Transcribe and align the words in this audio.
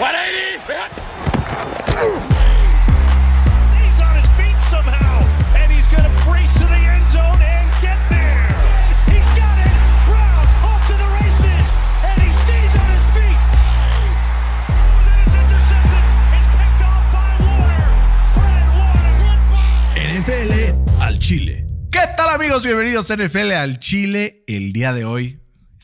He's 0.00 0.08
on 4.00 4.16
his 4.16 4.30
feet 4.40 4.56
somehow, 4.62 5.20
and 5.54 5.70
he's 5.70 5.86
going 5.88 6.04
to 6.04 6.24
brace 6.24 6.54
to 6.54 6.64
the 6.64 6.72
end 6.72 7.06
zone 7.06 7.36
and 7.42 7.70
get 7.82 8.00
there. 8.08 8.48
He's 9.12 9.28
got 9.36 9.58
it. 9.60 9.76
Brown 10.08 10.46
off 10.64 10.86
to 10.86 10.94
the 10.94 11.04
races, 11.20 11.76
and 12.02 12.16
he 12.22 12.32
stays 12.32 12.76
on 12.80 12.88
his 12.96 13.06
feet. 13.12 13.40
And 15.04 15.20
it's 15.26 15.36
intercepted. 15.36 16.04
It's 16.32 16.48
picked 16.48 16.80
off 16.80 17.04
by 17.12 17.36
Warner. 17.44 17.92
Fred 18.32 18.72
Warner. 18.72 20.00
NFL 20.00 21.02
al 21.02 21.18
Chile. 21.18 21.66
¿Qué 21.92 22.00
tal 22.16 22.30
amigos? 22.30 22.62
Bienvenidos 22.62 23.10
a 23.10 23.16
NFL 23.16 23.52
al 23.52 23.78
Chile. 23.78 24.44
El 24.46 24.72
día 24.72 24.94
de 24.94 25.04
hoy 25.04 25.39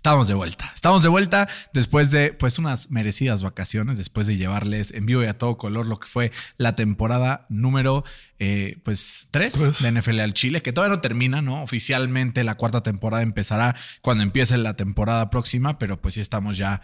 estamos 0.06 0.28
de 0.28 0.34
vuelta. 0.34 0.70
Estamos 0.72 1.02
de 1.02 1.08
vuelta 1.08 1.48
después 1.72 2.12
de 2.12 2.32
pues 2.32 2.60
unas 2.60 2.92
merecidas 2.92 3.42
vacaciones, 3.42 3.98
después 3.98 4.28
de 4.28 4.36
llevarles 4.36 4.92
en 4.92 5.04
vivo 5.04 5.24
y 5.24 5.26
a 5.26 5.36
todo 5.36 5.58
color 5.58 5.86
lo 5.86 5.98
que 5.98 6.06
fue 6.06 6.30
la 6.58 6.76
temporada 6.76 7.44
número 7.48 8.04
eh, 8.38 8.78
pues 8.84 9.26
3 9.32 9.52
Tres. 9.52 9.82
de 9.82 9.90
NFL 9.90 10.20
al 10.20 10.32
Chile, 10.32 10.62
que 10.62 10.72
todavía 10.72 10.94
no 10.94 11.02
termina, 11.02 11.42
¿no? 11.42 11.60
Oficialmente 11.60 12.44
la 12.44 12.54
cuarta 12.54 12.84
temporada 12.84 13.24
empezará 13.24 13.74
cuando 14.00 14.22
empiece 14.22 14.56
la 14.58 14.74
temporada 14.74 15.28
próxima, 15.28 15.76
pero 15.80 16.00
pues 16.00 16.14
sí 16.14 16.20
estamos 16.20 16.56
ya 16.56 16.82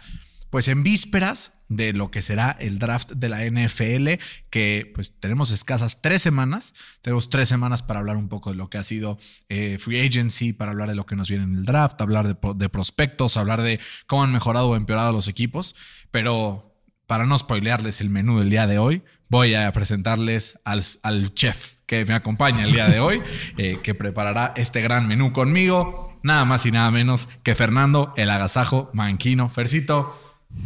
pues 0.53 0.67
en 0.67 0.83
vísperas 0.83 1.53
de 1.67 1.93
lo 1.93 2.11
que 2.11 2.21
será 2.21 2.55
el 2.59 2.77
draft 2.77 3.13
de 3.13 3.27
la 3.27 3.43
NFL, 3.43 4.21
que 4.51 4.91
pues 4.93 5.19
tenemos 5.19 5.49
escasas 5.49 5.99
tres 6.03 6.21
semanas, 6.21 6.75
tenemos 7.01 7.31
tres 7.31 7.49
semanas 7.49 7.81
para 7.81 8.01
hablar 8.01 8.17
un 8.17 8.29
poco 8.29 8.51
de 8.51 8.55
lo 8.55 8.69
que 8.69 8.77
ha 8.77 8.83
sido 8.83 9.17
eh, 9.49 9.79
free 9.79 10.05
agency, 10.05 10.53
para 10.53 10.69
hablar 10.69 10.89
de 10.89 10.93
lo 10.93 11.07
que 11.07 11.15
nos 11.15 11.27
viene 11.27 11.45
en 11.45 11.55
el 11.55 11.65
draft, 11.65 11.99
hablar 12.01 12.39
de, 12.39 12.69
prospectos, 12.69 13.35
hablar 13.35 13.63
de 13.63 13.79
cómo 14.05 14.25
han 14.25 14.31
mejorado 14.31 14.69
o 14.69 14.75
empeorado 14.75 15.11
los 15.11 15.27
equipos, 15.27 15.75
pero 16.11 16.77
para 17.07 17.25
no 17.25 17.35
spoilearles 17.35 17.99
el 17.99 18.11
menú 18.11 18.37
del 18.37 18.51
día 18.51 18.67
de 18.67 18.77
hoy, 18.77 19.01
voy 19.29 19.55
a 19.55 19.71
presentarles 19.71 20.59
al, 20.65 20.83
al 21.01 21.33
chef 21.33 21.77
que 21.87 22.05
me 22.05 22.13
acompaña 22.13 22.65
el 22.65 22.73
día 22.73 22.87
de 22.89 22.99
hoy, 22.99 23.23
eh, 23.57 23.79
que 23.81 23.95
preparará 23.95 24.53
este 24.55 24.81
gran 24.81 25.07
menú 25.07 25.33
conmigo, 25.33 26.15
nada 26.21 26.45
más 26.45 26.67
y 26.67 26.71
nada 26.71 26.91
menos 26.91 27.27
que 27.41 27.55
Fernando 27.55 28.13
el 28.17 28.29
Agasajo 28.29 28.91
Manquino. 28.93 29.49
Fercito, 29.49 30.22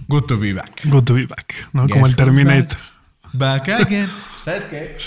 good 0.07 0.23
to 0.25 0.37
be 0.37 0.53
back. 0.53 0.81
Good 0.85 1.03
to 1.05 1.13
be 1.13 1.25
back, 1.25 1.53
¿no? 1.73 1.83
Guess 1.87 1.93
Como 1.93 2.07
el 2.07 2.15
Terminator. 2.15 2.77
Back 3.33 3.69
again. 3.69 4.09
¿Sabes 4.43 4.65
qué? 4.65 4.97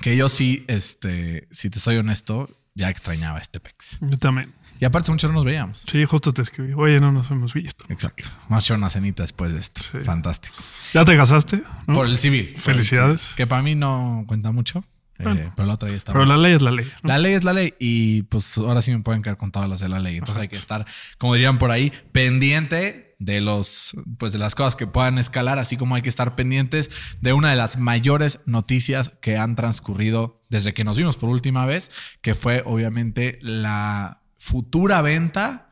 Que 0.00 0.16
yo 0.16 0.28
sí, 0.28 0.64
este, 0.68 1.48
si 1.50 1.68
te 1.70 1.78
soy 1.80 1.96
honesto, 1.96 2.48
ya 2.74 2.88
extrañaba 2.88 3.38
este 3.38 3.60
pex. 3.60 3.98
yo 4.00 4.18
también. 4.18 4.54
Y 4.80 4.86
aparte 4.86 5.10
mucho 5.12 5.28
no 5.28 5.34
nos 5.34 5.44
veíamos. 5.44 5.84
Sí, 5.90 6.06
justo 6.06 6.32
te 6.32 6.40
escribí. 6.40 6.72
Oye, 6.74 7.00
no 7.00 7.12
nos 7.12 7.30
hemos 7.30 7.52
visto. 7.52 7.84
Exacto. 7.90 8.30
Más 8.48 8.64
show 8.64 8.78
una 8.78 8.88
cenita 8.88 9.22
después 9.22 9.52
de 9.52 9.58
esto. 9.60 9.82
Sí. 9.82 9.98
Fantástico. 9.98 10.56
¿Ya 10.94 11.04
te 11.04 11.14
casaste? 11.18 11.62
¿no? 11.86 11.92
Por 11.94 12.06
el 12.06 12.16
civil. 12.16 12.44
por 12.46 12.54
el 12.56 12.62
Felicidades. 12.62 13.20
civil. 13.20 13.36
Que 13.36 13.46
para 13.46 13.60
mí 13.62 13.74
no 13.74 14.24
cuenta 14.26 14.52
mucho. 14.52 14.78
eh, 15.18 15.24
Bueno. 15.24 15.52
pero 15.54 15.68
la 15.68 15.74
otra 15.74 15.90
ya 15.90 15.96
está. 15.96 16.12
Pero 16.14 16.24
la 16.24 16.38
ley 16.38 16.54
es 16.54 16.62
la 16.62 16.70
ley. 16.70 16.90
¿no? 17.02 17.08
La 17.10 17.18
ley 17.18 17.34
es 17.34 17.44
la 17.44 17.52
ley 17.52 17.74
y 17.78 18.22
pues 18.22 18.56
ahora 18.56 18.80
sí 18.80 18.90
me 18.90 19.00
pueden 19.00 19.20
caer 19.20 19.36
con 19.36 19.50
todas 19.52 19.68
las 19.68 19.80
de 19.80 19.90
la 19.90 20.00
ley. 20.00 20.16
Entonces 20.16 20.40
hay 20.40 20.48
que 20.48 20.56
estar, 20.56 20.86
como 21.18 21.34
dirían 21.34 21.58
por 21.58 21.70
ahí, 21.70 21.92
pendiente 22.12 23.09
de 23.20 23.42
los, 23.42 23.94
pues 24.18 24.32
de 24.32 24.38
las 24.38 24.54
cosas 24.54 24.74
que 24.74 24.86
puedan 24.86 25.18
escalar, 25.18 25.58
así 25.58 25.76
como 25.76 25.94
hay 25.94 26.02
que 26.02 26.08
estar 26.08 26.34
pendientes 26.34 26.90
de 27.20 27.34
una 27.34 27.50
de 27.50 27.56
las 27.56 27.78
mayores 27.78 28.40
noticias 28.46 29.10
que 29.20 29.36
han 29.36 29.54
transcurrido 29.54 30.40
desde 30.48 30.72
que 30.74 30.84
nos 30.84 30.96
vimos 30.96 31.18
por 31.18 31.28
última 31.28 31.66
vez, 31.66 31.90
que 32.22 32.34
fue 32.34 32.62
obviamente 32.64 33.38
la 33.42 34.22
futura 34.38 35.02
venta 35.02 35.68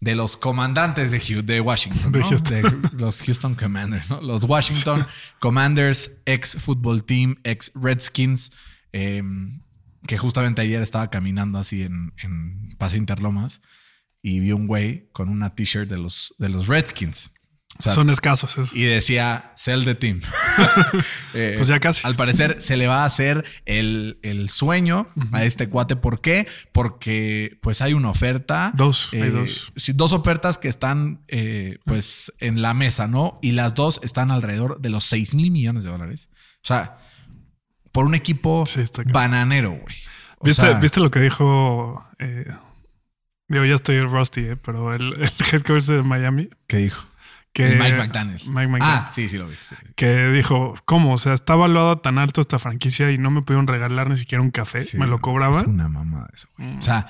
de 0.00 0.14
los 0.14 0.36
comandantes 0.36 1.10
de, 1.10 1.42
de 1.42 1.60
Washington. 1.60 2.12
Houston. 2.12 2.62
De 2.62 2.90
los 2.92 3.22
Houston 3.22 3.56
Commanders, 3.56 4.08
¿no? 4.10 4.20
Los 4.20 4.44
Washington 4.44 5.04
Commanders, 5.40 6.12
ex 6.26 6.56
football 6.56 7.02
team, 7.02 7.36
ex 7.42 7.72
Redskins, 7.74 8.52
eh, 8.92 9.22
que 10.06 10.16
justamente 10.16 10.62
ayer 10.62 10.80
estaba 10.80 11.10
caminando 11.10 11.58
así 11.58 11.82
en, 11.82 12.12
en 12.22 12.76
Paso 12.78 12.96
Interlomas 12.96 13.60
y 14.26 14.40
vi 14.40 14.52
un 14.52 14.66
güey 14.66 15.10
con 15.12 15.28
una 15.28 15.54
t-shirt 15.54 15.86
de 15.88 15.98
los, 15.98 16.34
de 16.38 16.48
los 16.48 16.66
Redskins. 16.66 17.32
O 17.78 17.82
sea, 17.82 17.92
Son 17.92 18.08
escasos 18.08 18.52
esos. 18.52 18.72
y 18.72 18.84
decía 18.84 19.52
sell 19.54 19.84
the 19.84 19.94
team. 19.94 20.20
Eh, 21.34 21.54
Pues 21.56 21.68
ya 21.68 21.78
casi. 21.80 22.06
Al 22.06 22.14
parecer 22.16 22.62
se 22.62 22.76
le 22.76 22.86
va 22.86 23.02
a 23.02 23.04
hacer 23.04 23.44
el, 23.66 24.18
el 24.22 24.48
sueño 24.48 25.08
a 25.32 25.44
este 25.44 25.68
cuate. 25.68 25.96
¿Por 25.96 26.20
qué? 26.20 26.46
Porque 26.72 27.58
pues 27.60 27.82
hay 27.82 27.92
una 27.92 28.08
oferta. 28.10 28.70
Dos, 28.74 29.08
hay 29.12 29.18
eh, 29.22 29.30
dos. 29.30 29.72
sí, 29.76 29.92
dos 29.92 30.12
ofertas 30.12 30.56
que 30.56 30.68
están 30.68 31.24
eh, 31.28 31.78
pues 31.84 32.32
en 32.38 32.62
la 32.62 32.72
mesa, 32.74 33.08
¿no? 33.08 33.40
Y 33.42 33.52
las 33.52 33.74
dos 33.74 34.00
están 34.04 34.30
alrededor 34.30 34.80
de 34.80 34.88
los 34.90 35.04
6 35.04 35.34
mil 35.34 35.50
millones 35.50 35.82
de 35.82 35.90
dólares. 35.90 36.30
O 36.62 36.66
sea, 36.66 36.98
por 37.92 38.06
un 38.06 38.14
equipo 38.14 38.64
Sí, 38.66 38.82
bananero, 39.12 39.70
güey. 39.72 39.96
¿Viste, 40.42 40.62
sea, 40.62 40.78
¿Viste 40.78 41.00
lo 41.00 41.10
que 41.10 41.20
dijo? 41.20 42.06
Digo, 43.48 43.64
ya 43.64 43.74
estoy 43.76 44.00
rusty, 44.04 44.40
eh, 44.42 44.56
pero 44.56 44.94
el, 44.94 45.14
el 45.14 45.30
head 45.52 45.62
coach 45.62 45.84
de 45.84 46.02
Miami. 46.02 46.48
¿Qué 46.66 46.78
dijo? 46.78 47.06
Que, 47.52 47.68
El 47.68 47.78
Mike 47.78 47.96
McDaniel. 47.96 48.42
Mike 48.48 48.66
McDaniel. 48.68 48.82
Ah, 49.06 49.08
sí, 49.12 49.28
sí 49.28 49.38
lo 49.38 49.46
vi. 49.46 49.54
sí. 49.62 49.76
Que 49.94 50.28
dijo, 50.32 50.74
¿cómo? 50.86 51.14
O 51.14 51.18
sea, 51.18 51.34
está 51.34 51.54
evaluada 51.54 52.02
tan 52.02 52.18
alto 52.18 52.40
esta 52.40 52.58
franquicia 52.58 53.12
y 53.12 53.18
no 53.18 53.30
me 53.30 53.42
pudieron 53.42 53.68
regalar 53.68 54.10
ni 54.10 54.16
siquiera 54.16 54.42
un 54.42 54.50
café. 54.50 54.80
Sí, 54.80 54.96
me 54.98 55.06
lo 55.06 55.16
Es 55.16 55.20
cobraban. 55.22 55.68
una 55.70 55.88
mamá 55.88 56.26
eso, 56.34 56.48
güey. 56.58 56.70
Mm. 56.74 56.78
O 56.78 56.82
sea, 56.82 57.06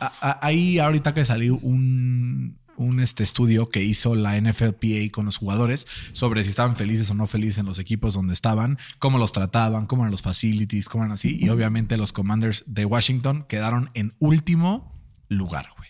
a- 0.00 0.12
a- 0.20 0.38
ahí 0.42 0.80
ahorita 0.80 1.14
que 1.14 1.24
salió 1.24 1.54
un, 1.58 2.58
un 2.76 2.98
este 2.98 3.22
estudio 3.22 3.68
que 3.68 3.80
hizo 3.84 4.16
la 4.16 4.36
NFLPA 4.40 5.12
con 5.12 5.26
los 5.26 5.36
jugadores 5.36 5.86
sobre 6.12 6.42
si 6.42 6.48
estaban 6.50 6.74
felices 6.74 7.08
o 7.10 7.14
no 7.14 7.28
felices 7.28 7.58
en 7.58 7.66
los 7.66 7.78
equipos 7.78 8.14
donde 8.14 8.34
estaban, 8.34 8.76
cómo 8.98 9.18
los 9.18 9.30
trataban, 9.30 9.86
cómo 9.86 10.02
eran 10.02 10.10
los 10.10 10.22
facilities, 10.22 10.88
cómo 10.88 11.04
eran 11.04 11.12
así. 11.12 11.36
Y 11.40 11.48
obviamente 11.50 11.96
los 11.96 12.12
Commanders 12.12 12.64
de 12.66 12.86
Washington 12.86 13.44
quedaron 13.48 13.90
en 13.94 14.14
último 14.18 14.98
lugar, 15.30 15.70
güey. 15.76 15.88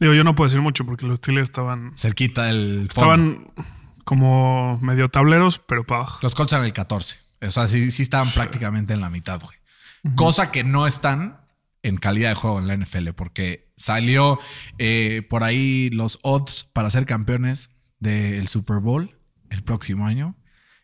Digo, 0.00 0.14
yo 0.14 0.24
no 0.24 0.34
puedo 0.34 0.48
decir 0.48 0.62
mucho 0.62 0.86
porque 0.86 1.06
los 1.06 1.18
Steelers 1.18 1.50
estaban, 1.50 1.92
Cerquita 1.96 2.44
del 2.44 2.88
fondo. 2.90 3.14
estaban 3.14 3.52
como 4.04 4.78
medio 4.80 5.10
tableros, 5.10 5.58
pero 5.58 5.84
para 5.84 6.02
abajo. 6.02 6.20
Los 6.22 6.34
Colts 6.34 6.52
eran 6.52 6.64
el 6.64 6.72
14. 6.72 7.18
O 7.42 7.50
sea, 7.50 7.68
sí, 7.68 7.90
sí 7.90 8.02
estaban 8.02 8.30
prácticamente 8.30 8.94
en 8.94 9.00
la 9.00 9.10
mitad, 9.10 9.40
güey. 9.40 9.58
Cosa 10.14 10.50
que 10.50 10.64
no 10.64 10.86
están 10.86 11.40
en 11.82 11.96
calidad 11.96 12.30
de 12.30 12.34
juego 12.34 12.58
en 12.58 12.66
la 12.66 12.76
NFL, 12.76 13.10
porque 13.10 13.72
salió 13.76 14.38
eh, 14.78 15.26
por 15.28 15.44
ahí 15.44 15.90
los 15.90 16.18
odds 16.22 16.64
para 16.72 16.90
ser 16.90 17.06
campeones 17.06 17.70
del 17.98 18.48
Super 18.48 18.78
Bowl 18.78 19.18
el 19.50 19.62
próximo 19.62 20.06
año. 20.06 20.36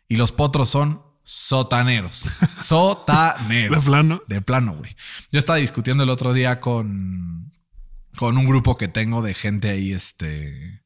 Y 0.07 0.17
los 0.17 0.31
potros 0.31 0.69
son 0.69 1.03
sotaneros. 1.23 2.31
Sotaneros. 2.55 3.85
¿De 3.85 3.91
plano? 3.91 4.21
De 4.27 4.41
plano, 4.41 4.75
güey. 4.75 4.95
Yo 5.31 5.39
estaba 5.39 5.57
discutiendo 5.57 6.03
el 6.03 6.09
otro 6.09 6.33
día 6.33 6.59
con, 6.59 7.50
con 8.17 8.37
un 8.37 8.45
grupo 8.45 8.77
que 8.77 8.87
tengo 8.87 9.21
de 9.21 9.33
gente 9.33 9.69
ahí, 9.69 9.93
este 9.93 10.81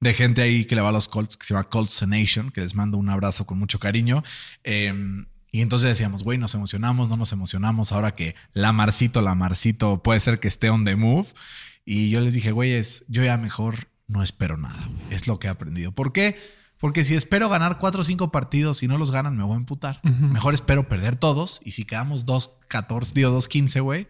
de 0.00 0.14
gente 0.14 0.42
ahí 0.42 0.64
que 0.64 0.74
le 0.74 0.80
va 0.80 0.90
a 0.90 0.92
los 0.92 1.08
Colts, 1.08 1.36
que 1.36 1.44
se 1.44 1.54
llama 1.54 1.68
Colts 1.68 2.06
Nation, 2.06 2.50
que 2.50 2.60
les 2.60 2.74
mando 2.74 2.98
un 2.98 3.10
abrazo 3.10 3.46
con 3.46 3.58
mucho 3.58 3.78
cariño. 3.78 4.22
Eh, 4.62 4.92
y 5.50 5.62
entonces 5.62 5.88
decíamos, 5.88 6.22
güey, 6.22 6.38
nos 6.38 6.54
emocionamos, 6.54 7.08
no 7.08 7.16
nos 7.16 7.32
emocionamos 7.32 7.92
ahora 7.92 8.14
que 8.14 8.34
la 8.52 8.72
Marcito, 8.72 9.22
la 9.22 9.34
Marcito 9.34 10.02
puede 10.02 10.20
ser 10.20 10.40
que 10.40 10.48
esté 10.48 10.70
on 10.70 10.84
the 10.84 10.94
move. 10.94 11.28
Y 11.84 12.10
yo 12.10 12.20
les 12.20 12.34
dije, 12.34 12.52
güey, 12.52 12.72
es, 12.72 13.04
yo 13.08 13.24
ya 13.24 13.36
mejor 13.38 13.88
no 14.06 14.22
espero 14.22 14.56
nada. 14.56 14.88
Es 15.10 15.26
lo 15.26 15.38
que 15.38 15.46
he 15.46 15.50
aprendido. 15.50 15.92
¿Por 15.92 16.12
qué? 16.12 16.38
Porque 16.78 17.02
si 17.02 17.14
espero 17.14 17.48
ganar 17.48 17.78
cuatro 17.78 18.02
o 18.02 18.04
cinco 18.04 18.30
partidos 18.30 18.82
y 18.82 18.88
no 18.88 18.98
los 18.98 19.10
ganan, 19.10 19.36
me 19.36 19.42
voy 19.42 19.54
a 19.54 19.58
emputar. 19.58 20.00
Mejor 20.04 20.54
espero 20.54 20.88
perder 20.88 21.16
todos. 21.16 21.60
Y 21.64 21.72
si 21.72 21.84
quedamos 21.84 22.24
2-14, 22.26 23.12
digo 23.14 23.36
2-15, 23.36 23.82
güey, 23.82 24.06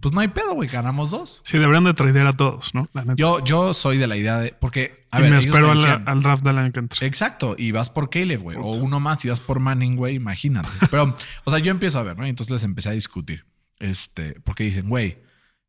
pues 0.00 0.14
no 0.14 0.20
hay 0.20 0.28
pedo, 0.28 0.54
güey, 0.54 0.68
ganamos 0.68 1.10
dos. 1.10 1.42
Sí, 1.44 1.58
deberían 1.58 1.84
de 1.84 1.94
tradear 1.94 2.26
a 2.26 2.32
todos, 2.32 2.74
¿no? 2.74 2.88
La 2.92 3.02
neta. 3.02 3.14
Yo, 3.16 3.44
yo 3.44 3.74
soy 3.74 3.98
de 3.98 4.06
la 4.06 4.16
idea 4.16 4.38
de. 4.40 4.52
Porque, 4.58 5.06
a 5.10 5.18
y 5.18 5.22
ver, 5.22 5.30
me 5.32 5.38
espero 5.38 5.66
me 5.66 5.72
al, 5.72 5.76
decían- 5.78 6.04
al 6.08 6.22
draft 6.22 6.42
del 6.44 6.58
año 6.58 6.72
que 6.72 6.80
entra. 6.80 7.06
Exacto, 7.06 7.54
y 7.58 7.72
vas 7.72 7.90
por 7.90 8.08
Caleb, 8.10 8.40
güey. 8.40 8.56
O 8.58 8.70
uno 8.76 8.98
más 9.00 9.24
y 9.24 9.28
vas 9.28 9.40
por 9.40 9.60
Manning, 9.60 9.96
güey, 9.96 10.14
imagínate. 10.16 10.68
Pero, 10.90 11.16
o 11.44 11.50
sea, 11.50 11.58
yo 11.60 11.70
empiezo 11.70 11.98
a 11.98 12.02
ver, 12.02 12.16
¿no? 12.18 12.26
Y 12.26 12.30
entonces 12.30 12.52
les 12.52 12.64
empecé 12.64 12.88
a 12.88 12.92
discutir. 12.92 13.44
Este, 13.78 14.40
porque 14.44 14.64
dicen, 14.64 14.88
güey, 14.88 15.18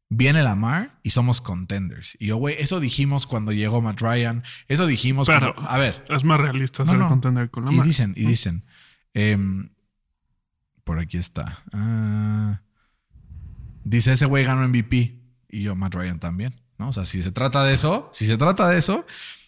viene 0.09 0.43
Lamar 0.43 0.99
y 1.03 1.11
somos 1.11 1.39
contenders. 1.41 2.17
Y 2.19 2.27
yo, 2.27 2.37
güey, 2.37 2.55
eso 2.59 2.79
dijimos 2.79 3.25
cuando 3.27 3.51
llegó 3.53 3.81
Matt 3.81 4.01
Ryan. 4.01 4.43
Eso 4.67 4.85
dijimos 4.85 5.27
Pero 5.27 5.53
cuando- 5.53 5.71
A 5.71 5.77
ver. 5.77 6.03
es 6.09 6.23
más 6.23 6.39
realista 6.39 6.83
No, 6.83 6.89
ser 6.91 6.99
no. 6.99 7.07
contender 7.09 7.49
con 7.49 7.65
la 7.65 7.73
Y 7.73 7.79
dicen, 7.81 8.13
y 8.17 8.25
dicen. 8.25 8.65
em, 9.13 9.69
por 10.83 10.99
aquí 10.99 11.17
está. 11.17 11.59
Ah, 11.73 12.61
dice, 13.83 14.13
ese 14.13 14.25
güey 14.25 14.43
ganó 14.43 14.67
MVP. 14.67 15.19
Y 15.49 15.63
yo, 15.63 15.75
Matt 15.75 15.95
Ryan 15.95 16.19
también. 16.19 16.53
¿no? 16.77 16.89
O 16.89 16.93
sea, 16.93 17.05
si 17.05 17.21
se 17.21 17.31
trata 17.31 17.63
de 17.63 17.73
eso, 17.73 18.09
si 18.11 18.25
se 18.25 18.37
trata 18.37 18.67
de 18.67 18.77
eso, 18.77 19.05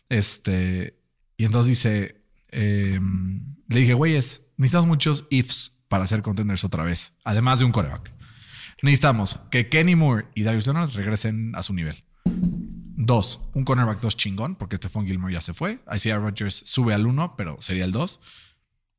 este. 0.09 0.99
Y 1.37 1.45
entonces 1.45 1.69
dice. 1.69 2.23
em, 2.49 3.53
le 3.67 3.79
dije, 3.79 3.93
güey, 3.93 4.15
es, 4.15 4.49
necesitamos 4.57 4.87
muchos 4.87 5.25
ifs 5.29 5.79
para 5.87 6.05
ser 6.05 6.21
contenders 6.21 6.63
otra 6.63 6.83
vez. 6.83 7.13
Además 7.23 7.59
de 7.59 7.65
un 7.65 7.71
coreback. 7.71 8.13
Necesitamos 8.83 9.39
que 9.49 9.69
Kenny 9.69 9.95
Moore 9.95 10.27
y 10.35 10.43
Darius 10.43 10.67
Leonard 10.67 10.91
regresen 10.91 11.55
a 11.55 11.63
su 11.63 11.73
nivel. 11.73 12.03
Dos, 12.25 13.41
un 13.53 13.65
cornerback 13.65 14.01
2 14.01 14.15
chingón, 14.17 14.55
porque 14.55 14.75
Stephon 14.75 15.05
Gilmore 15.05 15.33
ya 15.33 15.41
se 15.41 15.53
fue. 15.53 15.79
Isaiah 15.93 16.17
Rodgers 16.17 16.63
sube 16.65 16.93
al 16.93 17.05
1, 17.05 17.35
pero 17.35 17.57
sería 17.59 17.85
el 17.85 17.91
2. 17.91 18.19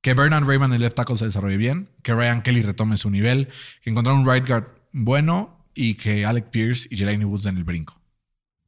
Que 0.01 0.15
Bernard 0.15 0.45
Raymond, 0.45 0.75
el 0.75 0.81
left 0.81 0.97
tackle, 0.97 1.17
se 1.17 1.27
desarrolle 1.27 1.57
bien. 1.57 1.91
Que 2.03 2.13
Ryan 2.13 2.43
Kelly 2.43 2.63
retome 2.63 2.97
su 2.97 3.11
nivel. 3.11 3.49
Que 3.83 3.91
encontrar 3.91 4.17
un 4.17 4.31
right 4.31 4.47
guard 4.47 4.65
bueno. 4.95 5.61
Y 5.77 5.97
que 5.97 6.25
Alec 6.25 6.51
Pierce 6.51 6.89
y 6.89 6.97
Jelani 6.97 7.25
Woods 7.25 7.43
den 7.43 7.57
el 7.57 7.65
brinco. 7.65 8.01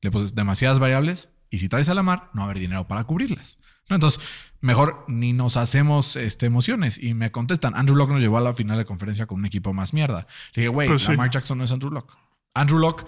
Le 0.01 0.11
puse 0.11 0.35
demasiadas 0.35 0.81
variables. 0.81 1.29
Y 1.51 1.59
si 1.59 1.69
traes 1.69 1.89
a 1.89 1.95
la 1.95 2.03
mar, 2.03 2.31
no 2.35 2.41
va 2.41 2.49
a 2.49 2.51
haber 2.51 2.59
dinero 2.59 2.89
para 2.89 3.05
cubrirlas. 3.05 3.59
Entonces, 3.89 4.21
mejor 4.61 5.05
ni 5.07 5.33
nos 5.33 5.57
hacemos 5.57 6.17
este, 6.17 6.47
emociones. 6.47 6.99
Y 7.01 7.15
me 7.15 7.31
contestan, 7.31 7.75
Andrew 7.77 7.97
Locke 7.97 8.11
nos 8.11 8.21
llevó 8.21 8.39
a 8.39 8.41
la 8.41 8.55
final 8.55 8.77
de 8.77 8.85
conferencia 8.85 9.27
con 9.27 9.39
un 9.39 9.47
equipo 9.47 9.73
más 9.73 9.95
mierda. 9.95 10.27
Le 10.55 10.63
dije, 10.63 10.69
güey, 10.69 10.89
Pues 10.89 11.03
sí. 11.03 11.13
Lamar 11.13 11.31
Jackson 11.31 11.59
no 11.59 11.65
es 11.65 11.71
Andrew 11.71 11.93
Locke. 11.93 12.15
Andrew 12.55 12.81
Locke, 12.81 13.07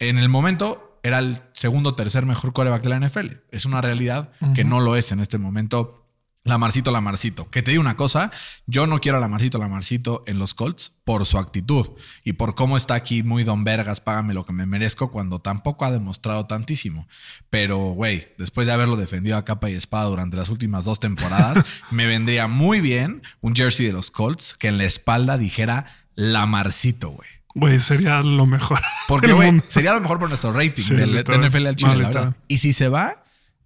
en 0.00 0.18
el 0.18 0.28
momento, 0.28 0.98
era 1.04 1.20
el 1.20 1.42
segundo 1.52 1.90
o 1.90 1.94
tercer 1.94 2.26
mejor 2.26 2.52
coreback 2.52 2.82
de 2.82 2.88
la 2.88 2.98
NFL. 2.98 3.26
Es 3.50 3.66
una 3.66 3.80
realidad 3.80 4.32
que 4.54 4.64
no 4.64 4.80
lo 4.80 4.96
es 4.96 5.12
en 5.12 5.20
este 5.20 5.38
momento. 5.38 6.03
Lamarcito, 6.44 6.90
Lamarcito. 6.90 7.48
Que 7.48 7.62
te 7.62 7.70
digo 7.70 7.80
una 7.80 7.96
cosa, 7.96 8.30
yo 8.66 8.86
no 8.86 9.00
quiero 9.00 9.16
a 9.16 9.20
Lamarcito, 9.20 9.58
Lamarcito 9.58 10.24
en 10.26 10.38
los 10.38 10.52
Colts 10.52 10.92
por 11.04 11.24
su 11.24 11.38
actitud 11.38 11.88
y 12.22 12.34
por 12.34 12.54
cómo 12.54 12.76
está 12.76 12.94
aquí 12.94 13.22
muy 13.22 13.44
don 13.44 13.64
vergas, 13.64 14.00
págame 14.00 14.34
lo 14.34 14.44
que 14.44 14.52
me 14.52 14.66
merezco 14.66 15.10
cuando 15.10 15.40
tampoco 15.40 15.86
ha 15.86 15.90
demostrado 15.90 16.46
tantísimo. 16.46 17.08
Pero, 17.48 17.78
güey, 17.78 18.28
después 18.36 18.66
de 18.66 18.74
haberlo 18.74 18.96
defendido 18.96 19.38
a 19.38 19.44
capa 19.46 19.70
y 19.70 19.74
espada 19.74 20.04
durante 20.04 20.36
las 20.36 20.50
últimas 20.50 20.84
dos 20.84 21.00
temporadas, 21.00 21.64
me 21.90 22.06
vendría 22.06 22.46
muy 22.46 22.82
bien 22.82 23.22
un 23.40 23.54
jersey 23.54 23.86
de 23.86 23.92
los 23.92 24.10
Colts 24.10 24.54
que 24.58 24.68
en 24.68 24.76
la 24.76 24.84
espalda 24.84 25.38
dijera 25.38 25.86
Lamarcito, 26.14 27.08
güey. 27.10 27.28
Güey, 27.54 27.78
sería 27.78 28.20
lo 28.20 28.46
mejor. 28.46 28.80
Porque, 29.08 29.32
güey, 29.32 29.62
sería 29.68 29.94
lo 29.94 30.00
mejor 30.00 30.18
por 30.18 30.28
nuestro 30.28 30.52
rating 30.52 30.82
Sí, 30.82 30.94
del, 30.94 31.14
de. 31.14 31.22
NFL 31.22 31.66
al 31.68 31.76
Chile, 31.76 31.96
la 31.96 32.08
verdad. 32.08 32.36
Y 32.48 32.58
si 32.58 32.72
se 32.72 32.88
va, 32.88 33.23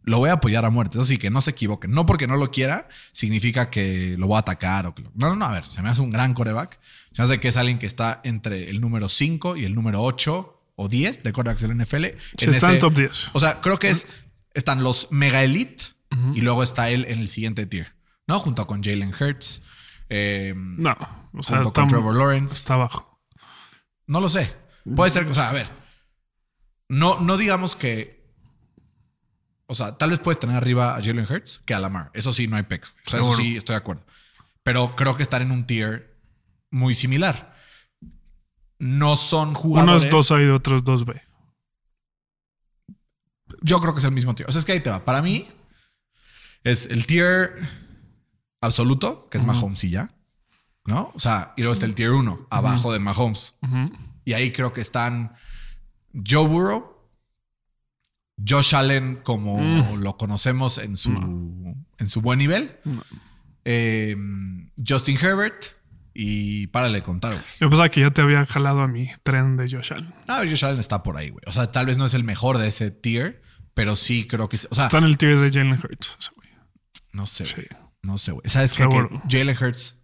lo 0.09 0.19
voy 0.19 0.31
a 0.31 0.35
apoyar 0.35 0.65
a 0.65 0.71
muerte. 0.71 0.99
Eso 0.99 1.05
sí, 1.05 1.19
que 1.19 1.31
no 1.31 1.41
se 1.41 1.51
equivoquen. 1.53 1.91
No 1.93 2.07
porque 2.07 2.27
no 2.27 2.37
lo 2.37 2.51
quiera, 2.51 2.89
significa 3.13 3.71
que 3.71 4.17
lo 4.19 4.27
voy 4.27 4.37
a 4.37 4.41
atacar 4.41 4.87
o 4.87 4.95
que 4.95 5.03
lo- 5.03 5.13
No, 5.15 5.29
no, 5.29 5.37
no. 5.37 5.45
A 5.47 5.53
ver, 5.53 5.65
se 5.65 5.83
me 5.83 5.89
hace 5.89 6.03
un 6.03 6.11
gran 6.11 6.35
coreback. 6.35 6.81
Se 7.13 7.23
me 7.23 7.27
hace 7.27 7.41
que 7.41 7.49
es 7.49 7.57
alguien 7.57 7.79
que 7.79 7.87
está 7.87 8.21
entre 8.25 8.71
el 8.71 8.81
número 8.81 9.09
5 9.09 9.57
y 9.57 9.65
el 9.65 9.75
número 9.75 10.03
8 10.03 10.63
o 10.77 10.89
10 10.89 11.23
de 11.23 11.33
corebacks 11.33 11.63
del 11.63 11.73
NFL. 11.73 12.05
Sí, 12.37 12.47
está 12.51 12.73
en 12.73 12.79
top 12.81 12.95
10. 12.95 13.31
O 13.33 13.41
sea, 13.41 13.61
creo 13.61 13.79
que 13.79 13.91
es. 13.91 14.07
Están 14.55 14.83
los 14.83 15.09
mega 15.11 15.43
elite 15.45 15.85
y 16.35 16.41
luego 16.41 16.63
está 16.63 16.91
él 16.91 17.05
en 17.09 17.19
el 17.21 17.29
siguiente 17.29 17.67
tier, 17.67 17.95
¿no? 18.27 18.39
Junto 18.41 18.67
con 18.67 18.83
Jalen 18.83 19.13
Hurts. 19.19 19.63
eh, 20.09 20.55
No, 20.57 20.97
o 21.35 21.43
sea, 21.43 21.59
junto 21.59 21.69
está, 21.69 21.81
con 21.83 21.89
Trevor 21.89 22.17
Lawrence. 22.17 22.57
está 22.57 22.75
abajo. 22.75 23.21
No 24.07 24.21
lo 24.21 24.29
sé. 24.31 24.51
Puede 24.97 25.11
ser, 25.11 25.27
o 25.27 25.35
sea, 25.35 25.51
a 25.51 25.53
ver. 25.53 25.69
No, 26.89 27.19
no 27.21 27.37
digamos 27.37 27.77
que. 27.77 28.18
O 29.71 29.75
sea, 29.75 29.99
tal 29.99 30.11
vez 30.11 30.19
puedes 30.19 30.41
tener 30.41 30.57
arriba 30.57 30.97
a 30.97 31.03
Jalen 31.03 31.27
Hurts 31.29 31.59
que 31.59 31.75
a 31.75 31.81
Lamar. 31.81 32.11
Eso 32.15 32.33
sí, 32.33 32.49
no 32.49 32.57
hay 32.57 32.63
pex. 32.63 32.89
O 33.07 33.11
sea, 33.11 33.21
eso 33.21 33.35
sí, 33.35 33.57
estoy 33.57 33.75
de 33.75 33.79
acuerdo. 33.79 34.05
Pero 34.63 34.97
creo 34.97 35.15
que 35.15 35.23
están 35.23 35.43
en 35.43 35.51
un 35.51 35.67
tier 35.67 36.19
muy 36.71 36.95
similar. 36.95 37.55
No 38.79 39.17
son 39.17 39.55
jugadores. 39.55 40.05
es 40.05 40.11
2A 40.11 40.47
y 40.47 40.51
otro 40.51 40.79
es 40.79 40.85
2B. 40.85 41.21
Yo 43.61 43.81
creo 43.81 43.93
que 43.93 43.99
es 43.99 44.05
el 44.05 44.13
mismo 44.13 44.35
tier. 44.35 44.49
O 44.49 44.53
sea, 44.53 44.59
es 44.59 44.65
que 44.65 44.73
ahí 44.73 44.81
te 44.81 44.91
va. 44.91 45.05
Para 45.05 45.21
mí, 45.21 45.49
es 46.65 46.87
el 46.87 47.07
tier 47.07 47.59
absoluto, 48.61 49.29
que 49.31 49.39
es 49.39 49.45
Mahomes 49.45 49.85
y 49.85 49.91
ya. 49.91 50.15
¿No? 50.87 51.13
O 51.15 51.19
sea, 51.19 51.53
y 51.59 51.61
luego 51.61 51.75
está 51.75 51.85
el 51.85 51.95
tier 51.95 52.13
1, 52.13 52.47
abajo 52.49 52.93
de 52.93 53.01
Mahomes. 53.01 53.57
Y 54.25 54.33
ahí 54.33 54.51
creo 54.53 54.73
que 54.73 54.81
están 54.81 55.35
Joe 56.27 56.47
Burrow, 56.47 56.98
Josh 58.47 58.75
Allen, 58.75 59.21
como 59.23 59.59
Mm. 59.59 60.01
lo 60.03 60.17
conocemos 60.17 60.79
en 60.79 60.97
su, 60.97 61.11
en 61.99 62.09
su 62.09 62.21
buen 62.21 62.39
nivel, 62.39 62.77
eh, 63.65 64.17
Justin 64.87 65.19
Herbert 65.21 65.65
y 66.15 66.67
párale 66.69 66.99
de 66.99 67.03
contar, 67.03 67.33
güey. 67.33 67.45
Yo 67.61 67.69
pensaba 67.69 67.89
que 67.89 68.01
ya 68.01 68.11
te 68.11 68.23
habían 68.23 68.45
jalado 68.47 68.81
a 68.83 68.89
mi 68.89 69.09
tren 69.23 69.57
de 69.57 69.69
Josh 69.71 69.93
Allen. 69.93 70.13
No, 70.27 70.37
Josh 70.39 70.65
Allen 70.65 70.81
está 70.81 71.03
por 71.03 71.17
ahí, 71.17 71.31
güey. 71.31 71.43
O 71.47 71.53
sea, 71.53 71.71
tal 71.73 71.87
vez 71.87 71.97
no 71.99 72.07
es 72.07 72.15
el 72.15 72.25
mejor 72.25 72.59
de 72.59 72.69
ese 72.69 72.91
tier, 72.91 73.43
pero 73.75 73.95
sí 73.97 74.27
creo 74.27 74.49
que... 74.49 74.57
O 74.71 74.75
sea, 74.75 74.85
Está 74.87 74.99
en 74.99 75.05
el 75.05 75.19
tier 75.19 75.37
de 75.37 75.51
Jalen 75.51 75.73
Hurts. 75.75 76.31
güey. 76.35 76.49
no 77.13 77.27
sé, 77.27 77.47
Sí. 77.47 77.55
güey. 77.57 77.67
No 78.03 78.17
sé, 78.19 78.33
güey. 78.33 78.43
¿Sabes 78.49 78.73
qué? 78.73 78.85
Jalen 79.29 79.57
Hurts, 79.61 79.98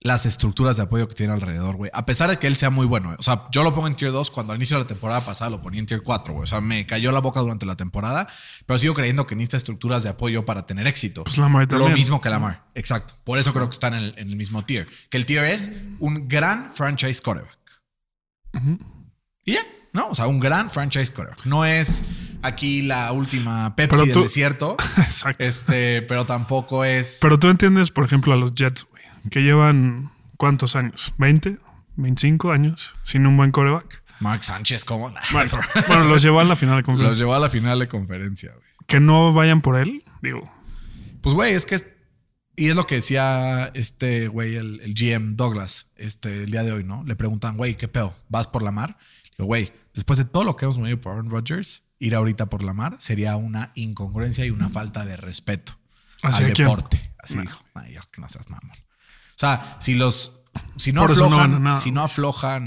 las 0.00 0.26
estructuras 0.26 0.76
de 0.76 0.84
apoyo 0.84 1.08
que 1.08 1.14
tiene 1.14 1.32
alrededor, 1.32 1.76
güey. 1.76 1.90
A 1.94 2.06
pesar 2.06 2.30
de 2.30 2.38
que 2.38 2.46
él 2.46 2.54
sea 2.54 2.70
muy 2.70 2.86
bueno, 2.86 3.08
güey. 3.08 3.16
O 3.18 3.22
sea, 3.22 3.46
yo 3.50 3.64
lo 3.64 3.74
pongo 3.74 3.86
en 3.88 3.96
tier 3.96 4.12
2 4.12 4.30
cuando 4.30 4.52
al 4.52 4.58
inicio 4.58 4.76
de 4.76 4.84
la 4.84 4.86
temporada 4.86 5.22
pasada 5.22 5.50
lo 5.50 5.62
ponía 5.62 5.80
en 5.80 5.86
tier 5.86 6.02
4, 6.02 6.34
güey. 6.34 6.44
O 6.44 6.46
sea, 6.46 6.60
me 6.60 6.86
cayó 6.86 7.10
la 7.12 7.20
boca 7.20 7.40
durante 7.40 7.66
la 7.66 7.76
temporada, 7.76 8.28
pero 8.66 8.78
sigo 8.78 8.94
creyendo 8.94 9.26
que 9.26 9.34
necesita 9.34 9.56
estructuras 9.56 10.02
de 10.02 10.10
apoyo 10.10 10.44
para 10.44 10.66
tener 10.66 10.86
éxito. 10.86 11.24
Pues 11.24 11.38
Lamar 11.38 11.62
Lo 11.62 11.78
también. 11.78 11.94
mismo 11.94 12.20
que 12.20 12.28
Lamar. 12.28 12.66
Exacto. 12.74 13.14
Por 13.24 13.38
eso 13.38 13.52
creo 13.52 13.68
que 13.68 13.74
están 13.74 13.94
en 13.94 14.02
el, 14.04 14.14
en 14.18 14.28
el 14.28 14.36
mismo 14.36 14.64
tier. 14.64 14.86
Que 15.10 15.16
el 15.16 15.26
tier 15.26 15.44
es 15.44 15.72
un 15.98 16.28
gran 16.28 16.70
franchise 16.72 17.20
quarterback. 17.20 17.58
Y 19.44 19.52
ya, 19.54 19.60
¿no? 19.92 20.08
O 20.08 20.14
sea, 20.14 20.26
un 20.28 20.40
gran 20.40 20.70
franchise 20.70 21.12
quarterback. 21.12 21.44
No 21.46 21.64
es 21.64 22.02
aquí 22.42 22.82
la 22.82 23.12
última 23.12 23.74
Pepsi 23.76 24.06
del 24.08 24.22
desierto. 24.22 24.76
Exacto. 24.98 25.44
Este, 25.44 26.02
pero 26.02 26.24
tampoco 26.26 26.84
es. 26.84 27.18
Pero 27.20 27.38
tú 27.38 27.48
entiendes, 27.48 27.90
por 27.90 28.04
ejemplo, 28.04 28.32
a 28.32 28.36
los 28.36 28.54
Jets, 28.54 28.86
güey, 28.90 28.95
que 29.30 29.42
llevan 29.42 30.10
¿cuántos 30.36 30.76
años? 30.76 31.12
¿20? 31.18 31.58
¿25 31.96 32.52
años 32.52 32.94
sin 33.04 33.26
un 33.26 33.36
buen 33.36 33.52
coreback? 33.52 34.02
Mark 34.20 34.44
Sánchez, 34.44 34.84
¿cómo? 34.84 35.12
Bueno, 35.32 35.50
bueno, 35.88 36.04
los 36.04 36.22
llevó 36.22 36.40
a 36.40 36.44
la 36.44 36.56
final 36.56 36.76
de 36.76 36.80
Los 36.82 36.86
conferencia. 36.86 37.18
llevó 37.18 37.34
a 37.34 37.38
la 37.38 37.50
final 37.50 37.78
de 37.78 37.88
conferencia, 37.88 38.52
güey. 38.52 38.66
Que 38.86 39.00
no 39.00 39.32
vayan 39.32 39.60
por 39.60 39.76
él, 39.76 40.02
digo. 40.22 40.50
Pues, 41.20 41.34
güey, 41.34 41.54
es 41.54 41.66
que 41.66 41.74
es. 41.74 41.88
Y 42.58 42.70
es 42.70 42.76
lo 42.76 42.86
que 42.86 42.94
decía 42.94 43.70
este 43.74 44.28
güey, 44.28 44.56
el, 44.56 44.80
el 44.80 44.94
GM 44.94 45.36
Douglas, 45.36 45.88
este, 45.96 46.44
el 46.44 46.50
día 46.50 46.62
de 46.62 46.72
hoy, 46.72 46.84
¿no? 46.84 47.04
Le 47.04 47.14
preguntan, 47.14 47.58
güey, 47.58 47.76
¿qué 47.76 47.88
pedo? 47.88 48.14
¿Vas 48.30 48.46
por 48.46 48.62
la 48.62 48.70
mar? 48.70 48.96
Digo, 49.36 49.44
güey, 49.46 49.74
después 49.92 50.18
de 50.18 50.24
todo 50.24 50.44
lo 50.44 50.56
que 50.56 50.64
hemos 50.64 50.78
movido 50.78 50.98
por 50.98 51.12
Aaron 51.12 51.28
Rodgers, 51.28 51.82
ir 51.98 52.14
ahorita 52.14 52.46
por 52.46 52.62
la 52.62 52.72
mar 52.72 52.96
sería 52.98 53.36
una 53.36 53.72
incongruencia 53.74 54.46
y 54.46 54.50
una 54.50 54.70
falta 54.70 55.04
de 55.04 55.18
respeto 55.18 55.78
¿Hacia 56.22 56.46
al 56.46 56.54
deporte. 56.54 57.12
Así 57.18 57.38
dijo. 57.38 57.62
Ay, 57.74 57.92
yo, 57.92 58.00
que 58.10 58.22
no 58.22 58.28
seas 58.30 58.48
mamón. 58.48 58.70
O 59.36 59.38
sea, 59.38 59.76
si 59.80 59.94
los. 59.94 60.40
Si 60.76 60.92
no 60.92 61.02
Por 61.02 61.10
eso 61.10 61.28
no 61.28 61.38
aflojan, 61.38 61.76
si 61.76 61.90
no 61.90 62.02
aflojan 62.02 62.66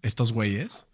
estos 0.00 0.32
güeyes, 0.32 0.86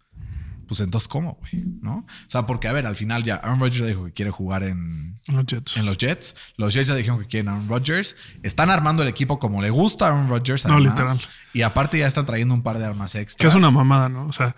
pues 0.67 0.81
entonces, 0.81 1.07
¿cómo, 1.07 1.37
güey? 1.39 1.63
¿No? 1.81 1.97
O 1.97 2.29
sea, 2.29 2.45
porque, 2.45 2.67
a 2.67 2.73
ver, 2.73 2.85
al 2.85 2.97
final 2.97 3.23
ya 3.23 3.35
Aaron 3.35 3.59
Rodgers 3.59 3.87
dijo 3.87 4.05
que 4.05 4.11
quiere 4.11 4.31
jugar 4.31 4.63
en, 4.63 5.17
Los 5.27 5.45
Jets. 5.45 5.77
en 5.77 5.85
los 5.85 5.97
Jets. 5.97 6.35
Los 6.57 6.73
Jets 6.73 6.87
ya 6.87 6.95
dijeron 6.95 7.19
que 7.19 7.27
quieren 7.27 7.47
a 7.47 7.53
Aaron 7.53 7.69
Rodgers. 7.69 8.17
Están 8.43 8.69
armando 8.69 9.03
el 9.03 9.09
equipo 9.09 9.39
como 9.39 9.61
le 9.61 9.69
gusta 9.69 10.05
a 10.05 10.09
Aaron 10.09 10.27
Rodgers. 10.27 10.65
No, 10.65 10.79
literal. 10.79 11.17
Y 11.53 11.61
aparte 11.61 11.99
ya 11.99 12.07
están 12.07 12.25
trayendo 12.25 12.53
un 12.53 12.63
par 12.63 12.77
de 12.77 12.85
armas 12.85 13.15
extras. 13.15 13.41
Que 13.41 13.47
es 13.47 13.55
una 13.55 13.71
mamada, 13.71 14.09
¿no? 14.09 14.25
O 14.25 14.33
sea, 14.33 14.55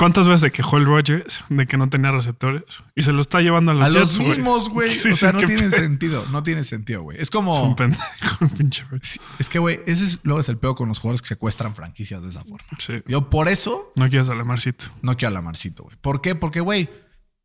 ¿cuántas 0.00 0.26
veces 0.26 0.40
se 0.40 0.50
quejó 0.50 0.78
el 0.78 0.86
Rodgers 0.86 1.44
de 1.48 1.66
que 1.66 1.76
no 1.76 1.88
tenía 1.88 2.10
receptores? 2.10 2.64
Y 2.96 3.02
se 3.02 3.12
lo 3.12 3.20
está 3.20 3.40
llevando 3.40 3.70
a 3.70 3.74
los 3.74 3.84
A 3.84 3.88
Jets, 3.88 4.16
los 4.16 4.26
mismos, 4.26 4.68
güey. 4.68 4.90
Sí, 4.92 5.10
o 5.10 5.12
sí, 5.12 5.18
sea, 5.18 5.28
es 5.28 5.34
no 5.36 5.40
tiene 5.42 5.70
sentido. 5.70 6.24
No 6.32 6.42
tiene 6.42 6.64
sentido, 6.64 7.02
güey. 7.02 7.16
Es 7.18 7.24
Es 7.24 7.30
como... 7.30 7.62
un 7.62 7.76
pendejo, 7.76 8.48
pinche 8.56 8.82
Rodgers. 8.90 9.20
Es 9.38 9.48
que, 9.48 9.58
güey, 9.60 9.80
ese 9.86 10.04
es, 10.04 10.20
luego 10.24 10.40
es 10.40 10.48
el 10.48 10.58
peor 10.58 10.74
con 10.74 10.88
los 10.88 10.98
jugadores 10.98 11.22
que 11.22 11.28
secuestran 11.28 11.74
franquicias 11.74 12.22
de 12.22 12.30
esa 12.30 12.40
forma. 12.42 12.66
Sí. 12.78 12.94
Yo 13.06 13.30
por 13.30 13.48
eso 13.48 13.92
No 13.94 14.08
quieres 14.08 14.28
a 14.28 14.34
Lamarcito. 14.34 14.86
no 15.02 15.16
quiero 15.16 15.28
a 15.28 15.34
Lamarcito, 15.34 15.84
güey. 15.84 15.96
¿Por 16.00 16.20
qué? 16.20 16.34
Porque, 16.34 16.60
güey, 16.60 16.88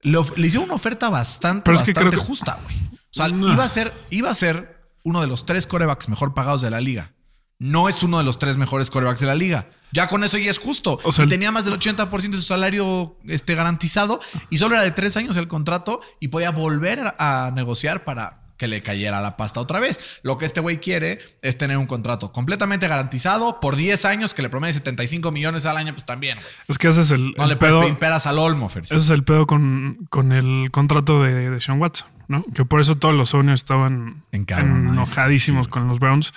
le, 0.02 0.18
le 0.36 0.48
hicieron 0.48 0.66
una 0.66 0.76
oferta 0.76 1.10
bastante, 1.10 1.64
Pero 1.66 1.78
es 1.78 1.84
que 1.84 1.92
bastante 1.94 2.10
creo 2.12 2.22
que- 2.22 2.28
justa, 2.28 2.60
güey. 2.64 2.76
O 2.94 2.98
sea, 3.12 3.28
No. 3.28 3.52
iba 3.52 3.64
a 3.64 3.70
ser, 3.70 3.94
iba 4.10 4.30
a 4.32 4.36
ser 4.36 4.90
uno 5.04 5.22
de 5.22 5.28
los 5.28 5.46
tres 5.46 5.68
corebacks 5.68 6.10
mejor 6.10 6.34
pagados 6.34 6.62
de 6.62 6.70
la 6.72 6.80
liga. 6.82 7.12
No 7.58 7.88
es 7.88 8.04
uno 8.04 8.18
de 8.18 8.24
los 8.26 8.38
tres 8.38 8.58
mejores 8.58 8.90
corebacks 8.92 9.22
de 9.22 9.28
la 9.28 9.36
liga. 9.36 9.70
Ya 9.94 10.08
con 10.08 10.24
eso 10.26 10.38
ya 10.38 10.52
es 10.52 10.60
justo. 10.60 11.00
O 11.04 11.12
sea, 11.14 11.26
y 11.26 11.30
tenía 11.30 11.52
más 11.52 11.64
del 11.64 11.74
80% 11.80 12.32
de 12.32 12.38
su 12.38 12.42
salario 12.44 13.18
este, 13.28 13.56
garantizado 13.56 14.20
y 14.50 14.58
solo 14.58 14.76
era 14.76 14.84
de 14.84 14.92
tres 14.92 15.16
años 15.16 15.38
el 15.38 15.48
contrato 15.48 16.02
y 16.20 16.28
podía 16.28 16.52
volver 16.52 17.16
a 17.18 17.52
negociar 17.56 18.04
para 18.04 18.42
que 18.58 18.68
le 18.70 18.82
cayera 18.82 19.22
la 19.22 19.36
pasta 19.38 19.60
otra 19.62 19.80
vez. 19.80 20.20
Lo 20.24 20.38
que 20.38 20.46
este 20.46 20.60
güey 20.62 20.80
quiere 20.80 21.20
es 21.42 21.58
tener 21.58 21.78
un 21.78 21.86
contrato 21.88 22.32
completamente 22.34 22.88
garantizado 22.90 23.60
por 23.62 23.76
10 23.78 24.04
años 24.06 24.34
que 24.34 24.42
le 24.42 24.50
promete 24.50 24.74
75 24.76 25.32
millones 25.32 25.66
al 25.66 25.76
año, 25.78 25.94
pues 25.94 26.06
también. 26.06 26.38
Es 26.68 26.78
que 26.78 26.88
ese 26.90 27.02
es 27.02 27.12
el, 27.12 27.34
No 27.38 27.44
el 27.44 27.50
le 27.50 27.56
puedes 27.58 27.74
pedo. 27.74 27.82
pedir 27.82 27.98
peras 27.98 28.28
al 28.28 28.40
olmo, 28.40 28.68
Fer. 28.70 28.84
Ese 28.84 28.96
es 28.96 29.10
el 29.10 29.24
pedo 29.26 29.46
con, 29.46 30.08
con 30.10 30.32
el 30.34 30.72
contrato 30.72 31.22
de, 31.24 31.50
de 31.52 31.60
Sean 31.60 31.82
Watson, 31.82 32.08
¿no? 32.30 32.44
Que 32.54 32.64
por 32.66 32.80
eso 32.82 32.98
todos 32.98 33.14
los 33.14 33.34
owners 33.34 33.60
estaban 33.62 34.24
enojadísimos 34.32 35.68
con 35.68 35.88
los 35.88 36.00
Browns, 36.00 36.34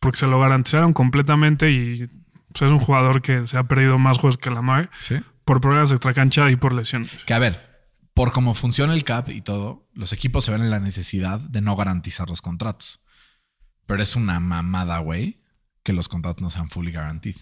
porque 0.00 0.18
se 0.18 0.26
lo 0.26 0.38
garantizaron 0.40 0.92
completamente 0.92 1.70
y 1.70 2.06
pues, 2.52 2.62
es 2.62 2.70
un 2.72 2.78
jugador 2.78 3.22
que 3.22 3.46
se 3.46 3.56
ha 3.58 3.64
perdido 3.64 3.98
más 3.98 4.18
juegos 4.18 4.38
que 4.38 4.50
Lamar 4.50 4.90
Sí. 5.00 5.16
por 5.44 5.60
problemas 5.60 5.90
de 5.90 5.96
extracancha 5.96 6.50
y 6.50 6.56
por 6.56 6.72
lesiones. 6.72 7.24
Que 7.24 7.34
a 7.34 7.38
ver, 7.38 7.74
por 8.14 8.32
cómo 8.32 8.54
funciona 8.54 8.94
el 8.94 9.04
cap 9.04 9.28
y 9.30 9.40
todo, 9.42 9.88
los 9.94 10.12
equipos 10.12 10.44
se 10.44 10.52
ven 10.52 10.62
en 10.62 10.70
la 10.70 10.80
necesidad 10.80 11.40
de 11.40 11.60
no 11.60 11.76
garantizar 11.76 12.28
los 12.30 12.40
contratos. 12.42 13.02
Pero 13.86 14.02
es 14.02 14.16
una 14.16 14.40
mamada, 14.40 14.98
güey, 14.98 15.38
que 15.82 15.92
los 15.92 16.08
contratos 16.08 16.42
no 16.42 16.50
sean 16.50 16.68
fully 16.68 16.92
guaranteed. 16.92 17.36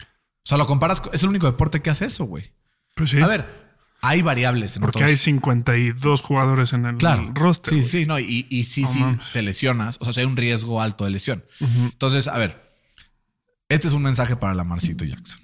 O 0.00 0.48
sea, 0.48 0.58
lo 0.58 0.66
comparas, 0.66 1.00
con- 1.00 1.14
es 1.14 1.22
el 1.22 1.28
único 1.30 1.46
deporte 1.46 1.82
que 1.82 1.90
hace 1.90 2.06
eso, 2.06 2.24
güey. 2.24 2.52
Pues 2.94 3.10
sí. 3.10 3.20
A 3.20 3.26
ver, 3.26 3.65
Hay 4.02 4.22
variables 4.22 4.76
en 4.76 4.82
Porque 4.82 5.02
hay 5.04 5.16
52 5.16 6.20
jugadores 6.20 6.72
en 6.72 6.86
el 6.86 6.96
Claro. 6.96 7.30
roster. 7.34 7.74
Sí, 7.74 7.82
sí, 7.82 8.06
no. 8.06 8.18
Y, 8.18 8.46
y 8.50 8.64
sí, 8.64 8.84
sí, 8.86 9.04
te 9.32 9.42
lesionas. 9.42 9.96
O 10.00 10.12
sea, 10.12 10.22
hay 10.22 10.26
un 10.28 10.36
riesgo 10.36 10.80
alto 10.80 11.04
de 11.04 11.10
lesión. 11.10 11.44
Entonces, 11.60 12.28
a 12.28 12.38
ver. 12.38 12.64
Este 13.68 13.88
es 13.88 13.94
un 13.94 14.02
mensaje 14.02 14.36
para 14.36 14.54
Lamarcito 14.54 15.04
Jackson. 15.04 15.40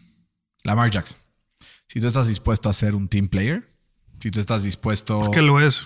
Lamar 0.63 0.91
Jackson. 0.91 1.19
Si 1.89 2.01
tú 2.01 2.07
estás 2.07 2.29
dispuesto 2.29 2.69
a 2.69 2.73
ser 2.73 2.95
un 2.95 3.09
team 3.09 3.27
player, 3.27 3.69
si 4.21 4.31
tú 4.31 4.39
estás 4.39 4.63
dispuesto. 4.63 5.21
Es 5.21 5.29
que 5.29 5.43
lo 5.43 5.61
es. 5.61 5.83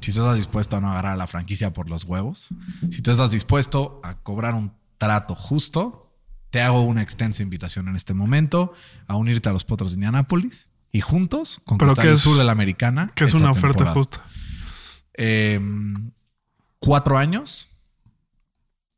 Si 0.00 0.12
tú 0.12 0.20
estás 0.20 0.36
dispuesto 0.36 0.76
a 0.76 0.80
no 0.80 0.90
agarrar 0.90 1.12
a 1.12 1.16
la 1.16 1.26
franquicia 1.26 1.72
por 1.72 1.90
los 1.90 2.04
huevos, 2.04 2.48
si 2.90 3.02
tú 3.02 3.10
estás 3.10 3.30
dispuesto 3.32 4.00
a 4.04 4.14
cobrar 4.22 4.54
un 4.54 4.72
trato 4.98 5.34
justo, 5.34 6.16
te 6.50 6.60
hago 6.62 6.82
una 6.82 7.02
extensa 7.02 7.42
invitación 7.42 7.88
en 7.88 7.96
este 7.96 8.14
momento 8.14 8.72
a 9.08 9.16
unirte 9.16 9.48
a 9.48 9.52
los 9.52 9.64
Potros 9.64 9.90
de 9.90 9.96
Indianápolis 9.96 10.68
y 10.92 11.00
juntos 11.00 11.60
conquistar 11.64 12.06
el 12.06 12.14
es- 12.14 12.20
sur 12.20 12.36
de 12.38 12.44
la 12.44 12.52
americana. 12.52 13.10
Que 13.14 13.24
es 13.24 13.34
una 13.34 13.50
oferta 13.50 13.68
temporada. 13.84 13.94
justa. 13.94 14.26
Eh, 15.14 15.60
cuatro 16.78 17.18
años, 17.18 17.68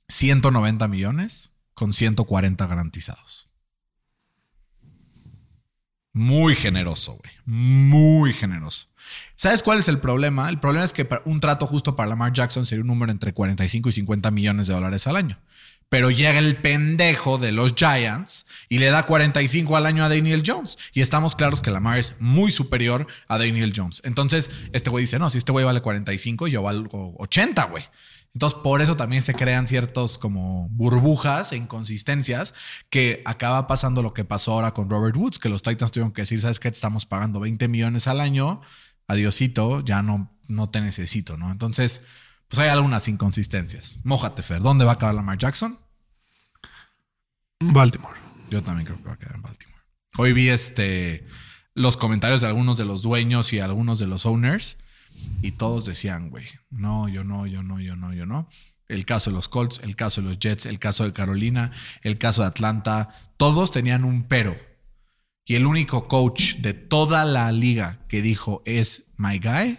190 0.08 0.88
millones 0.88 1.50
con 1.74 1.92
140 1.92 2.66
garantizados. 2.66 3.48
Muy 6.12 6.56
generoso, 6.56 7.12
güey. 7.12 7.32
Muy 7.44 8.32
generoso. 8.32 8.88
¿Sabes 9.36 9.62
cuál 9.62 9.78
es 9.78 9.86
el 9.88 10.00
problema? 10.00 10.48
El 10.48 10.58
problema 10.58 10.84
es 10.84 10.92
que 10.92 11.08
un 11.26 11.38
trato 11.38 11.66
justo 11.66 11.94
para 11.94 12.08
Lamar 12.08 12.32
Jackson 12.32 12.66
sería 12.66 12.82
un 12.82 12.88
número 12.88 13.12
entre 13.12 13.32
45 13.32 13.88
y 13.88 13.92
50 13.92 14.30
millones 14.32 14.66
de 14.66 14.74
dólares 14.74 15.06
al 15.06 15.16
año. 15.16 15.38
Pero 15.88 16.10
llega 16.10 16.38
el 16.38 16.56
pendejo 16.56 17.38
de 17.38 17.52
los 17.52 17.74
Giants 17.74 18.46
y 18.68 18.78
le 18.78 18.90
da 18.90 19.06
45 19.06 19.76
al 19.76 19.86
año 19.86 20.04
a 20.04 20.08
Daniel 20.08 20.42
Jones. 20.46 20.76
Y 20.92 21.00
estamos 21.00 21.34
claros 21.34 21.60
que 21.60 21.70
Lamar 21.70 21.98
es 21.98 22.14
muy 22.18 22.52
superior 22.52 23.06
a 23.26 23.38
Daniel 23.38 23.72
Jones. 23.74 24.02
Entonces, 24.04 24.50
este 24.72 24.90
güey 24.90 25.04
dice, 25.04 25.18
no, 25.18 25.30
si 25.30 25.38
este 25.38 25.52
güey 25.52 25.64
vale 25.64 25.80
45, 25.80 26.46
yo 26.48 26.62
valgo 26.62 27.14
80, 27.18 27.64
güey. 27.64 27.84
Entonces, 28.34 28.58
por 28.62 28.82
eso 28.82 28.96
también 28.96 29.22
se 29.22 29.34
crean 29.34 29.66
ciertos 29.66 30.18
como 30.18 30.68
burbujas 30.68 31.52
e 31.52 31.56
inconsistencias 31.56 32.54
que 32.90 33.22
acaba 33.24 33.66
pasando 33.66 34.02
lo 34.02 34.12
que 34.12 34.24
pasó 34.24 34.52
ahora 34.52 34.72
con 34.72 34.90
Robert 34.90 35.16
Woods, 35.16 35.38
que 35.38 35.48
los 35.48 35.62
Titans 35.62 35.90
tuvieron 35.90 36.12
que 36.12 36.22
decir, 36.22 36.40
¿sabes 36.40 36.60
qué? 36.60 36.70
Te 36.70 36.76
estamos 36.76 37.06
pagando 37.06 37.40
20 37.40 37.66
millones 37.68 38.06
al 38.06 38.20
año, 38.20 38.60
adiosito, 39.08 39.82
ya 39.84 40.02
no, 40.02 40.30
no 40.46 40.70
te 40.70 40.80
necesito, 40.80 41.36
¿no? 41.36 41.50
Entonces, 41.50 42.02
pues 42.48 42.58
hay 42.58 42.68
algunas 42.68 43.06
inconsistencias. 43.08 43.98
Mójate, 44.04 44.42
Fer. 44.42 44.62
¿Dónde 44.62 44.84
va 44.84 44.92
a 44.92 44.94
acabar 44.94 45.14
Lamar 45.14 45.38
Jackson? 45.38 45.78
Baltimore. 47.60 48.18
Yo 48.50 48.62
también 48.62 48.86
creo 48.86 48.98
que 48.98 49.04
va 49.04 49.14
a 49.14 49.18
quedar 49.18 49.34
en 49.34 49.42
Baltimore. 49.42 49.78
Hoy 50.16 50.32
vi 50.32 50.48
este 50.48 51.26
los 51.74 51.96
comentarios 51.96 52.40
de 52.40 52.48
algunos 52.48 52.76
de 52.76 52.84
los 52.84 53.02
dueños 53.02 53.52
y 53.52 53.60
algunos 53.60 53.98
de 53.98 54.06
los 54.06 54.26
owners 54.26 54.78
y 55.42 55.52
todos 55.52 55.84
decían, 55.84 56.30
güey, 56.30 56.46
no, 56.70 57.08
yo 57.08 57.24
no, 57.24 57.46
yo 57.46 57.62
no, 57.62 57.80
yo 57.80 57.96
no, 57.96 58.12
yo 58.12 58.26
no. 58.26 58.48
El 58.88 59.04
caso 59.04 59.30
de 59.30 59.36
los 59.36 59.48
Colts, 59.48 59.80
el 59.84 59.96
caso 59.96 60.22
de 60.22 60.28
los 60.28 60.38
Jets, 60.38 60.66
el 60.66 60.78
caso 60.78 61.04
de 61.04 61.12
Carolina, 61.12 61.72
el 62.02 62.18
caso 62.18 62.42
de 62.42 62.48
Atlanta, 62.48 63.10
todos 63.36 63.70
tenían 63.70 64.04
un 64.04 64.24
pero. 64.24 64.56
Y 65.44 65.54
el 65.54 65.66
único 65.66 66.08
coach 66.08 66.56
de 66.56 66.74
toda 66.74 67.24
la 67.24 67.52
liga 67.52 68.00
que 68.08 68.22
dijo 68.22 68.62
es 68.64 69.04
my 69.16 69.38
guy 69.38 69.78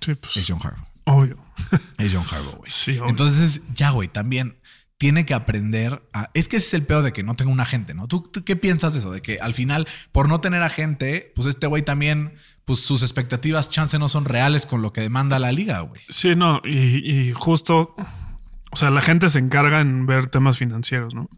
Sí, 0.00 0.14
pues. 0.14 0.36
es 0.36 0.46
John 0.46 0.60
Harbaugh. 0.62 0.89
Obvio. 1.10 1.36
Es 1.98 2.12
John 2.12 2.24
Harbaugh, 2.30 2.56
güey. 2.56 2.70
Sí, 2.70 2.98
obvio. 2.98 3.10
Entonces, 3.10 3.62
ya, 3.74 3.90
güey, 3.90 4.08
también 4.08 4.56
tiene 4.98 5.24
que 5.24 5.34
aprender 5.34 6.02
a. 6.12 6.30
Es 6.34 6.48
que 6.48 6.56
ese 6.58 6.66
es 6.66 6.74
el 6.74 6.82
peor 6.84 7.02
de 7.02 7.12
que 7.12 7.22
no 7.22 7.34
tenga 7.34 7.50
un 7.50 7.60
agente, 7.60 7.94
¿no? 7.94 8.06
¿Tú, 8.06 8.22
tú 8.22 8.44
qué 8.44 8.56
piensas 8.56 8.92
de 8.92 8.98
eso? 9.00 9.10
De 9.10 9.22
que 9.22 9.38
al 9.40 9.54
final, 9.54 9.86
por 10.12 10.28
no 10.28 10.40
tener 10.40 10.62
agente, 10.62 11.32
pues 11.34 11.48
este 11.48 11.66
güey 11.66 11.82
también, 11.82 12.34
pues 12.64 12.80
sus 12.80 13.02
expectativas, 13.02 13.70
chance 13.70 13.98
no 13.98 14.08
son 14.08 14.24
reales 14.24 14.66
con 14.66 14.82
lo 14.82 14.92
que 14.92 15.00
demanda 15.00 15.38
la 15.38 15.52
liga, 15.52 15.80
güey. 15.80 16.02
Sí, 16.08 16.34
no, 16.36 16.60
y, 16.64 17.28
y 17.28 17.32
justo, 17.32 17.94
o 18.70 18.76
sea, 18.76 18.90
la 18.90 19.00
gente 19.00 19.30
se 19.30 19.38
encarga 19.38 19.80
en 19.80 20.06
ver 20.06 20.28
temas 20.28 20.58
financieros, 20.58 21.14
¿no? 21.14 21.28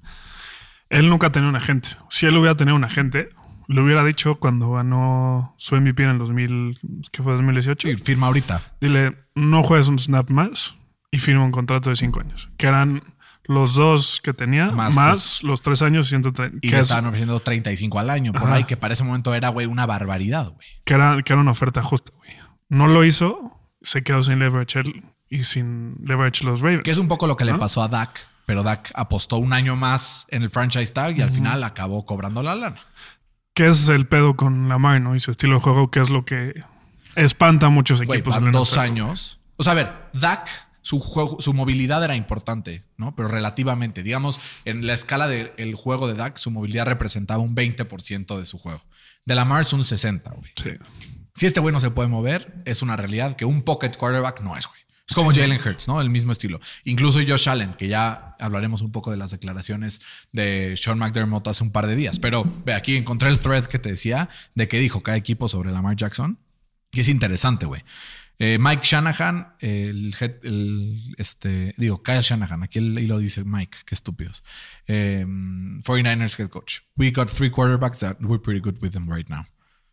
Él 0.91 1.09
nunca 1.09 1.33
tenido 1.33 1.49
un 1.49 1.57
agente. 1.57 1.89
Si 2.11 2.27
él 2.27 2.37
hubiera 2.37 2.57
tenido 2.57 2.77
un 2.77 2.85
agente, 2.85 3.31
le 3.69 3.81
hubiera 3.81 4.05
dicho 4.05 4.37
cuando 4.37 4.71
ganó 4.73 5.55
su 5.59 5.77
MVP 5.77 6.03
en 6.03 6.11
el 6.11 6.19
2000, 6.19 6.79
¿qué 7.11 7.23
fue 7.23 7.33
2018? 7.35 7.89
Sí, 7.89 7.97
firma 7.97 8.27
ahorita. 8.29 8.61
Dile, 8.81 9.17
no 9.35 9.63
juegues 9.63 9.89
un 9.89 9.99
snap 9.99 10.31
más 10.31 10.77
y 11.11 11.19
firma 11.19 11.45
un 11.45 11.53
contrato 11.53 11.91
de 11.91 11.97
cinco 11.97 12.21
años. 12.21 12.49
Que 12.57 12.67
eran 12.67 13.03
los 13.45 13.75
dos 13.75 14.21
que 14.23 14.33
tenía, 14.33 14.71
Más 14.71 15.43
los 15.43 15.61
tres 15.63 15.83
años, 15.83 16.07
130. 16.09 16.59
Y 16.59 16.61
que, 16.61 16.71
le 16.71 16.77
es- 16.79 16.83
estaban 16.85 17.07
ofreciendo 17.07 17.41
35 17.41 17.99
al 17.99 18.11
año 18.11 18.33
por 18.33 18.43
Ajá. 18.45 18.55
ahí, 18.55 18.65
que 18.65 18.77
para 18.77 18.95
ese 18.95 19.03
momento 19.05 19.35
era, 19.35 19.49
güey, 19.49 19.67
una 19.67 19.85
barbaridad, 19.87 20.51
güey. 20.51 20.67
que 20.85 20.95
era, 20.95 21.21
que 21.23 21.33
era 21.33 21.41
una 21.43 21.51
oferta 21.51 21.83
justa, 21.83 22.13
güey. 22.17 22.31
No 22.69 22.87
lo 22.87 23.05
hizo, 23.05 23.59
se 23.83 24.03
quedó 24.03 24.23
sin 24.23 24.39
leverage 24.39 24.79
él 24.81 25.05
y 25.29 25.45
sin 25.45 25.97
leverage 26.05 26.45
los 26.45 26.61
Ravens. 26.61 26.85
Que 26.85 26.91
es 26.93 26.99
un 26.99 27.09
poco 27.09 27.27
lo 27.27 27.37
que 27.37 27.45
le 27.45 27.55
pasó 27.55 27.83
a 27.83 27.89
Dak, 27.89 28.11
pero 28.47 28.63
Dak 28.63 28.93
apostó 28.95 29.39
un 29.39 29.53
año 29.53 29.75
más 29.77 30.27
en 30.31 30.43
el 30.43 30.51
franchise 30.51 30.93
tag 30.93 31.19
y 31.19 31.23
al 31.23 31.31
final 31.31 31.65
acabó 31.65 32.07
cobrando 32.07 32.43
la 32.43 32.55
lana. 32.55 32.77
¿Qué 33.55 33.69
es 33.69 33.89
el 33.89 34.07
pedo 34.07 34.37
con 34.37 34.69
Lamar, 34.69 35.01
no? 35.01 35.15
Y 35.15 35.21
su 35.21 35.31
estilo 35.31 35.57
de 35.57 35.61
juego, 35.61 35.91
que 35.91 36.01
es 36.01 36.11
lo 36.11 36.25
que 36.25 36.63
espanta 37.17 37.67
a 37.67 37.71
muchos 37.71 38.01
equipos. 38.01 38.41
la 38.41 38.51
dos 38.51 38.79
años. 38.79 39.41
O 39.57 39.65
sea, 39.65 39.73
a 39.73 39.77
ver, 39.77 39.93
Dak, 40.15 40.49
su 40.81 41.01
juego, 41.01 41.37
su 41.41 41.53
movilidad 41.53 42.03
era 42.03 42.17
importante, 42.17 42.85
¿no? 42.97 43.15
Pero 43.15 43.29
relativamente. 43.29 44.03
Digamos, 44.03 44.41
en 44.65 44.87
la 44.87 44.95
escala 44.95 45.29
del 45.29 45.75
juego 45.75 46.09
de 46.09 46.15
Dak, 46.15 46.39
su 46.39 46.51
movilidad 46.51 46.87
representaba 46.87 47.43
un 47.43 47.55
20% 47.55 48.39
de 48.39 48.47
su 48.47 48.59
juego. 48.59 48.83
De 49.25 49.35
Lamar 49.35 49.63
es 49.63 49.73
un 49.73 49.85
60, 49.85 50.31
güey. 50.31 50.51
Sí. 50.57 50.71
Si 51.35 51.47
este 51.47 51.61
güey 51.61 51.73
no 51.73 51.81
se 51.81 51.91
puede 51.91 52.09
mover, 52.09 52.63
es 52.65 52.83
una 52.83 52.97
realidad 52.97 53.37
que 53.37 53.45
un 53.45 53.63
pocket 53.63 53.93
quarterback 53.97 54.41
no 54.43 54.57
es, 54.57 54.67
güey. 54.67 54.82
Es 55.13 55.17
como 55.17 55.31
Jalen 55.31 55.61
Hurts, 55.63 55.89
¿no? 55.89 56.01
El 56.01 56.09
mismo 56.09 56.33
estilo. 56.33 56.59
Incluso 56.85 57.19
Josh 57.19 57.47
Allen, 57.47 57.75
que 57.75 57.87
ya 57.87 58.35
hablaremos 58.41 58.81
un 58.81 58.93
poco 58.93 59.11
de 59.11 59.19
las 59.19 59.31
declaraciones 59.31 60.01
de 60.33 60.75
Sean 60.79 60.99
McDermott 60.99 61.47
hace 61.49 61.63
un 61.63 61.71
par 61.71 61.87
de 61.87 61.95
días. 61.95 62.19
Pero 62.19 62.51
ve, 62.65 62.73
aquí 62.73 62.97
encontré 62.97 63.29
el 63.29 63.39
thread 63.39 63.67
que 63.67 63.79
te 63.79 63.91
decía 63.91 64.31
de 64.55 64.69
que 64.69 64.81
dijo 64.81 65.03
cada 65.03 65.19
equipo 65.19 65.49
sobre 65.49 65.71
Lamar 65.71 65.97
Jackson. 65.97 66.39
Y 66.93 67.01
es 67.01 67.09
interesante, 67.09 67.67
güey. 67.67 67.85
Eh, 68.39 68.57
Mike 68.59 68.81
Shanahan, 68.85 69.55
el, 69.61 70.15
el, 70.45 70.99
este, 71.19 71.75
digo, 71.77 72.03
Kyle 72.03 72.23
Shanahan, 72.23 72.63
aquí 72.63 72.79
el 72.79 72.99
hilo 72.99 73.19
dice 73.19 73.45
Mike, 73.45 73.77
qué 73.85 73.95
estúpidos. 73.95 74.43
Eh, 74.87 75.27
49ers 75.27 76.39
head 76.39 76.49
coach. 76.49 76.81
We 76.97 77.11
got 77.11 77.29
three 77.29 77.51
quarterbacks 77.51 77.99
that 77.99 78.17
we're 78.23 78.41
pretty 78.41 78.61
good 78.61 78.81
with 78.81 78.93
them 78.93 79.11
right 79.13 79.29
now. 79.29 79.43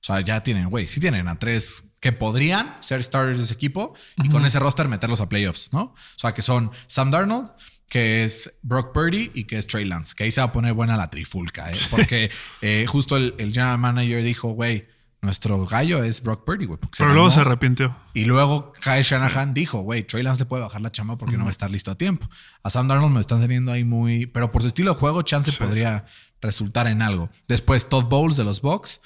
O 0.01 0.03
sea, 0.03 0.22
ya 0.22 0.44
tienen, 0.44 0.70
güey, 0.70 0.88
sí 0.88 1.00
tienen 1.00 1.27
a 1.27 1.38
tres 1.38 1.84
que 2.00 2.13
podrían 2.13 2.77
ser 2.79 3.03
starters 3.03 3.39
de 3.39 3.44
ese 3.44 3.53
equipo 3.53 3.94
y 4.24 4.29
con 4.29 4.46
ese 4.46 4.60
roster 4.60 4.88
meterlos 4.88 5.20
a 5.20 5.27
playoffs, 5.27 5.74
¿no? 5.74 5.82
O 5.82 5.96
sea, 6.15 6.34
que 6.34 6.41
son 6.41 6.72
Sam 6.88 7.12
Darnold, 7.12 7.51
que 7.89 8.24
es 8.24 8.53
Brock 8.62 8.94
Purdy 8.94 9.32
y 9.34 9.44
que 9.44 9.58
es 9.58 9.68
Trey 9.68 9.84
Lance, 9.84 10.13
que 10.15 10.24
ahí 10.24 10.32
se 10.32 10.39
va 10.39 10.48
a 10.48 10.51
poner 10.53 10.74
buena 10.74 10.96
la 10.96 11.10
trifulca, 11.10 11.70
¿eh? 11.70 11.75
Porque 11.89 12.32
eh, 12.62 12.86
justo 12.88 13.18
el, 13.18 13.36
el 13.38 13.51
general 13.51 13.79
manager 13.79 14.24
dijo, 14.24 14.50
güey, 14.50 14.88
nuestro 15.22 15.65
gallo 15.65 16.01
es 16.03 16.22
Brock 16.24 16.46
Purdy, 16.46 16.65
güey. 16.65 16.79
Pero 16.98 17.10
luego 17.10 17.27
ganó". 17.27 17.32
se 17.32 17.39
arrepintió. 17.41 17.96
Y 18.13 18.24
luego 18.24 18.72
Kyle 18.82 19.03
Shanahan 19.03 19.53
dijo, 19.53 19.79
güey, 19.79 20.03
Trey 20.03 20.24
Lance 20.24 20.44
le 20.44 20.46
puede 20.46 20.63
bajar 20.63 20.79
la 20.82 20.91
chamba 20.91 21.18
porque 21.18 21.36
no 21.36 21.44
va 21.44 21.50
a 21.50 21.51
estar 21.51 21.70
listo 21.70 21.91
a 21.91 21.96
tiempo. 21.96 22.29
A 22.63 22.70
Sam 22.70 22.88
Darnold 22.88 23.13
me 23.13 23.20
están 23.20 23.41
teniendo 23.41 23.74
ahí 23.74 23.84
muy... 23.84 24.27
Pero 24.27 24.51
por 24.51 24.62
su 24.62 24.70
estilo 24.70 24.94
de 24.94 25.00
juego, 25.00 25.22
chance 25.24 25.51
podría 25.51 26.06
resultar 26.41 26.88
en 26.88 27.01
algo. 27.01 27.29
Después 27.50 27.89
Todd 27.89 28.06
Bowles 28.06 28.38
de 28.38 28.46
los 28.46 28.62
Bucks. 28.62 29.01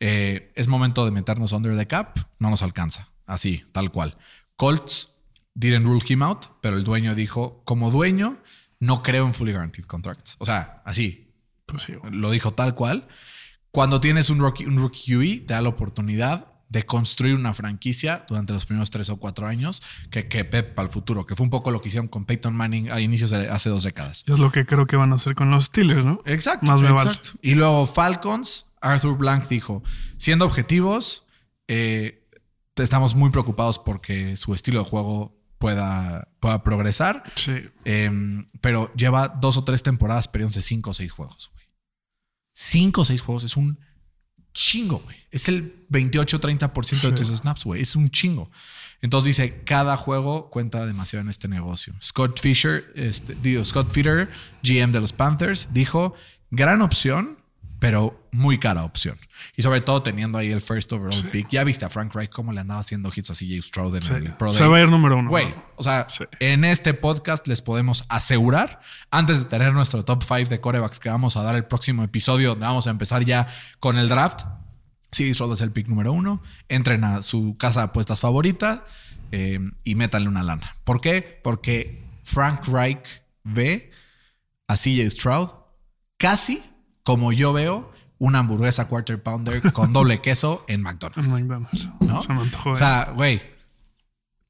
Eh, 0.00 0.52
es 0.56 0.66
momento 0.66 1.04
de 1.04 1.10
meternos 1.10 1.52
under 1.52 1.76
the 1.76 1.86
cap. 1.86 2.18
No 2.38 2.50
nos 2.50 2.62
alcanza. 2.62 3.08
Así, 3.26 3.62
tal 3.72 3.92
cual. 3.92 4.16
Colts 4.56 5.14
didn't 5.54 5.84
rule 5.84 6.02
him 6.06 6.22
out, 6.22 6.46
pero 6.60 6.76
el 6.76 6.84
dueño 6.84 7.14
dijo, 7.14 7.62
como 7.64 7.90
dueño, 7.90 8.38
no 8.80 9.02
creo 9.02 9.26
en 9.26 9.34
fully 9.34 9.52
guaranteed 9.52 9.84
contracts. 9.84 10.36
O 10.38 10.46
sea, 10.46 10.82
así, 10.84 11.32
Pues 11.66 11.84
sí, 11.84 11.92
lo 12.10 12.30
dijo 12.30 12.52
tal 12.52 12.74
cual. 12.74 13.06
Cuando 13.70 14.00
tienes 14.00 14.30
un 14.30 14.40
rookie, 14.40 14.64
un 14.66 14.78
rookie 14.78 15.14
QB, 15.14 15.46
te 15.46 15.54
da 15.54 15.60
la 15.62 15.68
oportunidad 15.68 16.48
de 16.68 16.84
construir 16.84 17.34
una 17.34 17.52
franquicia 17.52 18.24
durante 18.28 18.52
los 18.52 18.64
primeros 18.64 18.90
tres 18.90 19.10
o 19.10 19.16
cuatro 19.16 19.46
años 19.46 19.82
que, 20.10 20.28
que 20.28 20.44
Pep 20.44 20.74
para 20.74 20.86
el 20.86 20.92
futuro, 20.92 21.26
que 21.26 21.34
fue 21.36 21.44
un 21.44 21.50
poco 21.50 21.70
lo 21.72 21.80
que 21.80 21.88
hicieron 21.88 22.08
con 22.08 22.24
Peyton 22.24 22.54
Manning 22.54 22.90
a 22.90 23.00
inicios 23.00 23.30
de 23.30 23.48
hace 23.50 23.68
dos 23.70 23.82
décadas. 23.82 24.24
Es 24.26 24.38
lo 24.38 24.52
que 24.52 24.64
creo 24.66 24.86
que 24.86 24.96
van 24.96 25.12
a 25.12 25.16
hacer 25.16 25.34
con 25.34 25.50
los 25.50 25.64
Steelers, 25.66 26.04
¿no? 26.04 26.22
Exacto. 26.26 26.70
Más 26.70 26.80
me 26.80 26.92
vale. 26.92 27.10
exacto. 27.10 27.38
Y 27.42 27.54
luego 27.54 27.86
Falcons, 27.86 28.66
Arthur 28.80 29.16
Blank 29.16 29.48
dijo, 29.48 29.82
siendo 30.16 30.44
objetivos, 30.44 31.24
eh, 31.68 32.26
estamos 32.76 33.14
muy 33.14 33.30
preocupados 33.30 33.78
porque 33.78 34.36
su 34.36 34.54
estilo 34.54 34.82
de 34.82 34.88
juego 34.88 35.36
pueda, 35.58 36.28
pueda 36.40 36.62
progresar. 36.62 37.24
Sí. 37.36 37.52
Eh, 37.84 38.10
pero 38.60 38.92
lleva 38.94 39.28
dos 39.28 39.56
o 39.56 39.64
tres 39.64 39.82
temporadas 39.82 40.28
perdidos 40.28 40.54
de 40.54 40.62
cinco 40.62 40.90
o 40.90 40.94
seis 40.94 41.12
juegos, 41.12 41.50
güey. 41.52 41.66
Cinco 42.54 43.02
o 43.02 43.04
seis 43.04 43.20
juegos 43.20 43.44
es 43.44 43.56
un 43.56 43.78
chingo, 44.52 44.98
güey. 45.00 45.16
Es 45.30 45.48
el 45.48 45.86
28-30% 45.90 47.10
de 47.10 47.16
Sí. 47.16 47.24
tus 47.24 47.38
snaps, 47.38 47.64
güey. 47.64 47.82
Es 47.82 47.94
un 47.96 48.10
chingo. 48.10 48.50
Entonces 49.02 49.36
dice, 49.36 49.62
cada 49.64 49.96
juego 49.96 50.50
cuenta 50.50 50.84
demasiado 50.84 51.22
en 51.22 51.30
este 51.30 51.48
negocio. 51.48 51.94
Scott 52.02 52.40
Fisher, 52.40 52.92
este, 52.96 53.34
digo, 53.36 53.64
Scott 53.64 53.90
Feeder, 53.90 54.28
GM 54.62 54.92
de 54.92 55.00
los 55.00 55.12
Panthers, 55.12 55.68
dijo, 55.72 56.14
gran 56.50 56.82
opción, 56.82 57.38
pero 57.80 58.28
muy 58.30 58.58
cara 58.58 58.84
opción. 58.84 59.16
Y 59.56 59.62
sobre 59.62 59.80
todo 59.80 60.02
teniendo 60.02 60.38
ahí 60.38 60.50
el 60.52 60.60
first 60.60 60.92
overall 60.92 61.30
pick. 61.32 61.48
Ya 61.48 61.64
viste 61.64 61.84
a 61.84 61.88
Frank 61.88 62.14
Reich 62.14 62.30
cómo 62.30 62.52
le 62.52 62.60
andaba 62.60 62.78
haciendo 62.80 63.10
hits 63.12 63.30
a 63.30 63.34
CJ 63.34 63.62
Stroud 63.62 63.96
en 63.96 64.02
Sí. 64.02 64.12
el 64.12 64.32
Pro 64.36 64.50
Se 64.50 64.60
Day. 64.60 64.68
va 64.70 64.76
a 64.76 64.80
ir 64.82 64.88
número 64.88 65.16
uno. 65.16 65.28
Güey, 65.30 65.52
o 65.76 65.82
sea, 65.82 66.06
Sí. 66.08 66.24
en 66.38 66.64
este 66.64 66.94
podcast 66.94 67.48
les 67.48 67.62
podemos 67.62 68.04
asegurar, 68.08 68.80
antes 69.10 69.38
de 69.40 69.46
tener 69.46 69.72
nuestro 69.72 70.04
top 70.04 70.22
5 70.22 70.48
de 70.50 70.60
corebacks 70.60 71.00
que 71.00 71.08
vamos 71.08 71.36
a 71.36 71.42
dar 71.42 71.56
el 71.56 71.64
próximo 71.64 72.04
episodio, 72.04 72.50
donde 72.50 72.66
vamos 72.66 72.86
a 72.86 72.90
empezar 72.90 73.24
ya 73.24 73.48
con 73.80 73.98
el 73.98 74.08
draft. 74.08 74.42
Sí, 75.10 75.32
Stroud 75.34 75.54
es 75.54 75.60
el 75.62 75.72
pick 75.72 75.88
número 75.88 76.12
uno. 76.12 76.40
Entren 76.68 77.02
a 77.02 77.22
su 77.22 77.56
casa 77.58 77.80
de 77.80 77.84
apuestas 77.86 78.20
favorita 78.20 78.84
eh, 79.32 79.58
y 79.84 79.94
métanle 79.94 80.28
una 80.28 80.42
lana. 80.42 80.76
¿Por 80.84 81.00
qué? 81.00 81.40
Porque 81.42 82.04
Frank 82.24 82.66
Reich 82.68 83.22
ve 83.42 83.90
a 84.68 84.76
CJ 84.76 85.08
Stroud 85.10 85.48
casi 86.18 86.62
como 87.02 87.32
yo 87.32 87.52
veo 87.52 87.92
una 88.18 88.40
hamburguesa 88.40 88.86
quarter 88.86 89.22
pounder 89.22 89.72
con 89.72 89.92
doble 89.94 90.20
queso 90.20 90.64
en 90.68 90.82
McDonald's. 90.82 91.28
McDonald's. 91.28 91.90
¿No? 92.00 92.22
Se 92.22 92.32
me 92.32 92.42
antojó. 92.42 92.70
O 92.70 92.72
eh. 92.74 92.76
sea, 92.76 93.12
güey. 93.14 93.42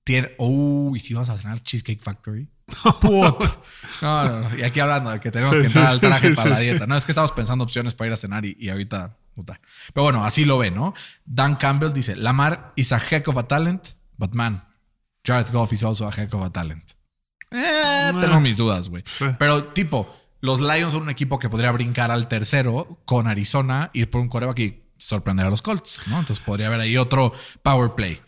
Tiene. 0.05 0.35
Uy, 0.39 1.01
si 1.01 1.15
vamos 1.15 1.31
a 1.31 1.37
cenar 1.37 1.63
Cheesecake 1.63 2.03
Factory. 2.03 2.49
Puta. 3.01 3.59
No, 4.03 4.25
no, 4.25 4.49
no. 4.49 4.59
Y 4.59 4.63
aquí 4.63 4.81
hablando 4.81 5.11
de 5.11 5.21
que 5.21 5.31
tenemos 5.31 5.55
Sí, 5.55 5.63
que 5.63 5.69
sí, 5.69 5.79
entrar 5.79 5.93
al 5.93 6.01
traje 6.01 6.29
sí, 6.29 6.35
para 6.35 6.51
la 6.51 6.59
dieta. 6.59 6.87
No, 6.87 6.97
es 6.97 7.05
que 7.05 7.13
estamos 7.13 7.33
pensando 7.33 7.65
opciones 7.65 7.95
para 7.95 8.09
ir 8.09 8.15
a 8.15 8.17
cenar 8.17 8.45
y, 8.45 8.57
y 8.59 8.69
ahorita. 8.69 9.17
Puta. 9.35 9.61
Pero 9.95 10.05
bueno, 10.05 10.25
así 10.25 10.45
lo 10.45 10.59
ve, 10.59 10.73
¿no? 10.73 10.93
Dan 11.25 11.55
Campbell 11.57 11.93
dice: 11.93 12.17
Lamar 12.17 12.73
is 12.75 12.93
a 12.93 12.99
heck 12.99 13.29
of 13.29 13.37
a 13.37 13.47
talent, 13.47 13.91
but 14.19 14.35
man, 14.35 14.65
Jared 15.25 15.51
Goff 15.53 15.73
is 15.73 15.85
also 15.85 16.09
a 16.09 16.11
heck 16.11 16.35
of 16.35 16.43
a 16.43 16.51
talent. 16.51 16.97
Eh, 17.53 18.13
tengo 18.21 18.41
mis 18.41 18.57
dudas, 18.57 18.89
güey. 18.89 19.05
Pero, 19.39 19.65
tipo, 19.73 20.13
los 20.41 20.61
Lions 20.61 20.93
son 20.93 21.03
un 21.03 21.11
equipo 21.11 21.39
que 21.39 21.49
podría 21.49 21.71
brincar 21.73 22.11
al 22.11 22.29
tercero 22.29 23.01
con 23.05 23.27
Arizona, 23.27 23.91
ir 23.93 24.11
por 24.11 24.21
un 24.21 24.29
coreback 24.29 24.59
y 24.59 24.83
sorprender 24.97 25.47
a 25.47 25.51
los 25.51 25.63
Colts, 25.63 26.03
¿no? 26.07 26.19
Entonces 26.19 26.45
podría 26.45 26.69
haber 26.69 26.81
ahí 26.81 26.97
otro 26.97 27.33
power 27.63 27.93
play. 27.93 28.21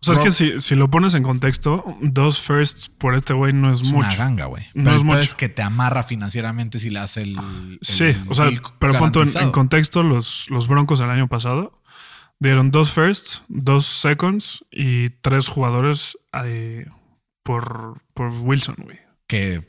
O 0.00 0.04
sea, 0.04 0.14
es 0.14 0.20
que 0.20 0.32
si, 0.32 0.60
si 0.60 0.74
lo 0.74 0.90
pones 0.90 1.14
en 1.14 1.22
contexto, 1.22 1.82
dos 2.02 2.38
firsts 2.42 2.90
por 2.90 3.14
este 3.14 3.32
güey 3.32 3.54
no 3.54 3.70
es, 3.70 3.80
Es 3.80 3.90
mucho. 3.90 4.06
una 4.06 4.16
ganga, 4.16 4.44
güey. 4.44 4.64
No 4.74 4.84
Pero 4.84 4.96
es 4.96 5.02
mucho. 5.02 5.18
es 5.20 5.34
que 5.34 5.48
te 5.48 5.62
amarra 5.62 6.02
financieramente 6.02 6.78
si 6.78 6.90
le 6.90 6.98
hace 6.98 7.22
el. 7.22 7.38
el 7.38 7.78
Sí, 7.80 8.14
o 8.28 8.34
sea, 8.34 8.50
pero 8.78 8.98
punto 8.98 9.22
en, 9.22 9.50
contexto, 9.50 10.02
los, 10.02 10.50
los 10.50 10.68
Broncos 10.68 11.00
el 11.00 11.08
año 11.08 11.26
pasado 11.28 11.80
dieron 12.38 12.70
dos 12.70 12.92
firsts, 12.92 13.44
dos 13.48 13.86
seconds 13.86 14.66
y 14.70 15.08
tres 15.08 15.48
jugadores 15.48 16.18
eh, 16.44 16.86
por, 17.42 18.02
por 18.12 18.30
Wilson, 18.30 18.76
güey. 18.82 18.98
Que 19.26 19.62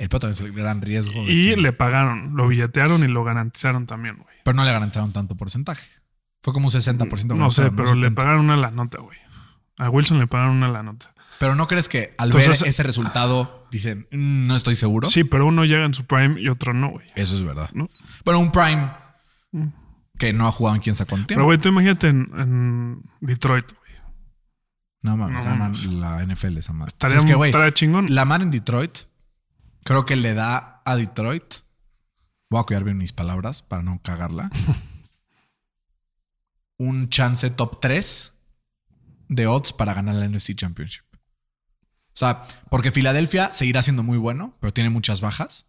el 0.00 0.08
pedo 0.08 0.20
también 0.20 0.32
es 0.32 0.40
el 0.40 0.52
gran 0.52 0.80
riesgo. 0.82 1.24
de 1.24 1.32
Y 1.32 1.50
que- 1.50 1.56
le 1.60 1.72
pagaron, 1.72 2.34
lo 2.36 2.48
billetearon 2.48 3.04
y 3.04 3.08
lo 3.08 3.22
garantizaron 3.24 3.86
también, 3.86 4.16
güey. 4.16 4.36
Pero 4.44 4.54
no 4.56 4.64
le 4.64 4.72
garantizaron 4.72 5.12
tanto 5.12 5.36
porcentaje. 5.36 5.86
Fue 6.42 6.52
como 6.54 6.66
un 6.68 6.70
60%. 6.72 7.34
No 7.36 7.50
sé, 7.50 7.62
garantizaron, 7.62 7.76
pero 7.76 7.94
le 7.96 8.06
70. 8.08 8.14
pagaron 8.22 8.40
una 8.46 8.56
la 8.56 8.70
nota, 8.70 8.98
güey. 9.00 9.18
A 9.78 9.88
Wilson 9.90 10.18
le 10.18 10.26
pagaron 10.26 10.56
una 10.56 10.68
la 10.68 10.82
nota. 10.82 11.14
Pero 11.38 11.54
no 11.54 11.66
crees 11.68 11.88
que 11.88 12.14
al 12.18 12.28
Entonces- 12.28 12.60
ver 12.60 12.68
ese 12.68 12.82
resultado 12.82 13.66
dicen, 13.70 14.06
"Mm, 14.10 14.46
no 14.46 14.56
estoy 14.56 14.76
seguro. 14.76 15.08
Sí, 15.08 15.24
pero 15.24 15.46
uno 15.46 15.64
llega 15.64 15.84
en 15.86 15.94
su 15.94 16.04
prime 16.04 16.40
y 16.40 16.48
otro 16.48 16.74
no, 16.74 16.90
güey. 16.90 17.06
Eso 17.14 17.34
es 17.34 17.42
verdad. 17.42 17.70
¿No? 17.72 17.88
Bueno, 18.24 18.40
un 18.40 18.52
Prime 18.52 18.90
que 20.18 20.32
no 20.34 20.46
ha 20.46 20.52
jugado 20.52 20.76
en 20.76 20.82
quién 20.82 20.94
cuánto 20.96 21.14
Pero, 21.16 21.26
tiempo. 21.26 21.44
güey, 21.46 21.58
tú 21.58 21.70
imagínate 21.70 22.08
en, 22.08 22.30
en 22.38 23.02
Detroit, 23.20 23.66
güey. 23.66 23.90
no 25.02 25.16
mames, 25.16 25.38
no 25.38 25.44
ganan 25.44 25.72
la 26.00 26.22
NFL 26.22 26.58
esa 26.58 26.74
madre. 26.74 26.88
Estaría, 26.88 27.16
es 27.16 27.24
que, 27.24 27.34
güey, 27.34 27.50
estaría 27.50 27.72
chingón. 27.72 28.14
la 28.14 28.26
mar 28.26 28.42
en 28.42 28.50
Detroit 28.50 28.98
creo 29.84 30.04
que 30.04 30.16
le 30.16 30.34
da 30.34 30.82
a 30.84 30.96
Detroit. 30.96 31.54
Voy 32.50 32.60
a 32.60 32.64
cuidar 32.64 32.84
bien 32.84 32.98
mis 32.98 33.12
palabras 33.12 33.62
para 33.62 33.82
no 33.82 34.00
cagarla. 34.02 34.50
un 36.78 37.08
chance 37.10 37.48
top 37.50 37.80
3 37.80 38.32
de 39.28 39.46
odds 39.46 39.72
para 39.72 39.94
ganar 39.94 40.14
la 40.16 40.26
NFC 40.28 40.54
Championship. 40.54 41.04
O 41.12 42.16
sea, 42.20 42.42
porque 42.70 42.90
Filadelfia 42.90 43.52
seguirá 43.52 43.82
siendo 43.82 44.02
muy 44.02 44.18
bueno, 44.18 44.56
pero 44.60 44.72
tiene 44.72 44.90
muchas 44.90 45.20
bajas. 45.20 45.66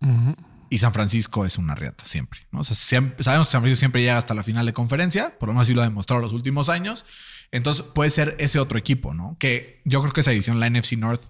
Y 0.70 0.78
San 0.80 0.94
Francisco 0.94 1.46
es 1.46 1.58
una 1.58 1.76
riata 1.76 2.06
siempre. 2.06 2.48
¿no? 2.52 2.62
O 2.62 2.64
sea, 2.64 2.76
siempre- 2.76 3.24
sabemos 3.24 3.48
que 3.48 3.52
San 3.52 3.62
Francisco 3.62 3.80
siempre 3.82 4.02
llega 4.02 4.18
hasta 4.18 4.34
la 4.34 4.42
final 4.44 4.66
de 4.66 4.74
conferencia, 4.74 5.38
por 5.38 5.50
lo 5.50 5.54
menos 5.54 5.64
así 5.68 5.74
lo 5.74 5.82
ha 5.82 5.86
demostrado 5.86 6.22
los 6.22 6.34
últimos 6.34 6.70
años. 6.70 7.06
Entonces 7.52 7.84
puede 7.94 8.10
ser 8.10 8.36
ese 8.40 8.60
otro 8.60 8.78
equipo, 8.80 9.14
¿no? 9.14 9.36
Que 9.38 9.82
yo 9.86 10.02
creo 10.02 10.14
que 10.14 10.22
esa 10.22 10.32
edición, 10.32 10.60
la 10.62 10.70
NFC 10.70 10.94
North, 10.94 11.22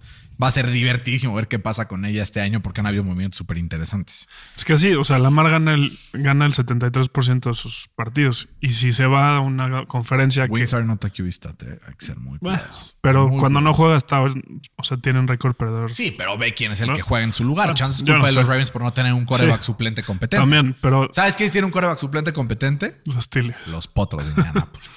va 0.41 0.47
a 0.47 0.51
ser 0.51 0.69
divertidísimo 0.69 1.33
ver 1.35 1.47
qué 1.47 1.59
pasa 1.59 1.87
con 1.87 2.05
ella 2.05 2.23
este 2.23 2.41
año 2.41 2.61
porque 2.61 2.81
han 2.81 2.87
habido 2.87 3.03
movimientos 3.03 3.37
súper 3.37 3.57
interesantes. 3.57 4.27
Es 4.57 4.65
que 4.65 4.77
sí, 4.77 4.93
o 4.93 5.03
sea, 5.03 5.19
Lamar 5.19 5.49
gana 5.49 5.73
el, 5.73 5.97
gana 6.13 6.45
el 6.45 6.53
73% 6.53 7.41
de 7.49 7.53
sus 7.53 7.89
partidos. 7.95 8.49
Y 8.59 8.71
si 8.73 8.91
se 8.93 9.05
va 9.05 9.37
a 9.37 9.39
una 9.39 9.85
conferencia 9.85 10.47
que. 10.47 10.61
Are 10.73 10.83
not 10.85 11.03
a 11.05 11.09
QB 11.09 11.27
stat, 11.31 11.61
eh, 11.63 11.79
hay 11.87 11.93
que 11.95 12.05
ser 12.05 12.17
muy 12.17 12.37
Bueno, 12.39 12.61
pero 13.01 13.27
Muy 13.29 13.39
cuando 13.39 13.61
no 13.61 13.73
juega, 13.73 13.97
está, 13.97 14.21
o 14.21 14.83
sea, 14.83 14.97
tiene 14.97 15.19
un 15.19 15.27
récord 15.27 15.55
perdedor. 15.55 15.91
Sí, 15.91 16.13
pero 16.17 16.37
ve 16.37 16.53
quién 16.53 16.71
es 16.71 16.81
el 16.81 16.87
¿No? 16.89 16.95
que 16.95 17.01
juega 17.01 17.23
en 17.25 17.33
su 17.33 17.43
lugar. 17.43 17.67
Bueno, 17.67 17.77
Chances 17.77 18.01
culpa 18.03 18.19
no 18.19 18.25
de 18.25 18.33
los 18.33 18.47
Ravens 18.47 18.71
por 18.71 18.81
no 18.83 18.91
tener 18.93 19.13
un 19.13 19.25
quarterback 19.25 19.61
Sí. 19.61 19.65
suplente 19.65 20.03
competente. 20.03 20.37
También, 20.37 20.75
pero 20.81 21.09
¿Sabes 21.11 21.35
quién 21.35 21.51
tiene 21.51 21.65
un 21.65 21.71
quarterback 21.71 21.99
suplente 21.99 22.31
competente? 22.33 22.95
los 23.05 23.25
Steelers. 23.25 23.67
Los 23.67 23.87
potros 23.87 24.23
de 24.23 24.29
Indianapolis. 24.31 24.89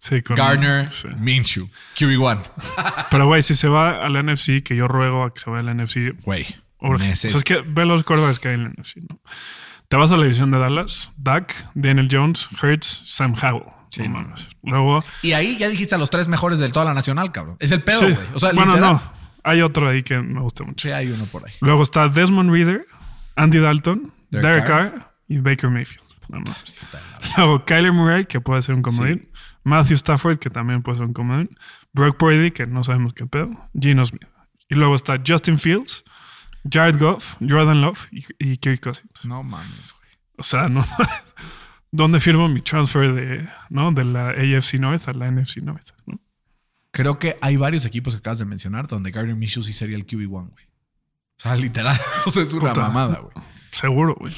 Sí, 0.00 0.22
con- 0.22 0.34
Garner, 0.34 0.90
sí. 0.92 1.08
Minshew, 1.18 1.68
QB1. 1.96 2.40
Pero, 3.10 3.26
güey, 3.26 3.42
si 3.42 3.54
se 3.54 3.68
va 3.68 4.04
al 4.04 4.14
NFC, 4.24 4.62
que 4.64 4.74
yo 4.74 4.88
ruego 4.88 5.22
a 5.24 5.32
que 5.32 5.40
se 5.40 5.48
vaya 5.50 5.70
al 5.70 5.76
NFC, 5.76 6.14
Güey. 6.24 6.46
O 6.78 6.98
sea, 6.98 7.12
es 7.12 7.44
que 7.44 7.62
ve 7.64 7.84
los 7.84 8.02
quarterbacks 8.04 8.38
que 8.40 8.48
hay 8.48 8.54
en 8.54 8.60
el 8.62 8.72
NFC, 8.72 8.96
¿no? 9.08 9.20
Te 9.88 9.96
vas 9.98 10.10
a 10.12 10.16
la 10.16 10.22
división 10.22 10.50
de 10.50 10.58
Dallas, 10.58 11.10
Dak, 11.18 11.54
Daniel 11.74 12.08
Jones, 12.10 12.48
Hurts, 12.62 13.02
Sam 13.04 13.34
Howell. 13.40 13.64
Sí, 13.90 14.02
No 14.04 14.20
mames. 14.20 14.46
Luego. 14.62 15.04
Y 15.20 15.32
ahí 15.32 15.58
ya 15.58 15.68
dijiste 15.68 15.96
a 15.96 15.98
los 15.98 16.08
tres 16.10 16.28
mejores 16.28 16.58
de 16.58 16.68
toda 16.70 16.84
la 16.86 16.94
nacional, 16.94 17.32
cabrón. 17.32 17.56
Es 17.60 17.70
el 17.72 17.82
pedo, 17.82 17.98
sí. 18.00 18.06
güey. 18.12 18.26
O 18.34 18.38
sea, 18.40 18.52
bueno, 18.52 18.72
literal. 18.72 18.94
no. 18.94 19.02
Hay 19.42 19.60
otro 19.62 19.88
ahí 19.88 20.02
que 20.02 20.18
me 20.20 20.40
gusta 20.40 20.64
mucho. 20.64 20.88
Sí, 20.88 20.92
hay 20.94 21.10
uno 21.10 21.24
por 21.26 21.46
ahí. 21.46 21.52
Luego 21.60 21.82
está 21.82 22.08
Desmond 22.08 22.50
Reader, 22.52 22.86
Andy 23.36 23.58
Dalton, 23.58 24.12
Derek 24.30 24.46
Derek, 24.46 24.66
Carr. 24.66 24.90
Carr. 24.92 25.12
y 25.28 25.38
Baker 25.38 25.68
Mayfield. 25.70 26.02
No 26.28 26.38
mames. 26.38 26.86
La- 26.92 27.00
Luego 27.36 27.64
Kyler 27.64 27.92
Murray, 27.92 28.24
que 28.26 28.40
puede 28.40 28.62
ser 28.62 28.76
un 28.76 28.82
comodín. 28.82 29.28
Matthew 29.64 29.96
Stafford, 29.96 30.38
que 30.38 30.50
también 30.50 30.82
puede 30.82 30.98
ser 30.98 31.06
un 31.06 31.12
comodín. 31.12 31.50
Brock 31.92 32.18
Brady, 32.22 32.50
que 32.50 32.66
no 32.66 32.82
sabemos 32.84 33.12
qué 33.14 33.26
pedo. 33.26 33.50
Gino 33.78 34.04
Smith. 34.04 34.26
Y 34.68 34.74
luego 34.74 34.94
está 34.94 35.20
Justin 35.26 35.58
Fields, 35.58 36.04
Jared 36.70 36.98
Goff, 36.98 37.36
Jordan 37.40 37.80
Love 37.80 38.06
y, 38.12 38.24
y 38.38 38.56
Kirk 38.56 38.80
Cousins. 38.80 39.24
No 39.24 39.42
mames, 39.42 39.92
güey. 39.92 40.10
O 40.38 40.42
sea, 40.42 40.68
no. 40.68 40.86
¿Dónde 41.92 42.20
firmo 42.20 42.48
mi 42.48 42.60
transfer 42.62 43.12
de, 43.12 43.48
¿no? 43.68 43.90
de 43.92 44.04
la 44.04 44.28
AFC 44.30 44.74
North 44.74 45.08
a 45.08 45.12
la 45.12 45.30
NFC 45.30 45.56
North? 45.58 45.88
¿no? 46.06 46.20
Creo 46.92 47.18
que 47.18 47.36
hay 47.40 47.56
varios 47.56 47.84
equipos 47.84 48.14
que 48.14 48.18
acabas 48.18 48.38
de 48.38 48.44
mencionar 48.44 48.86
donde 48.86 49.10
Gardner 49.10 49.34
Minshew 49.36 49.62
sí 49.62 49.72
sería 49.72 49.96
el 49.96 50.06
QB1, 50.06 50.28
güey. 50.50 50.64
O 50.64 51.42
sea, 51.42 51.56
literal. 51.56 51.98
O 52.26 52.30
sea, 52.30 52.42
es 52.42 52.52
una 52.52 52.72
Puta. 52.72 52.82
mamada, 52.82 53.18
güey. 53.18 53.34
Seguro, 53.72 54.14
güey. 54.14 54.34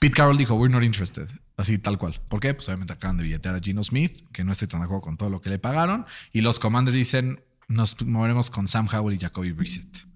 Pete 0.00 0.16
Carroll 0.16 0.36
dijo, 0.36 0.54
we're 0.54 0.72
not 0.72 0.82
interested. 0.82 1.28
Así, 1.56 1.78
tal 1.78 1.98
cual. 1.98 2.20
¿Por 2.28 2.40
qué? 2.40 2.54
Pues 2.54 2.68
obviamente 2.68 2.92
acaban 2.94 3.18
de 3.18 3.24
billetear 3.24 3.54
a 3.54 3.60
Gino 3.60 3.82
Smith, 3.82 4.24
que 4.32 4.42
no 4.44 4.52
estoy 4.52 4.68
tan 4.68 4.80
de 4.80 4.84
acuerdo 4.86 5.02
con 5.02 5.16
todo 5.16 5.30
lo 5.30 5.40
que 5.40 5.50
le 5.50 5.58
pagaron. 5.58 6.06
Y 6.32 6.40
los 6.40 6.58
commanders 6.58 6.94
dicen, 6.96 7.42
nos 7.68 8.00
moveremos 8.04 8.50
con 8.50 8.68
Sam 8.68 8.88
Howell 8.92 9.16
y 9.16 9.20
Jacoby 9.20 9.52
Brissett. 9.52 10.06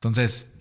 Entonces, 0.00 0.52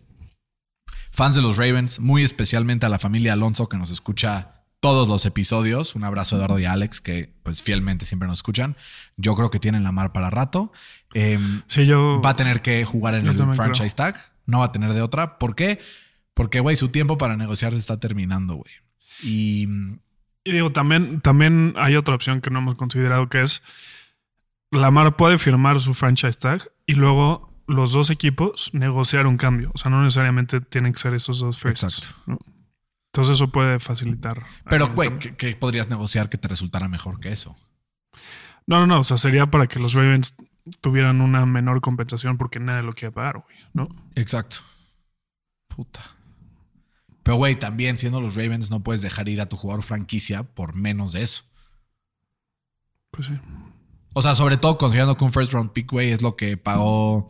fans 1.12 1.36
de 1.36 1.42
los 1.42 1.58
Ravens, 1.58 2.00
muy 2.00 2.24
especialmente 2.24 2.86
a 2.86 2.90
la 2.90 3.00
familia 3.00 3.34
Alonso 3.34 3.70
que 3.70 3.78
nos 3.78 3.92
escucha 3.92 4.64
todos 4.80 5.08
los 5.08 5.26
episodios. 5.26 5.96
Un 5.96 6.04
abrazo 6.04 6.36
a 6.36 6.38
Eduardo 6.38 6.60
y 6.60 6.66
a 6.66 6.74
Alex, 6.74 7.02
que 7.02 7.34
pues 7.44 7.64
fielmente 7.64 8.06
siempre 8.06 8.28
nos 8.28 8.40
escuchan. 8.40 8.78
Yo 9.16 9.36
creo 9.36 9.50
que 9.50 9.60
tienen 9.60 9.84
la 9.84 9.92
mar 9.92 10.12
para 10.12 10.30
rato. 10.30 10.72
Em, 11.14 11.64
Sí, 11.68 11.86
yo. 11.86 12.22
va 12.24 12.32
a 12.32 12.36
tener 12.36 12.62
que 12.62 12.86
jugar 12.86 13.16
en 13.16 13.28
el 13.28 13.56
franchise 13.56 13.96
tag. 13.96 14.16
No 14.46 14.60
va 14.60 14.66
a 14.66 14.72
tener 14.72 14.94
de 14.94 15.02
otra. 15.02 15.38
¿Por 15.40 15.56
qué? 15.56 15.80
Porque, 16.34 16.60
güey, 16.60 16.76
su 16.76 16.90
tiempo 16.90 17.18
para 17.18 17.36
negociar 17.36 17.74
se 17.74 17.80
está 17.80 18.00
terminando, 18.00 18.56
güey. 18.56 18.72
Y 19.24 19.68
Y 20.44 20.52
digo, 20.52 20.72
también, 20.72 21.20
también 21.22 21.74
hay 21.78 21.96
otra 21.96 22.16
opción 22.16 22.40
que 22.42 22.50
no 22.50 22.60
hemos 22.60 22.76
considerado 22.76 23.28
que 23.28 23.42
es 23.42 23.62
Lamar 24.72 25.16
puede 25.16 25.38
firmar 25.38 25.80
su 25.82 25.94
franchise 25.94 26.38
tag 26.38 26.72
y 26.86 26.94
luego 26.94 27.54
los 27.68 27.92
dos 27.92 28.10
equipos 28.10 28.70
negociar 28.74 29.28
un 29.28 29.38
cambio. 29.38 29.72
O 29.74 29.78
sea, 29.78 29.92
no 29.92 30.02
necesariamente 30.04 30.62
tienen 30.62 30.94
que 30.94 31.00
ser 31.00 31.14
esos 31.14 31.40
dos 31.40 31.60
firsts. 31.60 31.84
Exacto. 31.84 32.22
¿no? 32.26 32.40
Entonces 33.12 33.36
eso 33.36 33.50
puede 33.50 33.80
facilitar. 33.80 34.46
Pero, 34.70 34.90
güey. 34.90 35.18
¿qué, 35.20 35.36
qué 35.36 35.56
podrías 35.56 35.90
negociar 35.90 36.30
que 36.30 36.38
te 36.38 36.48
resultara 36.48 36.88
mejor 36.88 37.20
que 37.20 37.32
eso? 37.32 37.56
No, 38.68 38.80
no, 38.80 38.88
no. 38.88 39.00
O 39.00 39.04
sea, 39.04 39.18
sería 39.18 39.48
para 39.48 39.68
que 39.68 39.80
los 39.80 39.94
Ravens 39.94 40.36
tuvieran 40.82 41.22
una 41.22 41.46
menor 41.46 41.82
compensación 41.82 42.38
porque 42.38 42.60
nadie 42.60 42.84
lo 42.84 42.94
quiere 42.94 43.12
pagar, 43.12 43.40
güey. 43.40 43.58
¿no? 43.74 43.90
Exacto. 44.16 44.58
Puta. 45.68 46.17
Pero, 47.28 47.36
güey, 47.36 47.58
también 47.58 47.98
siendo 47.98 48.22
los 48.22 48.36
Ravens, 48.36 48.72
no 48.72 48.84
puedes 48.84 49.02
dejar 49.02 49.28
ir 49.28 49.42
a 49.42 49.48
tu 49.48 49.58
jugador 49.58 49.84
franquicia 49.84 50.44
por 50.44 50.76
menos 50.76 51.12
de 51.12 51.24
eso. 51.24 51.44
Pues 53.12 53.28
sí. 53.28 53.34
O 54.14 54.22
sea, 54.22 54.34
sobre 54.34 54.56
todo 54.56 54.78
considerando 54.78 55.18
que 55.18 55.26
un 55.26 55.34
first 55.34 55.52
round 55.52 55.74
pick, 55.74 55.92
güey, 55.92 56.12
es 56.14 56.22
lo 56.22 56.38
que 56.38 56.56
pagó, 56.56 57.30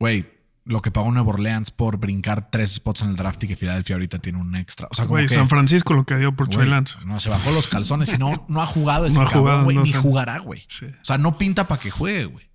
güey, 0.00 0.26
lo 0.64 0.80
que 0.80 0.90
pagó 0.90 1.12
Nueva 1.12 1.28
Orleans 1.28 1.72
por 1.72 1.98
brincar 1.98 2.50
tres 2.50 2.76
spots 2.76 3.02
en 3.02 3.10
el 3.10 3.16
draft 3.16 3.44
y 3.44 3.48
que 3.48 3.56
Filadelfia 3.56 3.96
ahorita 3.96 4.18
tiene 4.18 4.38
un 4.40 4.56
extra. 4.56 4.88
O 4.90 4.94
sea, 4.94 5.04
Güey, 5.04 5.28
San 5.28 5.50
Francisco 5.50 5.92
lo 5.92 6.06
que 6.06 6.16
dio 6.16 6.34
por 6.34 6.48
Trey 6.48 6.66
Lance. 6.66 6.96
No, 7.04 7.20
se 7.20 7.28
bajó 7.28 7.50
los 7.50 7.66
calzones 7.66 8.10
y 8.14 8.16
no, 8.16 8.46
no 8.48 8.62
ha 8.62 8.66
jugado 8.66 9.04
ese 9.04 9.16
No 9.16 9.26
ha 9.26 9.30
cabrón, 9.30 9.42
jugado, 9.42 9.64
güey, 9.64 9.76
no 9.76 9.82
ni 9.82 9.92
jugará, 9.92 10.38
güey. 10.38 10.64
Sí. 10.68 10.86
O 10.86 11.04
sea, 11.04 11.18
no 11.18 11.36
pinta 11.36 11.68
para 11.68 11.82
que 11.82 11.90
juegue, 11.90 12.24
güey. 12.24 12.48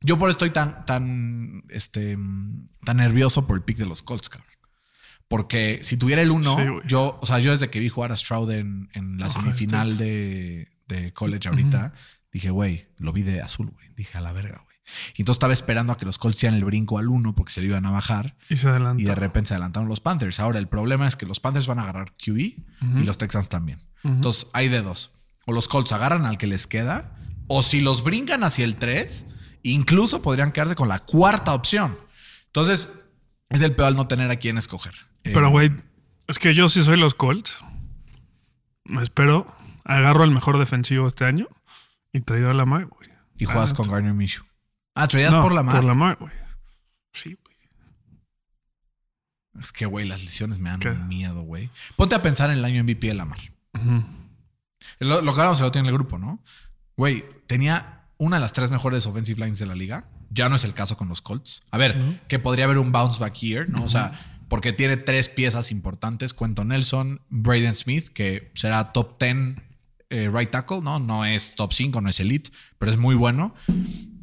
Yo 0.00 0.18
por 0.18 0.30
eso 0.30 0.32
estoy 0.32 0.50
tan, 0.50 0.84
tan, 0.84 1.62
este, 1.68 2.18
tan 2.84 2.96
nervioso 2.96 3.46
por 3.46 3.56
el 3.56 3.62
pick 3.62 3.76
de 3.76 3.86
los 3.86 4.02
Colts, 4.02 4.28
cabrón. 4.28 4.49
Porque 5.30 5.78
si 5.84 5.96
tuviera 5.96 6.22
el 6.22 6.32
uno, 6.32 6.56
Sí, 6.58 6.66
güey. 6.66 6.82
yo, 6.88 7.16
o 7.22 7.24
sea, 7.26 7.38
yo 7.38 7.52
desde 7.52 7.70
que 7.70 7.78
vi 7.78 7.88
jugar 7.88 8.10
a 8.10 8.16
Stroud 8.16 8.50
en, 8.50 8.90
en 8.94 9.16
la 9.18 9.28
Ojalá, 9.28 9.44
semifinal 9.44 9.96
de, 9.96 10.68
de 10.88 11.12
college 11.12 11.48
ahorita, 11.48 11.92
dije, 12.32 12.50
güey, 12.50 12.88
lo 12.98 13.12
vi 13.12 13.22
de 13.22 13.40
azul, 13.40 13.70
güey. 13.70 13.90
Dije, 13.94 14.18
a 14.18 14.20
la 14.20 14.32
verga, 14.32 14.60
güey. 14.64 14.76
Y 15.14 15.22
entonces 15.22 15.36
estaba 15.36 15.52
esperando 15.52 15.92
a 15.92 15.96
que 15.98 16.04
los 16.04 16.18
Colts 16.18 16.36
hicieran 16.38 16.58
el 16.58 16.64
brinco 16.64 16.98
al 16.98 17.06
uno 17.08 17.32
porque 17.36 17.52
se 17.52 17.60
lo 17.60 17.68
iban 17.68 17.86
a 17.86 17.92
bajar. 17.92 18.34
Y 18.48 18.56
se 18.56 18.68
adelantó. 18.70 19.00
Y 19.00 19.04
de 19.06 19.14
repente 19.14 19.48
se 19.48 19.54
adelantaron 19.54 19.88
los 19.88 20.00
Panthers. 20.00 20.40
Ahora, 20.40 20.58
el 20.58 20.66
problema 20.66 21.06
es 21.06 21.14
que 21.14 21.26
los 21.26 21.38
Panthers 21.38 21.68
van 21.68 21.78
a 21.78 21.82
agarrar 21.84 22.12
QE 22.16 22.56
y 22.80 23.04
los 23.04 23.16
Texans 23.16 23.48
también. 23.48 23.78
Entonces, 24.02 24.48
hay 24.52 24.68
de 24.68 24.82
dos. 24.82 25.12
O 25.46 25.52
los 25.52 25.68
Colts 25.68 25.92
agarran 25.92 26.26
al 26.26 26.38
que 26.38 26.48
les 26.48 26.66
queda, 26.66 27.16
o 27.46 27.62
si 27.62 27.80
los 27.80 28.02
brincan 28.02 28.42
hacia 28.42 28.64
el 28.64 28.74
3, 28.76 29.26
incluso 29.62 30.22
podrían 30.22 30.50
quedarse 30.50 30.74
con 30.74 30.88
la 30.88 30.98
cuarta 31.00 31.54
opción. 31.54 31.96
Entonces, 32.46 32.88
es 33.48 33.60
el 33.62 33.76
peor 33.76 33.88
al 33.88 33.96
no 33.96 34.08
tener 34.08 34.32
a 34.32 34.36
quién 34.36 34.58
escoger. 34.58 34.94
Eh, 35.24 35.30
Pero, 35.34 35.50
güey, 35.50 35.70
es 36.28 36.38
que 36.38 36.54
yo 36.54 36.68
sí 36.68 36.82
soy 36.82 36.98
los 36.98 37.14
Colts. 37.14 37.62
Me 38.84 39.02
espero, 39.02 39.46
agarro 39.84 40.22
al 40.24 40.30
mejor 40.30 40.58
defensivo 40.58 41.06
este 41.06 41.24
año 41.24 41.46
y 42.12 42.20
traigo 42.20 42.50
a 42.50 42.54
la 42.54 42.64
Mar, 42.64 42.86
güey. 42.86 43.08
y 43.38 43.44
juegas 43.44 43.72
Ah, 43.72 43.76
con 43.76 43.90
Garner 43.90 44.12
Minshew. 44.14 44.44
Ah, 44.94 45.06
traías 45.08 45.32
no, 45.32 45.42
por 45.42 45.52
la 45.52 45.62
Por 45.64 45.84
la 45.84 45.94
Mar, 45.94 46.16
güey. 46.20 46.32
Sí, 47.12 47.36
güey. 47.42 47.56
Es 49.60 49.72
que, 49.72 49.86
güey, 49.86 50.06
las 50.06 50.22
lesiones 50.24 50.58
me 50.58 50.70
dan 50.70 50.80
¿Qué? 50.80 50.90
miedo, 50.90 51.42
güey. 51.42 51.70
Ponte 51.96 52.14
a 52.14 52.22
pensar 52.22 52.50
en 52.50 52.58
el 52.58 52.64
año 52.64 52.82
MVP 52.84 53.08
de 53.08 53.14
Lamar. 53.14 53.38
Ujú. 53.74 54.04
Lo, 55.00 55.22
lo 55.22 55.34
que 55.34 55.40
hablamos 55.40 55.58
se 55.58 55.64
lo 55.64 55.72
tiene 55.72 55.88
el 55.88 55.94
grupo, 55.94 56.18
¿no? 56.18 56.42
Güey, 56.96 57.24
tenía 57.46 58.04
una 58.18 58.36
de 58.36 58.40
las 58.40 58.52
tres 58.52 58.70
mejores 58.70 59.06
offensive 59.06 59.40
lines 59.40 59.58
de 59.58 59.66
la 59.66 59.74
liga. 59.74 60.04
Ya 60.30 60.48
no 60.48 60.56
es 60.56 60.64
el 60.64 60.74
caso 60.74 60.96
con 60.96 61.08
los 61.08 61.20
Colts. 61.22 61.62
A 61.70 61.78
ver, 61.78 62.20
que 62.28 62.38
podría 62.38 62.64
haber 62.66 62.78
un 62.78 62.92
bounce 62.92 63.18
back 63.18 63.36
here, 63.42 63.66
¿no? 63.68 63.82
O 63.84 63.88
sea, 63.88 64.12
porque 64.50 64.72
tiene 64.72 64.96
tres 64.96 65.28
piezas 65.28 65.70
importantes. 65.70 66.34
Cuento 66.34 66.64
Nelson, 66.64 67.22
Braden 67.30 67.74
Smith, 67.76 68.08
que 68.08 68.50
será 68.54 68.92
top 68.92 69.18
10 69.22 69.56
eh, 70.10 70.28
right 70.28 70.50
tackle, 70.50 70.80
¿no? 70.82 70.98
No 70.98 71.24
es 71.24 71.54
top 71.54 71.72
5, 71.72 72.00
no 72.00 72.08
es 72.10 72.18
elite, 72.18 72.50
pero 72.76 72.90
es 72.90 72.98
muy 72.98 73.14
bueno. 73.14 73.54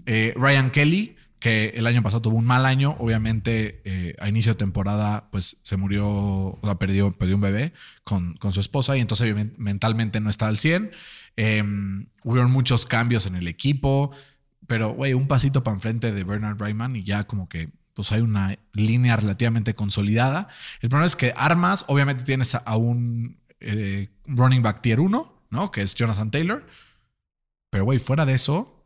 Eh, 0.06 0.34
Ryan 0.36 0.70
Kelly, 0.70 1.16
que 1.40 1.70
el 1.76 1.88
año 1.88 2.04
pasado 2.04 2.24
tuvo 2.24 2.38
un 2.38 2.46
mal 2.46 2.66
año, 2.66 2.98
obviamente 3.00 3.82
eh, 3.86 4.16
a 4.20 4.28
inicio 4.28 4.52
de 4.52 4.58
temporada 4.58 5.30
pues 5.32 5.58
se 5.64 5.78
murió, 5.78 6.06
o 6.08 6.60
sea, 6.62 6.76
perdió, 6.76 7.08
un 7.08 7.42
bebé 7.42 7.72
con, 8.04 8.34
con 8.36 8.52
su 8.52 8.60
esposa 8.60 8.98
y 8.98 9.00
entonces 9.00 9.34
mentalmente 9.58 10.20
no 10.20 10.30
está 10.30 10.48
al 10.48 10.58
100. 10.58 10.92
Eh, 11.38 11.64
hubieron 12.26 12.52
muchos 12.52 12.86
cambios 12.86 13.28
en 13.28 13.36
el 13.36 13.48
equipo, 13.48 14.12
pero 14.68 14.90
güey, 14.90 15.14
un 15.14 15.28
pasito 15.28 15.64
para 15.64 15.76
enfrente 15.76 16.12
de 16.12 16.24
Bernard 16.26 16.62
Ryman 16.62 16.98
y 16.98 17.04
ya 17.04 17.26
como 17.26 17.48
que 17.48 17.70
pues 17.98 18.12
hay 18.12 18.22
una 18.22 18.60
línea 18.74 19.16
relativamente 19.16 19.74
consolidada. 19.74 20.50
El 20.82 20.90
problema 20.90 21.08
es 21.08 21.16
que 21.16 21.34
armas, 21.36 21.84
obviamente 21.88 22.24
tienes 22.24 22.54
a, 22.54 22.78
un 22.78 23.40
eh, 23.60 24.10
running 24.28 24.62
back 24.62 24.84
tier 24.84 25.00
1, 25.00 25.48
¿no? 25.50 25.72
Que 25.72 25.82
es 25.82 25.96
Jonathan 25.96 26.30
Taylor. 26.30 26.68
Pero 27.72 27.86
güey, 27.86 27.98
fuera 27.98 28.28
de 28.28 28.36
eso, 28.36 28.86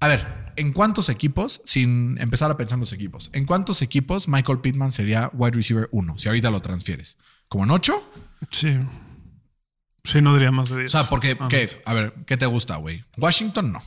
a 0.00 0.08
ver, 0.08 0.52
¿en 0.56 0.72
cuántos 0.72 1.10
equipos, 1.10 1.60
sin 1.66 2.18
empezar 2.22 2.50
a 2.50 2.56
pensar 2.56 2.76
en 2.76 2.80
los 2.80 2.94
equipos, 2.94 3.28
¿en 3.34 3.44
cuántos 3.44 3.82
equipos 3.82 4.28
Michael 4.28 4.60
Pittman 4.60 4.92
sería 4.92 5.30
wide 5.34 5.56
receiver 5.56 5.90
1 5.92 6.16
si 6.16 6.28
ahorita 6.28 6.48
lo 6.50 6.62
transfieres? 6.62 7.18
¿Como 7.48 7.64
en 7.64 7.70
8? 7.70 8.12
Sí. 8.50 8.78
Sí, 10.04 10.22
no 10.22 10.32
diría 10.32 10.52
más 10.52 10.70
de 10.70 10.78
10. 10.78 10.94
O 10.94 10.98
sea, 10.98 11.10
porque, 11.10 11.36
Ah, 11.38 11.48
¿qué? 11.50 11.68
A 11.84 11.92
ver, 11.92 12.14
¿qué 12.26 12.38
te 12.38 12.46
gusta, 12.46 12.76
güey? 12.76 13.04
Washington 13.18 13.72
no. 13.72 13.80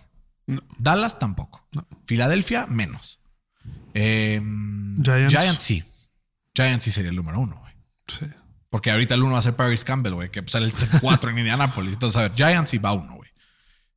No. 0.46 0.62
Dallas 0.78 1.18
tampoco. 1.18 1.68
No. 1.72 1.88
Filadelfia 2.06 2.68
menos. 2.68 3.23
Eh, 3.94 4.42
Giants. 5.30 5.62
sí. 5.62 5.84
Giants 6.56 6.86
sí 6.86 6.92
sería 6.92 7.10
el 7.12 7.16
número 7.16 7.40
uno, 7.40 7.58
güey. 7.60 7.74
Sí. 8.08 8.26
Porque 8.70 8.90
ahorita 8.92 9.16
el 9.16 9.24
uno 9.24 9.34
va 9.34 9.40
a 9.40 9.42
ser 9.44 9.56
Paris 9.56 9.84
Campbell, 9.86 10.14
güey, 10.16 10.32
que 10.32 10.42
pues, 10.42 10.52
sale 10.52 10.66
el 10.68 10.74
4 11.02 11.30
en 11.30 11.38
Indianapolis. 11.40 11.94
Entonces, 11.94 12.18
a 12.18 12.22
ver, 12.24 12.34
Giants 12.36 12.72
sí 12.72 12.78
va 12.80 12.94
uno, 12.94 13.16
güey. 13.16 13.30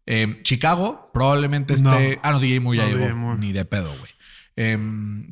Eh, 0.07 0.41
Chicago 0.43 1.11
probablemente 1.13 1.75
esté. 1.75 1.85
No. 2.17 2.21
Ah, 2.23 2.33
no, 2.33 2.39
DJ 2.41 2.61
Moore 2.61 2.79
ya 2.79 2.85
No, 2.89 2.97
llegó. 3.07 3.35
Ni 3.37 3.53
de 3.53 3.65
pedo, 3.65 3.89
güey. 3.99 4.13
Eh, 4.57 4.79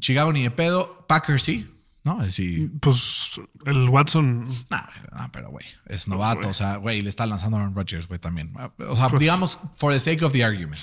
Chicago 0.01 0.33
ni 0.33 0.43
de 0.43 0.51
pedo. 0.51 1.07
Packers 1.07 1.43
sí, 1.43 1.71
¿no? 2.03 2.19
Decir, 2.23 2.71
Pues 2.81 3.41
el 3.67 3.89
Watson. 3.89 4.49
nah, 4.71 4.83
nah, 5.13 5.29
pero 5.31 5.51
güey, 5.51 5.65
es 5.87 6.09
novato. 6.09 6.49
o 6.49 6.55
sea, 6.55 6.77
güey, 6.77 7.03
le 7.03 7.09
está 7.11 7.25
lanzando 7.27 7.57
a 7.57 7.61
Aaron 7.61 7.75
Rodgers, 7.75 8.09
güey, 8.09 8.19
también. 8.19 8.53
O 8.89 8.97
sea, 8.97 9.09
Pues- 9.11 9.21
digamos, 9.21 9.59
for 9.77 9.93
the 9.93 10.01
sake 10.01 10.25
of 10.25 10.33
the 10.33 10.43
argument. 10.43 10.81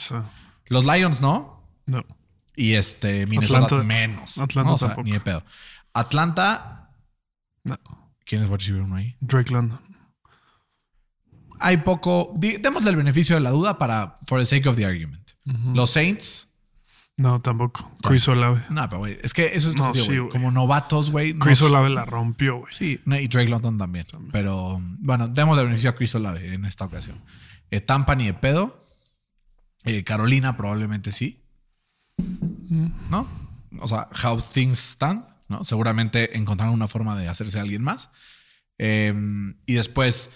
Los 0.68 0.86
Lions 0.86 1.20
no. 1.20 1.68
no. 1.88 2.06
Y 2.56 2.74
este, 2.74 3.26
Minnesota 3.28 3.66
Atlanta- 3.66 3.84
menos. 3.86 4.38
Atlanta 4.38 4.70
¿no? 4.70 4.76
O 4.76 4.78
sea, 4.78 4.88
tampoco. 4.90 5.06
ni 5.06 5.12
de 5.14 5.20
pedo. 5.22 5.44
Atlanta, 5.94 6.90
No. 7.64 7.78
¿quién 8.26 8.44
es 8.44 8.48
wide 8.50 8.58
receiver 8.58 8.82
uno 8.82 8.96
ahí? 8.98 9.16
Drake 9.22 9.52
London. 9.52 9.80
hay 11.60 11.78
poco. 11.78 12.34
Démosle 12.36 12.90
el 12.90 12.96
beneficio 12.96 13.36
de 13.36 13.42
la 13.42 13.52
duda 13.52 13.78
para 13.78 14.16
for 14.26 14.40
the 14.40 14.46
sake 14.46 14.68
of 14.68 14.76
the 14.76 14.86
argument. 14.86 15.32
Los 15.74 15.92
Saints. 15.92 16.48
No, 17.18 17.40
tampoco. 17.42 17.92
Chris 18.02 18.28
Olave. 18.28 18.64
No, 18.70 18.88
pero 18.90 19.00
güey, 19.00 19.20
es 19.22 19.34
que 19.34 19.48
eso 19.54 19.70
es 19.70 19.76
No, 19.76 19.94
sí. 19.94 20.12
Como 20.32 20.50
novatos, 20.50 21.12
güey. 21.12 21.34
Chris 21.38 21.62
Olave 21.62 21.90
la 21.92 22.04
rompió, 22.06 22.60
güey. 22.60 22.74
Sí, 22.74 23.00
y 23.06 23.28
Drake 23.28 23.50
London 23.50 23.78
también. 23.78 24.06
Pero 24.32 24.80
bueno, 25.00 25.28
demos 25.28 25.58
el 25.60 25.66
beneficio 25.66 25.92
a 25.92 25.96
Chris 25.96 26.16
Olave 26.16 26.54
en 26.54 26.66
esta 26.66 26.86
ocasión. 26.86 27.22
Eh, 27.70 27.80
Tampa 27.82 28.16
ni 28.16 28.26
de 28.26 28.34
pedo. 28.34 28.80
Eh, 29.84 30.04
Carolina 30.04 30.58
probablemente 30.58 31.12
sí. 31.12 31.44
¿No? 33.10 33.28
O 33.80 33.88
sea, 33.88 34.08
how 34.24 34.40
things 34.42 34.80
stand, 34.80 35.24
¿no? 35.50 35.64
Seguramente 35.64 36.38
encontrarán 36.38 36.74
una 36.74 36.88
forma 36.88 37.18
de 37.18 37.28
hacerse 37.28 37.60
alguien 37.60 37.82
más. 37.84 38.10
Eh, 38.78 39.14
y 39.66 39.74
después 39.74 40.32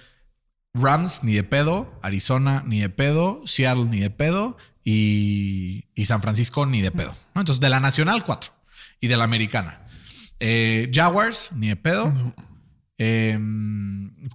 Rams 0.74 1.24
ni 1.24 1.34
de 1.34 1.44
pedo, 1.44 2.00
Arizona 2.04 2.64
ni 2.66 2.82
de 2.82 2.90
pedo, 2.90 3.42
Seattle 3.46 3.86
ni 3.86 4.00
de 4.00 4.10
pedo 4.10 4.58
y, 4.84 5.86
y 5.96 6.06
San 6.06 6.22
Francisco 6.22 6.66
ni 6.66 6.82
de 6.82 6.92
pedo. 6.92 7.14
¿no? 7.34 7.42
Entonces, 7.42 7.62
de 7.62 7.70
la 7.70 7.80
Nacional, 7.80 8.24
cuatro. 8.26 8.52
Y 9.00 9.08
de 9.08 9.18
la 9.18 9.24
Americana. 9.24 9.82
Eh, 10.40 10.92
Jaguars, 10.94 11.52
ni 11.56 11.70
de 11.70 11.76
pedo. 11.76 12.14
Eh, 12.98 13.38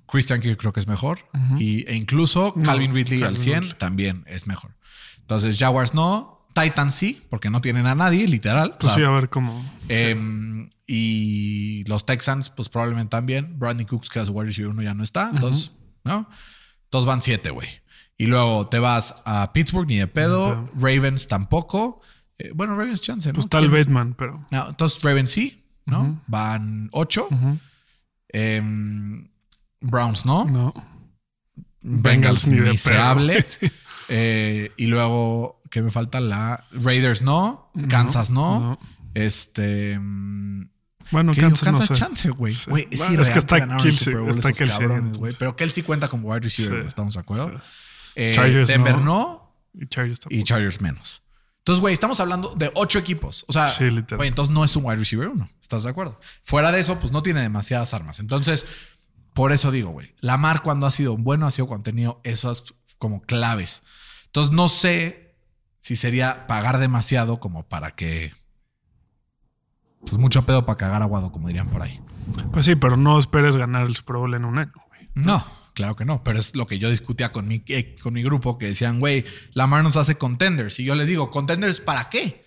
Christian 0.07 0.41
Kirk 0.41 0.59
creo 0.59 0.73
que 0.73 0.81
es 0.81 0.87
mejor. 0.87 1.19
y, 1.59 1.87
e 1.91 1.97
incluso 1.97 2.53
No, 2.57 2.63
Calvin 2.63 2.95
Ridley 2.95 3.23
al 3.23 3.35
Calvin 3.35 3.43
100 3.43 3.61
Ridley. 3.63 3.79
también 3.79 4.25
es 4.27 4.47
mejor. 4.47 4.77
Entonces, 5.19 5.59
Jaguars 5.59 5.95
no. 5.95 6.40
Titans 6.63 6.95
sí, 6.95 7.23
porque 7.31 7.51
no 7.51 7.61
tienen 7.61 7.87
a 7.87 7.95
nadie, 7.95 8.27
literal. 8.29 8.73
O 8.75 8.79
Pues 8.79 8.95
sí, 8.95 9.03
a 9.03 9.11
ver 9.11 9.29
cómo. 9.29 9.65
eh, 9.89 10.69
y 10.87 11.85
los 11.85 12.05
Texans, 12.05 12.51
pues 12.51 12.69
probablemente 12.69 13.11
también. 13.11 13.59
Brandon 13.59 13.87
Cooks, 13.87 14.09
que 14.09 14.19
era 14.19 14.27
su 14.27 14.33
wide 14.33 14.49
receiver 14.49 14.71
uno, 14.73 14.83
ya 14.83 14.93
no 14.95 15.05
está. 15.05 15.31
Entonces, 15.33 15.73
¿no? 16.05 16.29
Entonces 16.85 17.07
van 17.07 17.23
siete, 17.23 17.51
güey. 17.51 17.69
Y 18.19 18.27
luego 18.27 18.67
te 18.69 18.79
vas 18.81 19.15
a 19.25 19.53
Pittsburgh, 19.53 19.87
ni 19.87 19.99
de 19.99 20.07
pedo. 20.09 20.69
Ravens 20.75 21.29
tampoco. 21.29 22.01
Eh, 22.39 22.51
bueno, 22.55 22.77
Ravens 22.77 23.01
chance, 23.01 23.29
¿no? 23.29 23.35
Pues 23.35 23.49
tal. 23.49 23.69
Bateman, 23.71 24.15
pero. 24.15 24.45
No, 24.51 24.69
entonces 24.71 25.01
Ravens 25.03 25.31
sí, 25.31 25.65
¿no? 25.87 26.21
Van 26.27 26.89
ocho. 26.93 27.29
Em, 28.29 29.29
Browns 29.81 30.27
no. 30.27 30.45
No. 30.45 30.75
Bengals, 31.83 32.03
Bengals 32.03 32.49
ni 32.49 32.59
ni, 32.59 32.69
de 32.69 32.77
se 32.77 32.91
pedo. 32.91 33.03
hable. 33.03 33.47
Eh, 34.13 34.73
y 34.77 34.87
luego, 34.89 35.60
¿qué 35.71 35.83
me 35.83 35.91
falta? 35.91 36.21
La 36.21 36.65
Raiders 36.73 37.23
no. 37.23 37.71
Kansas 37.89 38.31
no. 38.31 38.61
no. 38.61 38.79
Este. 39.15 39.99
mm, 39.99 40.69
Bueno. 41.11 41.33
Kansas, 41.35 41.63
no 41.63 41.79
Kansas 41.79 41.87
sé. 41.89 41.95
chance, 41.95 42.29
güey. 42.31 42.53
Sí. 42.53 42.69
Güey, 42.71 42.89
es 42.91 42.99
Bueno, 42.99 43.23
es 43.23 43.31
que 43.31 43.39
está 43.39 43.67
Kelsey, 43.79 43.93
Super 43.93 44.21
Bowl 44.21 44.31
está 44.39 44.53
Kelsey, 44.53 44.79
cabrones, 44.79 45.19
güey. 45.19 45.33
Pero 45.39 45.57
Kelsey 45.57 45.83
cuenta 45.83 46.09
como 46.09 46.29
wide 46.29 46.41
receiver, 46.41 46.71
Sí. 46.73 46.77
güey, 46.77 46.87
¿estamos 46.87 47.15
de 47.15 47.21
acuerdo? 47.21 47.59
Sí. 47.59 47.65
Eh, 48.17 48.33
Chargers 48.35 48.69
Denver 48.69 48.97
no. 48.99 49.03
no. 49.05 49.57
Y 49.73 49.87
Chargers 49.87 50.21
y. 50.29 50.43
Chargers 50.43 50.81
menos. 50.81 51.23
Entonces, 51.59 51.81
güey, 51.81 51.95
estamos 51.95 52.19
hablando 52.21 52.55
de 52.57 52.71
ocho 52.75 52.99
equipos. 52.99 53.45
O 53.47 53.53
sea, 53.53 53.71
güey, 54.17 54.29
entonces 54.29 54.53
no 54.53 54.65
es 54.65 54.75
un 54.77 54.85
wide 54.85 54.97
receiver 54.97 55.29
uno. 55.29 55.47
¿Estás 55.61 55.85
de 55.85 55.91
acuerdo? 55.91 56.19
Fuera 56.43 56.73
de 56.73 56.81
eso, 56.81 56.99
pues 56.99 57.13
no 57.13 57.23
tiene 57.23 57.43
demasiadas 57.43 57.93
armas. 57.95 58.19
Entonces, 58.19 58.65
por 59.35 59.53
eso 59.53 59.71
digo, 59.71 59.91
güey, 59.91 60.15
Lamar 60.21 60.63
cuando 60.63 60.87
ha 60.87 60.91
sido 60.91 61.17
bueno 61.17 61.47
ha 61.47 61.51
sido 61.51 61.69
cuando 61.69 61.83
ha 61.83 61.85
tenido 61.93 62.21
esas 62.25 62.65
como 62.99 63.21
claves. 63.23 63.83
Entonces, 64.27 64.55
no 64.55 64.69
sé 64.69 65.30
si 65.81 65.97
sería 65.97 66.47
pagar 66.47 66.79
demasiado 66.79 67.41
como 67.41 67.69
para 67.69 67.93
que... 67.93 68.33
Pues 70.01 70.15
mucho 70.15 70.47
pedo 70.47 70.65
para 70.65 70.79
cagar 70.79 71.03
aguado, 71.03 71.31
como 71.33 71.49
dirían 71.49 71.69
por 71.69 71.83
ahí. 71.83 72.01
Pues 72.53 72.65
sí, 72.65 72.75
pero 72.75 72.97
no 72.97 73.19
esperes 73.19 73.57
ganar 73.57 73.87
el 73.87 73.97
Super 73.97 74.17
Bowl 74.17 74.35
en 74.35 74.45
un 74.45 74.59
año, 74.59 74.73
güey. 74.89 75.11
No, 75.15 75.45
claro 75.75 75.97
que 75.97 76.05
no. 76.05 76.25
Pero 76.25 76.39
es 76.39 76.57
lo 76.57 76.67
que 76.67 76.79
yo 76.79 76.89
discutía 76.89 77.33
con 77.33 77.47
mi, 77.47 77.63
eh, 77.67 77.95
con 78.03 78.15
mi 78.15 78.23
grupo, 78.23 78.57
que 78.57 78.67
decían, 78.67 78.99
güey, 78.99 79.25
Lamar 79.53 79.83
nos 79.83 79.97
hace 79.97 80.17
contenders. 80.17 80.81
Y 80.81 80.85
yo 80.85 80.95
les 80.95 81.09
digo, 81.09 81.31
¿contenders 81.31 81.81
para 81.81 82.09
qué? 82.09 82.47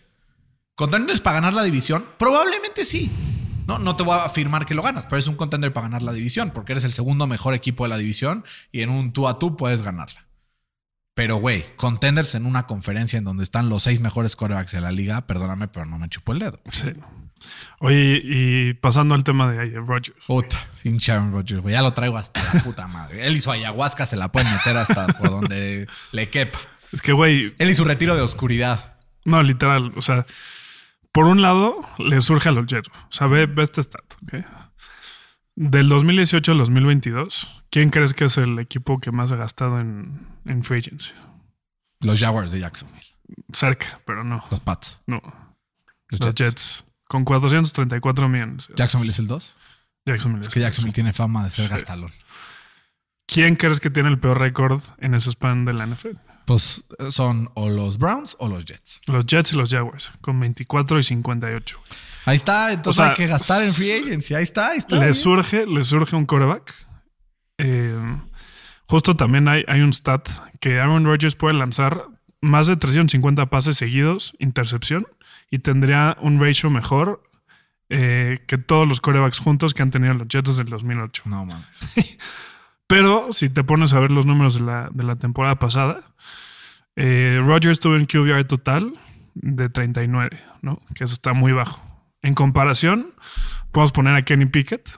¿Contenders 0.75 1.21
para 1.21 1.35
ganar 1.35 1.53
la 1.53 1.63
división? 1.63 2.05
Probablemente 2.17 2.85
sí. 2.85 3.11
No, 3.67 3.77
no 3.77 3.95
te 3.95 4.03
voy 4.03 4.17
a 4.17 4.25
afirmar 4.25 4.65
que 4.65 4.73
lo 4.73 4.81
ganas, 4.81 5.05
pero 5.05 5.17
es 5.17 5.27
un 5.27 5.35
contender 5.35 5.71
para 5.71 5.87
ganar 5.87 6.01
la 6.01 6.11
división, 6.11 6.51
porque 6.53 6.73
eres 6.73 6.83
el 6.83 6.91
segundo 6.91 7.27
mejor 7.27 7.53
equipo 7.53 7.83
de 7.83 7.89
la 7.89 7.97
división 7.97 8.43
y 8.71 8.81
en 8.81 8.89
un 8.89 9.13
tú 9.13 9.27
a 9.27 9.39
tú 9.39 9.55
puedes 9.55 9.81
ganarla. 9.81 10.27
Pero, 11.13 11.35
güey, 11.37 11.63
contenders 11.75 12.33
en 12.35 12.45
una 12.45 12.65
conferencia 12.65 13.17
en 13.17 13.23
donde 13.23 13.43
están 13.43 13.69
los 13.69 13.83
seis 13.83 13.99
mejores 13.99 14.35
quarterbacks 14.35 14.71
de 14.71 14.81
la 14.81 14.91
liga, 14.91 15.27
perdóname, 15.27 15.67
pero 15.67 15.85
no 15.85 15.99
me 15.99 16.09
chupo 16.09 16.33
el 16.33 16.39
dedo. 16.39 16.59
Sí. 16.71 16.93
Oye, 17.79 18.21
y 18.23 18.73
pasando 18.75 19.13
al 19.13 19.23
tema 19.23 19.51
de 19.51 19.79
Rodgers. 19.79 20.13
Puta, 20.25 20.57
sin 20.81 20.97
Sharon 20.97 21.31
Rodgers, 21.31 21.61
güey. 21.61 21.73
Ya 21.73 21.81
lo 21.81 21.93
traigo 21.93 22.17
hasta 22.17 22.41
la 22.53 22.63
puta 22.63 22.87
madre. 22.87 23.27
Él 23.27 23.35
y 23.35 23.41
su 23.41 23.51
ayahuasca 23.51 24.05
se 24.05 24.15
la 24.15 24.31
pueden 24.31 24.51
meter 24.51 24.77
hasta 24.77 25.07
por 25.07 25.29
donde 25.29 25.87
le 26.11 26.29
quepa. 26.29 26.59
Es 26.91 27.01
que, 27.01 27.11
güey. 27.11 27.53
Él 27.57 27.69
y 27.69 27.73
su 27.73 27.83
retiro 27.83 28.15
de 28.15 28.21
oscuridad. 28.21 28.95
No, 29.25 29.43
literal. 29.43 29.91
O 29.95 30.01
sea, 30.01 30.25
por 31.11 31.25
un 31.27 31.41
lado, 31.41 31.81
le 31.99 32.21
surge 32.21 32.49
a 32.49 32.51
los 32.51 32.65
Jets. 32.65 32.89
O 32.89 33.11
sea, 33.11 33.27
ve, 33.27 33.47
este 33.57 33.83
stat, 33.83 34.13
¿ok? 34.23 34.45
Del 35.55 35.87
2018 35.87 36.51
al 36.51 36.57
2022, 36.57 37.63
¿quién 37.69 37.89
crees 37.89 38.13
que 38.13 38.25
es 38.25 38.37
el 38.37 38.57
equipo 38.57 38.99
que 38.99 39.11
más 39.11 39.31
ha 39.31 39.35
gastado 39.35 39.79
en, 39.79 40.27
en 40.45 40.63
free 40.63 40.79
agency? 40.79 41.11
Los 42.01 42.19
Jaguars 42.19 42.51
de 42.51 42.59
Jacksonville. 42.59 43.05
Cerca, 43.51 43.99
pero 44.05 44.23
no. 44.23 44.43
Los 44.49 44.59
Pats. 44.59 45.01
No. 45.05 45.21
Los, 46.09 46.35
Jets. 46.35 46.85
Con 47.07 47.23
434 47.23 48.29
millones. 48.29 48.69
¿Jacksonville 48.75 49.11
es 49.11 49.19
el 49.19 49.27
2? 49.27 49.57
Jacksonville 50.05 50.41
es 50.41 50.49
que 50.49 50.59
Jacksonville 50.59 50.93
tiene 50.93 51.13
fama 51.13 51.43
de 51.43 51.51
ser 51.51 51.69
gastalón. 51.69 52.11
¿Quién 53.25 53.55
crees 53.55 53.79
que 53.79 53.89
tiene 53.89 54.09
el 54.09 54.19
peor 54.19 54.39
récord 54.39 54.81
en 54.97 55.13
ese 55.13 55.31
span 55.31 55.65
de 55.65 55.73
la 55.73 55.85
NFL? 55.85 56.17
Pues 56.45 56.85
son 57.09 57.49
o 57.53 57.69
los 57.69 57.97
Browns 57.97 58.35
o 58.39 58.49
los 58.49 58.65
Jets. 58.65 59.01
Los 59.07 59.25
Jets 59.25 59.53
y 59.53 59.55
los 59.55 59.71
Jaguars, 59.71 60.11
con 60.19 60.39
24 60.39 60.99
y 60.99 61.03
58. 61.03 61.79
Ahí 62.25 62.35
está, 62.35 62.71
entonces 62.71 63.03
hay 63.03 63.13
que 63.15 63.27
gastar 63.27 63.61
en 63.61 63.73
free 63.73 63.91
agency. 63.91 64.33
Ahí 64.33 64.43
está, 64.43 64.69
ahí 64.69 64.77
está. 64.77 64.95
Le 64.95 65.13
surge, 65.13 65.65
le 65.65 65.83
surge 65.83 66.15
un 66.15 66.25
coreback. 66.25 66.73
Eh, 67.57 68.17
justo 68.87 69.15
también 69.15 69.47
hay, 69.47 69.65
hay 69.67 69.81
un 69.81 69.93
stat 69.93 70.29
que 70.59 70.79
Aaron 70.79 71.05
Rodgers 71.05 71.35
puede 71.35 71.55
lanzar 71.55 72.05
más 72.41 72.67
de 72.67 72.75
350 72.75 73.45
pases 73.47 73.77
seguidos, 73.77 74.33
intercepción, 74.39 75.07
y 75.49 75.59
tendría 75.59 76.17
un 76.21 76.39
ratio 76.39 76.69
mejor 76.69 77.23
eh, 77.89 78.39
que 78.47 78.57
todos 78.57 78.87
los 78.87 79.01
corebacks 79.01 79.39
juntos 79.39 79.73
que 79.73 79.83
han 79.83 79.91
tenido 79.91 80.13
los 80.13 80.27
Jets 80.27 80.49
desde 80.49 80.63
el 80.63 80.69
2008. 80.69 81.23
No 81.25 81.45
mames. 81.45 81.65
Pero 82.87 83.31
si 83.31 83.49
te 83.49 83.63
pones 83.63 83.93
a 83.93 83.99
ver 83.99 84.11
los 84.11 84.25
números 84.25 84.55
de 84.55 85.03
la, 85.03 85.15
temporada 85.15 85.59
pasada, 85.59 86.01
eh, 86.95 87.39
Rodgers 87.43 87.79
tuvo 87.79 87.95
un 87.95 88.05
QBR 88.05 88.45
total 88.45 88.93
de 89.35 89.69
39, 89.69 90.39
¿no? 90.61 90.79
Que 90.95 91.03
eso 91.03 91.13
está 91.13 91.33
muy 91.33 91.51
bajo. 91.53 91.92
En 92.23 92.33
comparación, 92.33 93.13
podemos 93.71 93.91
poner 93.91 94.15
a 94.15 94.23
Kenny 94.23 94.47
Pickett, 94.47 94.89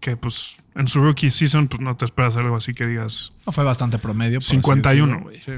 que 0.00 0.16
pues 0.16 0.56
en 0.74 0.88
su 0.88 1.00
rookie 1.00 1.30
season 1.30 1.68
pues 1.68 1.80
no 1.80 1.96
te 1.96 2.04
esperas 2.04 2.36
algo 2.36 2.56
así 2.56 2.74
que 2.74 2.86
digas... 2.86 3.32
No 3.46 3.52
fue 3.52 3.64
bastante 3.64 3.98
promedio. 3.98 4.40
51, 4.40 5.20
güey. 5.20 5.40
Sí. 5.40 5.52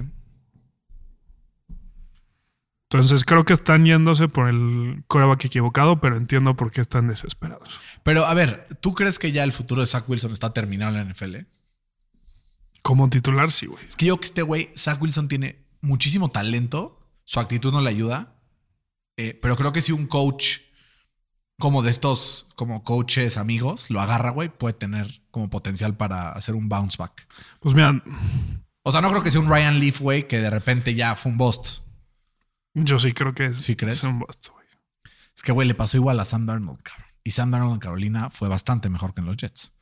Entonces 2.90 3.24
creo 3.24 3.44
que 3.44 3.54
están 3.54 3.84
yéndose 3.84 4.28
por 4.28 4.48
el 4.48 5.02
coreback 5.08 5.46
equivocado, 5.46 6.00
pero 6.00 6.16
entiendo 6.16 6.54
por 6.54 6.70
qué 6.70 6.80
están 6.80 7.08
desesperados. 7.08 7.80
Pero 8.04 8.24
a 8.26 8.34
ver, 8.34 8.68
¿tú 8.80 8.94
crees 8.94 9.18
que 9.18 9.32
ya 9.32 9.42
el 9.42 9.52
futuro 9.52 9.80
de 9.80 9.86
Zach 9.88 10.08
Wilson 10.08 10.32
está 10.32 10.52
terminado 10.52 10.96
en 10.96 11.08
la 11.08 11.12
NFL? 11.12 11.36
Como 12.82 13.10
titular, 13.10 13.50
sí, 13.50 13.66
güey. 13.66 13.84
Es 13.84 13.96
que 13.96 14.06
yo 14.06 14.20
que 14.20 14.26
este 14.26 14.42
güey, 14.42 14.70
Zach 14.76 15.02
Wilson 15.02 15.26
tiene 15.26 15.64
muchísimo 15.80 16.30
talento, 16.30 17.00
su 17.24 17.40
actitud 17.40 17.72
no 17.72 17.80
le 17.80 17.90
ayuda, 17.90 18.36
eh, 19.16 19.36
pero 19.42 19.56
creo 19.56 19.72
que 19.72 19.82
si 19.82 19.90
un 19.90 20.06
coach 20.06 20.58
como 21.58 21.82
de 21.82 21.90
estos, 21.90 22.48
como 22.56 22.82
coaches 22.82 23.36
amigos, 23.36 23.90
lo 23.90 24.00
agarra, 24.00 24.30
güey, 24.30 24.48
puede 24.48 24.74
tener 24.74 25.22
como 25.30 25.50
potencial 25.50 25.96
para 25.96 26.30
hacer 26.30 26.54
un 26.54 26.68
bounce 26.68 26.96
back. 26.98 27.26
Pues 27.60 27.74
mira. 27.74 28.02
O 28.82 28.92
sea, 28.92 29.00
no 29.00 29.10
creo 29.10 29.22
que 29.22 29.30
sea 29.30 29.40
un 29.40 29.48
Ryan 29.48 29.78
Leaf, 29.78 30.00
güey, 30.00 30.28
que 30.28 30.40
de 30.40 30.50
repente 30.50 30.94
ya 30.94 31.14
fue 31.14 31.32
un 31.32 31.38
bust. 31.38 31.80
Yo 32.74 32.98
sí 32.98 33.12
creo 33.12 33.34
que 33.34 33.46
es, 33.46 33.58
¿Sí 33.58 33.76
crees? 33.76 34.02
un 34.04 34.18
bust, 34.18 34.48
güey. 34.48 34.66
Es 35.34 35.42
que, 35.42 35.52
güey, 35.52 35.66
le 35.66 35.74
pasó 35.74 35.96
igual 35.96 36.20
a 36.20 36.24
Sam 36.24 36.46
Darnold, 36.46 36.82
cabrón. 36.82 37.06
Y 37.22 37.30
Sam 37.30 37.50
Darnold 37.50 37.74
en 37.74 37.80
Carolina 37.80 38.30
fue 38.30 38.48
bastante 38.48 38.90
mejor 38.90 39.14
que 39.14 39.20
en 39.20 39.26
los 39.26 39.36
Jets. 39.36 39.72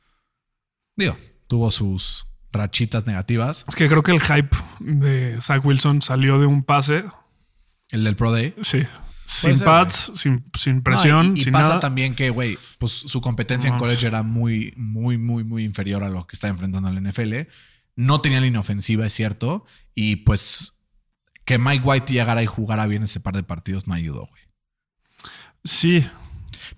Digo, 0.95 1.15
tuvo 1.47 1.71
sus 1.71 2.27
rachitas 2.51 3.05
negativas. 3.05 3.65
Es 3.67 3.75
que 3.75 3.89
creo 3.89 4.03
que 4.03 4.11
el 4.11 4.21
hype 4.21 4.55
de 4.79 5.37
Zach 5.41 5.65
Wilson 5.65 6.01
salió 6.01 6.39
de 6.39 6.45
un 6.45 6.63
pase. 6.63 7.03
El 7.89 8.03
del 8.03 8.15
Pro 8.15 8.31
Day. 8.31 8.55
Sí. 8.61 8.85
Sin 9.25 9.59
pads, 9.59 10.11
sin, 10.15 10.81
presión, 10.81 11.33
y, 11.35 11.49
pasa 11.49 11.79
también 11.79 12.13
que, 12.13 12.29
güey, 12.29 12.57
pues 12.77 12.91
su 12.91 13.21
competencia 13.21 13.69
en 13.69 13.77
college 13.77 14.05
era 14.05 14.21
muy, 14.21 14.73
muy, 14.75 15.17
muy, 15.17 15.43
muy 15.43 15.63
inferior 15.63 16.03
a 16.03 16.09
lo 16.09 16.27
que 16.27 16.35
está 16.35 16.49
enfrentando 16.49 16.89
el 16.89 17.01
NFL. 17.01 17.33
No 17.95 18.21
tenía 18.21 18.41
línea 18.41 18.59
ofensiva, 18.59 19.05
es 19.05 19.13
cierto. 19.13 19.65
Y 19.95 20.17
pues 20.17 20.73
que 21.45 21.57
Mike 21.57 21.83
White 21.85 22.13
llegara 22.13 22.43
y 22.43 22.45
jugara 22.45 22.85
bien 22.85 23.03
ese 23.03 23.19
par 23.19 23.35
de 23.35 23.43
partidos 23.43 23.87
no 23.87 23.93
ayudó, 23.93 24.27
güey. 24.27 24.43
Sí. 25.63 26.05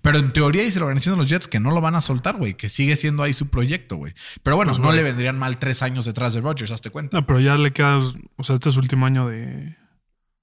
Pero 0.02 0.18
en 0.18 0.32
teoría 0.32 0.62
dice 0.62 0.78
la 0.78 0.86
organización 0.86 1.16
de 1.16 1.22
los 1.22 1.30
Jets 1.30 1.48
que 1.48 1.60
no 1.60 1.70
lo 1.70 1.80
van 1.80 1.94
a 1.94 2.00
soltar, 2.00 2.36
güey, 2.36 2.54
que 2.54 2.68
sigue 2.68 2.96
siendo 2.96 3.22
ahí 3.22 3.34
su 3.34 3.48
proyecto, 3.48 3.96
güey. 3.96 4.14
Pero 4.42 4.56
bueno, 4.56 4.72
pues, 4.72 4.82
no 4.82 4.92
le 4.92 5.02
vendrían 5.02 5.38
mal 5.38 5.58
tres 5.58 5.82
años 5.82 6.04
detrás 6.04 6.34
de 6.34 6.40
Rodgers, 6.40 6.70
hazte 6.70 6.90
cuenta. 6.90 7.16
No, 7.16 7.26
pero 7.26 7.40
ya 7.40 7.56
le 7.56 7.72
queda, 7.72 7.98
o 8.36 8.44
sea, 8.44 8.56
este 8.56 8.68
es 8.68 8.74
su 8.74 8.80
último 8.80 9.06
año 9.06 9.28
de, 9.28 9.76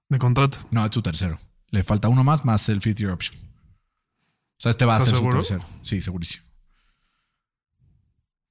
de 0.09 0.19
contrato. 0.19 0.59
No, 0.71 0.85
es 0.85 0.91
su 0.91 1.01
tercero. 1.01 1.37
Le 1.73 1.81
falta 1.81 2.07
uno 2.07 2.23
más, 2.23 2.45
más 2.45 2.69
el 2.69 2.81
fifth 2.81 2.99
year 2.99 3.11
option. 3.11 3.35
O 3.35 4.59
sea, 4.59 4.69
este 4.69 4.85
va 4.85 4.97
a 4.97 4.99
ser 4.99 5.15
su 5.15 5.27
tercero. 5.27 5.65
Sí, 5.81 6.01
segurísimo. 6.01 6.45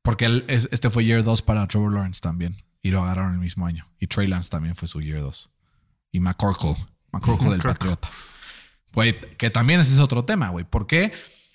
Porque 0.02 0.44
este 0.48 0.90
fue 0.90 1.04
year 1.04 1.22
2 1.22 1.42
para 1.42 1.64
Trevor 1.68 1.92
Lawrence 1.92 2.20
también. 2.20 2.52
Y 2.82 2.90
lo 2.90 3.00
agarraron 3.00 3.34
el 3.34 3.38
mismo 3.38 3.64
año. 3.64 3.86
Y 4.00 4.08
Trey 4.08 4.26
Lance 4.26 4.50
también 4.50 4.74
fue 4.74 4.88
su 4.88 5.00
year 5.00 5.20
2 5.20 5.52
y 6.10 6.18
McCorkle. 6.18 6.74
McCorkle 7.12 7.50
del 7.50 7.62
Patriota. 7.62 8.10
Güey, 8.92 9.20
que 9.36 9.50
también 9.50 9.78
ese 9.78 9.94
es 9.94 10.00
otro 10.00 10.24
tema, 10.24 10.48
güey. 10.48 10.64
¿Por 10.64 10.88
qué? 10.88 11.12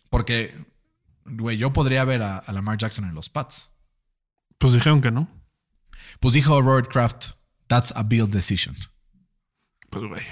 Porque, 0.10 0.56
güey, 1.26 1.58
yo 1.58 1.74
podría 1.74 2.06
ver 2.06 2.24
a, 2.24 2.46
Lamar 2.54 2.78
Jackson 2.78 3.04
en 3.04 3.14
los 3.14 3.28
Pats. 3.28 3.74
Pues 4.58 4.72
dijeron 4.72 5.02
que 5.02 5.12
no. 5.12 5.28
Pues 6.22 6.34
dijo 6.34 6.62
Robert 6.62 6.90
Kraft, 6.90 7.32
that's 7.68 7.92
a 7.94 8.04
build 8.04 8.32
decision. 8.32 8.74
Pues, 9.90 10.06
güey. 10.06 10.24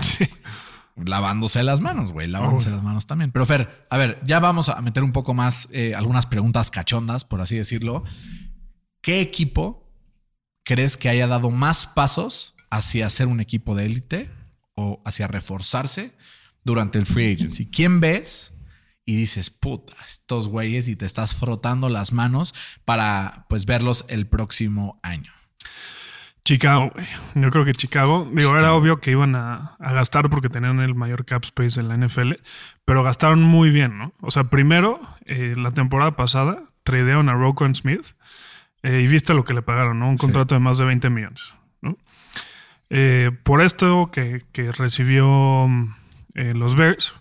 Sí. 0.00 0.26
Lavándose 0.96 1.62
las 1.62 1.80
manos, 1.80 2.12
güey. 2.12 2.28
Lavándose 2.28 2.70
las 2.70 2.82
manos 2.82 3.06
también. 3.06 3.32
Pero, 3.32 3.46
Fer, 3.46 3.86
a 3.90 3.96
ver, 3.96 4.20
ya 4.24 4.38
vamos 4.38 4.68
a 4.68 4.80
meter 4.80 5.02
un 5.02 5.12
poco 5.12 5.34
más 5.34 5.68
eh, 5.72 5.94
algunas 5.96 6.26
preguntas 6.26 6.70
cachondas, 6.70 7.24
por 7.24 7.40
así 7.40 7.56
decirlo. 7.56 8.04
¿Qué 9.00 9.20
equipo 9.20 9.92
crees 10.64 10.96
que 10.96 11.08
haya 11.08 11.26
dado 11.26 11.50
más 11.50 11.86
pasos 11.86 12.54
hacia 12.70 13.08
ser 13.10 13.26
un 13.28 13.40
equipo 13.40 13.74
de 13.74 13.86
élite 13.86 14.30
o 14.74 15.02
hacia 15.04 15.28
reforzarse 15.28 16.16
durante 16.64 16.98
el 16.98 17.06
free 17.06 17.32
agency. 17.32 17.66
¿Quién 17.66 18.00
ves? 18.00 18.54
Y 19.06 19.16
dices, 19.16 19.50
puta, 19.50 19.94
estos 20.08 20.48
güeyes 20.48 20.88
y 20.88 20.96
te 20.96 21.04
estás 21.04 21.34
frotando 21.34 21.90
las 21.90 22.12
manos 22.12 22.54
para 22.84 23.46
pues 23.48 23.66
verlos 23.66 24.06
el 24.08 24.26
próximo 24.26 24.98
año. 25.02 25.30
Chicago, 26.44 26.90
güey. 26.92 27.06
Yo 27.34 27.50
creo 27.50 27.64
que 27.64 27.72
Chicago, 27.72 28.28
digo, 28.32 28.56
era 28.56 28.74
obvio 28.74 29.00
que 29.00 29.10
iban 29.10 29.34
a, 29.34 29.76
gastar 29.78 30.28
porque 30.28 30.48
tenían 30.48 30.80
el 30.80 30.94
mayor 30.94 31.24
cap 31.24 31.42
space 31.44 31.80
en 31.80 31.88
la 31.88 31.96
NFL, 31.96 32.32
pero 32.84 33.02
gastaron 33.02 33.42
muy 33.42 33.70
bien, 33.70 33.96
¿no? 33.96 34.12
O 34.20 34.30
sea, 34.30 34.44
primero, 34.44 35.00
eh, 35.24 35.54
la 35.56 35.70
temporada 35.70 36.16
pasada, 36.16 36.62
tradearon 36.82 37.28
a 37.30 37.34
Rocco 37.34 37.66
Smith 37.74 38.14
eh, 38.82 39.00
y 39.00 39.06
viste 39.06 39.32
lo 39.32 39.44
que 39.44 39.54
le 39.54 39.62
pagaron, 39.62 39.98
¿no? 39.98 40.10
Un 40.10 40.18
contrato 40.18 40.54
de 40.54 40.60
más 40.60 40.78
de 40.78 40.84
20 40.84 41.10
millones. 41.10 41.54
Eh, 42.90 43.30
por 43.42 43.62
esto 43.62 44.10
que, 44.12 44.44
recibió 44.72 45.66
eh, 46.34 46.52
los 46.54 46.76
Bears, 46.76 47.14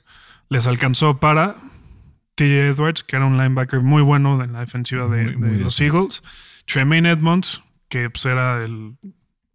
les 0.50 0.68
alcanzó 0.68 1.20
para 1.20 1.56
TJ 2.36 2.68
Edwards, 2.68 3.04
que 3.04 3.16
era 3.16 3.26
un 3.26 3.38
linebacker 3.38 3.80
muy 3.80 4.02
bueno 4.02 4.44
en 4.44 4.54
la 4.54 4.60
defensiva 4.60 5.08
de, 5.08 5.32
los 5.32 5.80
Eagles, 5.80 6.22
Tremaine 6.66 7.10
Edmonds, 7.10 7.64
que 7.94 8.10
pues, 8.10 8.26
era 8.26 8.64
el 8.64 8.96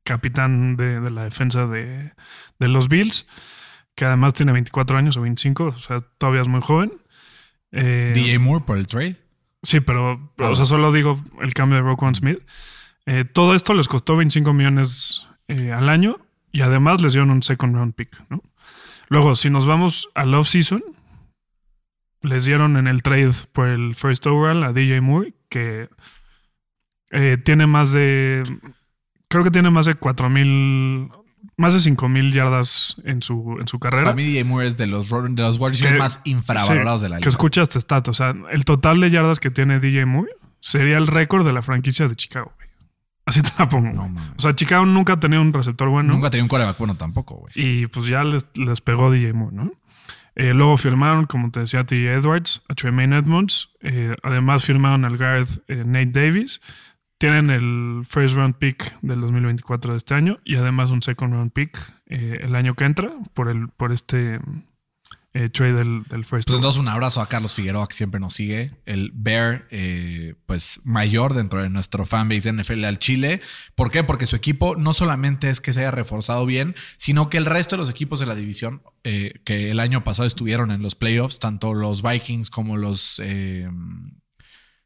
capitán 0.04 0.76
de, 0.76 1.10
la 1.10 1.24
defensa 1.24 1.66
de, 1.66 2.12
los 2.60 2.88
Bills, 2.88 3.26
que 3.96 4.04
además 4.04 4.34
tiene 4.34 4.52
24 4.52 4.96
años 4.96 5.16
o 5.16 5.22
25, 5.22 5.64
o 5.64 5.72
sea, 5.72 6.02
todavía 6.18 6.42
es 6.42 6.46
muy 6.46 6.60
joven. 6.60 6.92
Eh, 7.72 8.12
DJ 8.14 8.38
Moore 8.38 8.64
por 8.64 8.78
el 8.78 8.86
trade. 8.86 9.16
Sí, 9.64 9.80
pero, 9.80 10.32
o 10.38 10.54
sea, 10.54 10.66
solo 10.66 10.92
digo 10.92 11.16
el 11.40 11.52
cambio 11.52 11.78
de 11.78 11.82
Roquan 11.82 12.14
Smith. 12.14 12.38
todo 13.32 13.56
esto 13.56 13.74
les 13.74 13.88
costó 13.88 14.16
25 14.16 14.52
millones 14.52 15.26
eh, 15.48 15.72
al 15.72 15.88
año 15.88 16.20
y 16.52 16.60
además 16.60 17.00
les 17.00 17.14
dieron 17.14 17.30
un 17.32 17.42
second 17.42 17.74
round 17.74 17.94
pick. 17.94 18.22
¿no? 18.30 18.40
Luego, 19.08 19.34
si 19.34 19.50
nos 19.50 19.66
vamos 19.66 20.10
al 20.14 20.32
off-season, 20.32 20.84
les 22.22 22.44
dieron 22.44 22.76
en 22.76 22.86
el 22.86 23.02
trade 23.02 23.32
por 23.52 23.66
el 23.66 23.96
first 23.96 24.24
overall 24.28 24.62
a 24.62 24.72
DJ 24.72 25.00
Moore, 25.00 25.34
que 25.48 25.88
eh, 27.10 27.38
tiene 27.42 27.66
más 27.66 27.92
de. 27.92 28.42
Creo 29.28 29.44
que 29.44 29.50
tiene 29.50 29.70
más 29.70 29.86
de 29.86 29.94
4 29.94 30.30
mil 30.30 31.08
más 31.56 31.74
de 31.74 31.80
5000 31.80 32.32
yardas 32.32 32.96
en 33.04 33.20
su, 33.20 33.56
en 33.60 33.66
su 33.66 33.78
carrera. 33.78 34.04
Para 34.04 34.16
mí, 34.16 34.22
DJ 34.22 34.44
Moore 34.44 34.66
es 34.68 34.76
de 34.76 34.86
los, 34.86 35.08
de 35.10 35.42
los 35.42 35.58
Que- 35.80 35.90
más 35.98 36.20
infravalorados 36.24 37.00
sí, 37.00 37.04
de 37.04 37.08
la 37.08 37.16
liga. 37.16 37.24
Que 37.24 37.28
escucha 37.28 37.62
este 37.62 37.80
stat. 37.80 38.08
O 38.08 38.14
sea, 38.14 38.34
el 38.50 38.64
total 38.64 39.00
de 39.00 39.10
yardas 39.10 39.40
que 39.40 39.50
tiene 39.50 39.80
DJ 39.80 40.06
Moore 40.06 40.30
sería 40.60 40.96
el 40.98 41.06
récord 41.06 41.44
de 41.44 41.52
la 41.52 41.62
franquicia 41.62 42.08
de 42.08 42.14
Chicago, 42.16 42.52
güey. 42.56 42.68
Así 43.26 43.42
te 43.42 43.50
la 43.58 43.68
pongo. 43.68 43.92
No, 43.92 44.20
o 44.36 44.40
sea, 44.40 44.54
Chicago 44.54 44.86
nunca 44.86 45.14
ha 45.14 45.20
tenido 45.20 45.42
un 45.42 45.52
receptor 45.52 45.88
bueno. 45.88 46.12
Nunca 46.14 46.30
tenía 46.30 46.44
un 46.44 46.48
coreback 46.48 46.78
bueno 46.78 46.96
tampoco, 46.96 47.34
güey. 47.36 47.52
Y 47.56 47.86
pues 47.88 48.06
ya 48.06 48.24
les, 48.24 48.46
les 48.54 48.80
pegó 48.80 49.10
DJ 49.10 49.34
Moore, 49.34 49.54
¿no? 49.54 49.72
Eh, 50.34 50.54
luego 50.54 50.76
firmaron, 50.76 51.26
como 51.26 51.50
te 51.50 51.60
decía, 51.60 51.80
a 51.80 51.84
T. 51.84 51.96
Edwards, 52.14 52.62
a 52.68 52.74
Tremaine 52.74 53.16
Edmonds. 53.18 53.70
Eh, 53.82 54.14
además 54.22 54.64
firmaron 54.64 55.04
al 55.04 55.16
guard 55.18 55.48
eh, 55.66 55.82
Nate 55.84 56.12
Davis. 56.12 56.60
Tienen 57.18 57.50
el 57.50 58.04
first 58.06 58.36
round 58.36 58.54
pick 58.56 58.96
del 59.02 59.20
2024 59.20 59.92
de 59.92 59.98
este 59.98 60.14
año 60.14 60.38
y 60.44 60.54
además 60.54 60.90
un 60.90 61.02
second 61.02 61.34
round 61.34 61.52
pick 61.52 61.76
eh, 62.06 62.38
el 62.42 62.54
año 62.54 62.74
que 62.74 62.84
entra 62.84 63.10
por, 63.34 63.48
el, 63.48 63.68
por 63.68 63.92
este 63.92 64.38
eh, 65.34 65.50
trade 65.50 65.72
del, 65.74 66.04
del 66.04 66.24
first 66.24 66.48
Pues 66.48 66.56
entonces 66.56 66.80
un 66.80 66.88
abrazo 66.88 67.20
a 67.20 67.28
Carlos 67.28 67.54
Figueroa 67.54 67.86
que 67.86 67.94
siempre 67.94 68.18
nos 68.18 68.34
sigue, 68.34 68.72
el 68.86 69.10
Bear 69.14 69.66
eh, 69.70 70.36
pues 70.46 70.80
mayor 70.84 71.34
dentro 71.34 71.60
de 71.60 71.68
nuestro 71.68 72.06
fanbase 72.06 72.52
NFL 72.52 72.84
al 72.84 72.98
Chile. 72.98 73.40
¿Por 73.74 73.90
qué? 73.90 74.02
Porque 74.04 74.26
su 74.26 74.36
equipo 74.36 74.74
no 74.76 74.94
solamente 74.94 75.50
es 75.50 75.60
que 75.60 75.72
se 75.72 75.80
haya 75.80 75.90
reforzado 75.90 76.46
bien, 76.46 76.74
sino 76.96 77.28
que 77.28 77.36
el 77.36 77.44
resto 77.44 77.76
de 77.76 77.82
los 77.82 77.90
equipos 77.90 78.20
de 78.20 78.26
la 78.26 78.34
división 78.34 78.82
eh, 79.04 79.34
que 79.44 79.70
el 79.70 79.80
año 79.80 80.02
pasado 80.02 80.26
estuvieron 80.26 80.70
en 80.70 80.82
los 80.82 80.94
playoffs, 80.94 81.38
tanto 81.38 81.74
los 81.74 82.02
Vikings 82.02 82.48
como 82.48 82.76
los 82.76 83.20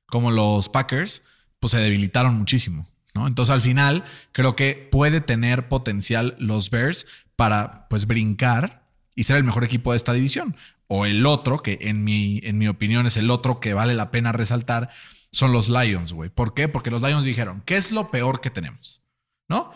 como 0.07 0.31
los 0.31 0.68
Packers, 0.68 1.23
pues 1.62 1.70
se 1.70 1.79
debilitaron 1.79 2.37
muchísimo. 2.37 2.85
¿no? 3.14 3.29
Entonces 3.29 3.55
al 3.55 3.62
final 3.62 4.03
creo 4.33 4.57
que 4.57 4.88
puede 4.90 5.20
tener 5.20 5.68
potencial 5.68 6.35
los 6.40 6.70
Bears 6.70 7.07
para 7.37 7.87
pues 7.88 8.09
brincar 8.09 8.88
y 9.14 9.25
ser 9.25 9.37
el 9.37 9.44
mejor 9.44 9.62
equipo 9.62 9.92
de 9.92 9.96
esta 9.96 10.12
división. 10.12 10.57
O 10.88 11.07
el 11.07 11.25
otro, 11.25 11.59
que 11.59 11.79
en 11.83 12.03
mi, 12.03 12.40
en 12.42 12.59
mi 12.59 12.66
opinión 12.66 13.07
es 13.07 13.16
el 13.16 13.31
otro 13.31 13.61
que 13.61 13.75
vale 13.75 13.94
la 13.94 14.11
pena 14.11 14.33
resaltar, 14.33 14.90
son 15.31 15.53
los 15.53 15.68
Lions, 15.68 16.12
güey. 16.12 16.31
¿Por 16.31 16.53
qué? 16.53 16.66
Porque 16.66 16.90
los 16.90 17.01
Lions 17.01 17.22
dijeron, 17.22 17.62
¿qué 17.64 17.77
es 17.77 17.92
lo 17.92 18.11
peor 18.11 18.40
que 18.40 18.51
tenemos? 18.51 19.05
¿No? 19.48 19.72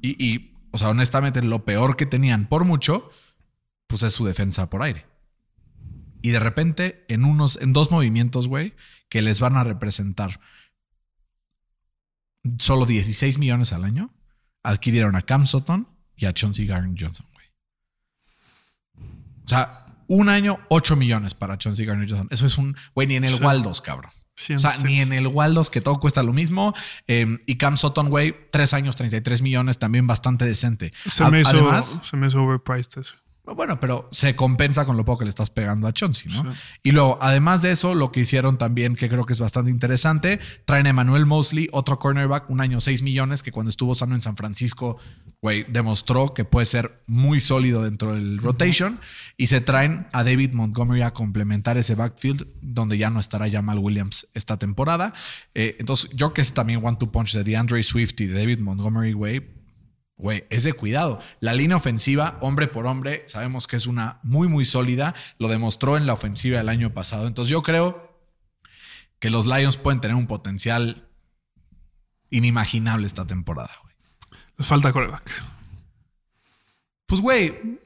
Y, 0.00 0.24
y, 0.24 0.54
o 0.70 0.78
sea, 0.78 0.88
honestamente, 0.88 1.42
lo 1.42 1.66
peor 1.66 1.96
que 1.96 2.06
tenían 2.06 2.46
por 2.46 2.64
mucho, 2.64 3.10
pues 3.86 4.02
es 4.02 4.14
su 4.14 4.24
defensa 4.24 4.70
por 4.70 4.82
aire. 4.82 5.04
Y 6.22 6.30
de 6.30 6.38
repente, 6.38 7.04
en 7.08 7.26
unos, 7.26 7.58
en 7.60 7.74
dos 7.74 7.90
movimientos, 7.90 8.48
güey, 8.48 8.72
que 9.10 9.20
les 9.20 9.40
van 9.40 9.58
a 9.58 9.64
representar 9.64 10.40
solo 12.58 12.86
16 12.86 13.38
millones 13.38 13.72
al 13.72 13.84
año, 13.84 14.14
adquirieron 14.62 15.16
a 15.16 15.22
Cam 15.22 15.46
Sutton 15.46 15.88
y 16.16 16.26
a 16.26 16.32
Chauncey 16.32 16.66
Garden 16.66 16.96
Johnson, 16.98 17.26
güey. 17.32 17.46
O 19.44 19.48
sea, 19.48 19.82
un 20.08 20.28
año, 20.28 20.58
8 20.70 20.96
millones 20.96 21.34
para 21.34 21.58
Chauncey 21.58 21.84
Garden 21.86 22.08
Johnson. 22.08 22.28
Eso 22.30 22.46
es 22.46 22.58
un, 22.58 22.76
güey, 22.94 23.08
ni 23.08 23.16
en 23.16 23.24
el 23.24 23.34
Sí. 23.36 23.42
Waldos, 23.42 23.80
cabrón. 23.80 24.10
Sí, 24.34 24.54
O 24.54 24.58
sea, 24.58 24.76
ni 24.78 25.00
en 25.00 25.12
el 25.12 25.26
Waldos, 25.28 25.70
que 25.70 25.80
todo 25.80 25.98
cuesta 25.98 26.22
lo 26.22 26.32
mismo. 26.32 26.74
Eh, 27.06 27.26
y 27.46 27.56
Cam 27.56 27.76
Sutton, 27.76 28.10
güey, 28.10 28.34
tres 28.50 28.74
años, 28.74 28.94
33 28.96 29.40
millones, 29.40 29.78
también 29.78 30.06
bastante 30.06 30.44
decente. 30.44 30.92
se, 31.06 31.24
A- 31.24 31.30
me 31.30 31.40
hizo, 31.40 31.50
Además, 31.50 32.00
se 32.02 32.16
me 32.16 32.26
hizo 32.26 32.42
overpriced 32.42 32.98
eso. 33.00 33.16
Bueno, 33.54 33.78
pero 33.78 34.08
se 34.10 34.34
compensa 34.34 34.84
con 34.84 34.96
lo 34.96 35.04
poco 35.04 35.20
que 35.20 35.24
le 35.26 35.30
estás 35.30 35.50
pegando 35.50 35.86
a 35.86 35.92
Chauncey, 35.92 36.32
¿no? 36.32 36.52
Sí. 36.52 36.58
Y 36.82 36.90
luego, 36.90 37.18
además 37.20 37.62
de 37.62 37.70
eso, 37.70 37.94
lo 37.94 38.10
que 38.10 38.20
hicieron 38.20 38.58
también, 38.58 38.96
que 38.96 39.08
creo 39.08 39.24
que 39.24 39.34
es 39.34 39.40
bastante 39.40 39.70
interesante, 39.70 40.40
traen 40.64 40.86
a 40.86 40.90
Emmanuel 40.90 41.26
Mosley, 41.26 41.68
otro 41.72 41.98
cornerback, 41.98 42.50
un 42.50 42.60
año 42.60 42.80
6 42.80 43.02
millones, 43.02 43.44
que 43.44 43.52
cuando 43.52 43.70
estuvo 43.70 43.94
sano 43.94 44.16
en 44.16 44.20
San 44.20 44.36
Francisco, 44.36 44.98
güey, 45.40 45.64
demostró 45.68 46.34
que 46.34 46.44
puede 46.44 46.66
ser 46.66 47.02
muy 47.06 47.38
sólido 47.40 47.82
dentro 47.82 48.14
del 48.14 48.38
rotation. 48.38 48.98
Y 49.36 49.46
se 49.46 49.60
traen 49.60 50.08
a 50.12 50.24
David 50.24 50.52
Montgomery 50.54 51.02
a 51.02 51.12
complementar 51.12 51.78
ese 51.78 51.94
backfield, 51.94 52.48
donde 52.60 52.98
ya 52.98 53.10
no 53.10 53.20
estará 53.20 53.48
Jamal 53.48 53.78
Williams 53.78 54.26
esta 54.34 54.58
temporada. 54.58 55.12
Eh, 55.54 55.76
entonces, 55.78 56.10
yo 56.14 56.32
que 56.32 56.40
es 56.40 56.52
también 56.52 56.84
one-two 56.84 57.12
punch 57.12 57.34
de 57.34 57.44
DeAndre 57.44 57.82
Swift 57.82 58.20
y 58.20 58.26
de 58.26 58.34
David 58.34 58.58
Montgomery, 58.58 59.12
güey, 59.12 59.55
Güey, 60.18 60.44
es 60.48 60.64
de 60.64 60.72
cuidado. 60.72 61.20
La 61.40 61.52
línea 61.52 61.76
ofensiva, 61.76 62.38
hombre 62.40 62.68
por 62.68 62.86
hombre, 62.86 63.24
sabemos 63.28 63.66
que 63.66 63.76
es 63.76 63.86
una 63.86 64.18
muy, 64.22 64.48
muy 64.48 64.64
sólida. 64.64 65.14
Lo 65.38 65.48
demostró 65.48 65.96
en 65.98 66.06
la 66.06 66.14
ofensiva 66.14 66.58
el 66.58 66.68
año 66.70 66.94
pasado. 66.94 67.26
Entonces 67.26 67.50
yo 67.50 67.62
creo 67.62 68.18
que 69.18 69.28
los 69.30 69.46
Lions 69.46 69.76
pueden 69.76 70.00
tener 70.00 70.14
un 70.16 70.26
potencial 70.26 71.06
inimaginable 72.30 73.06
esta 73.06 73.26
temporada, 73.26 73.70
güey. 73.82 73.94
Les 74.56 74.66
falta 74.66 74.92
coreback. 74.92 75.30
Pues, 77.06 77.20
güey. 77.20 77.50
O 77.50 77.76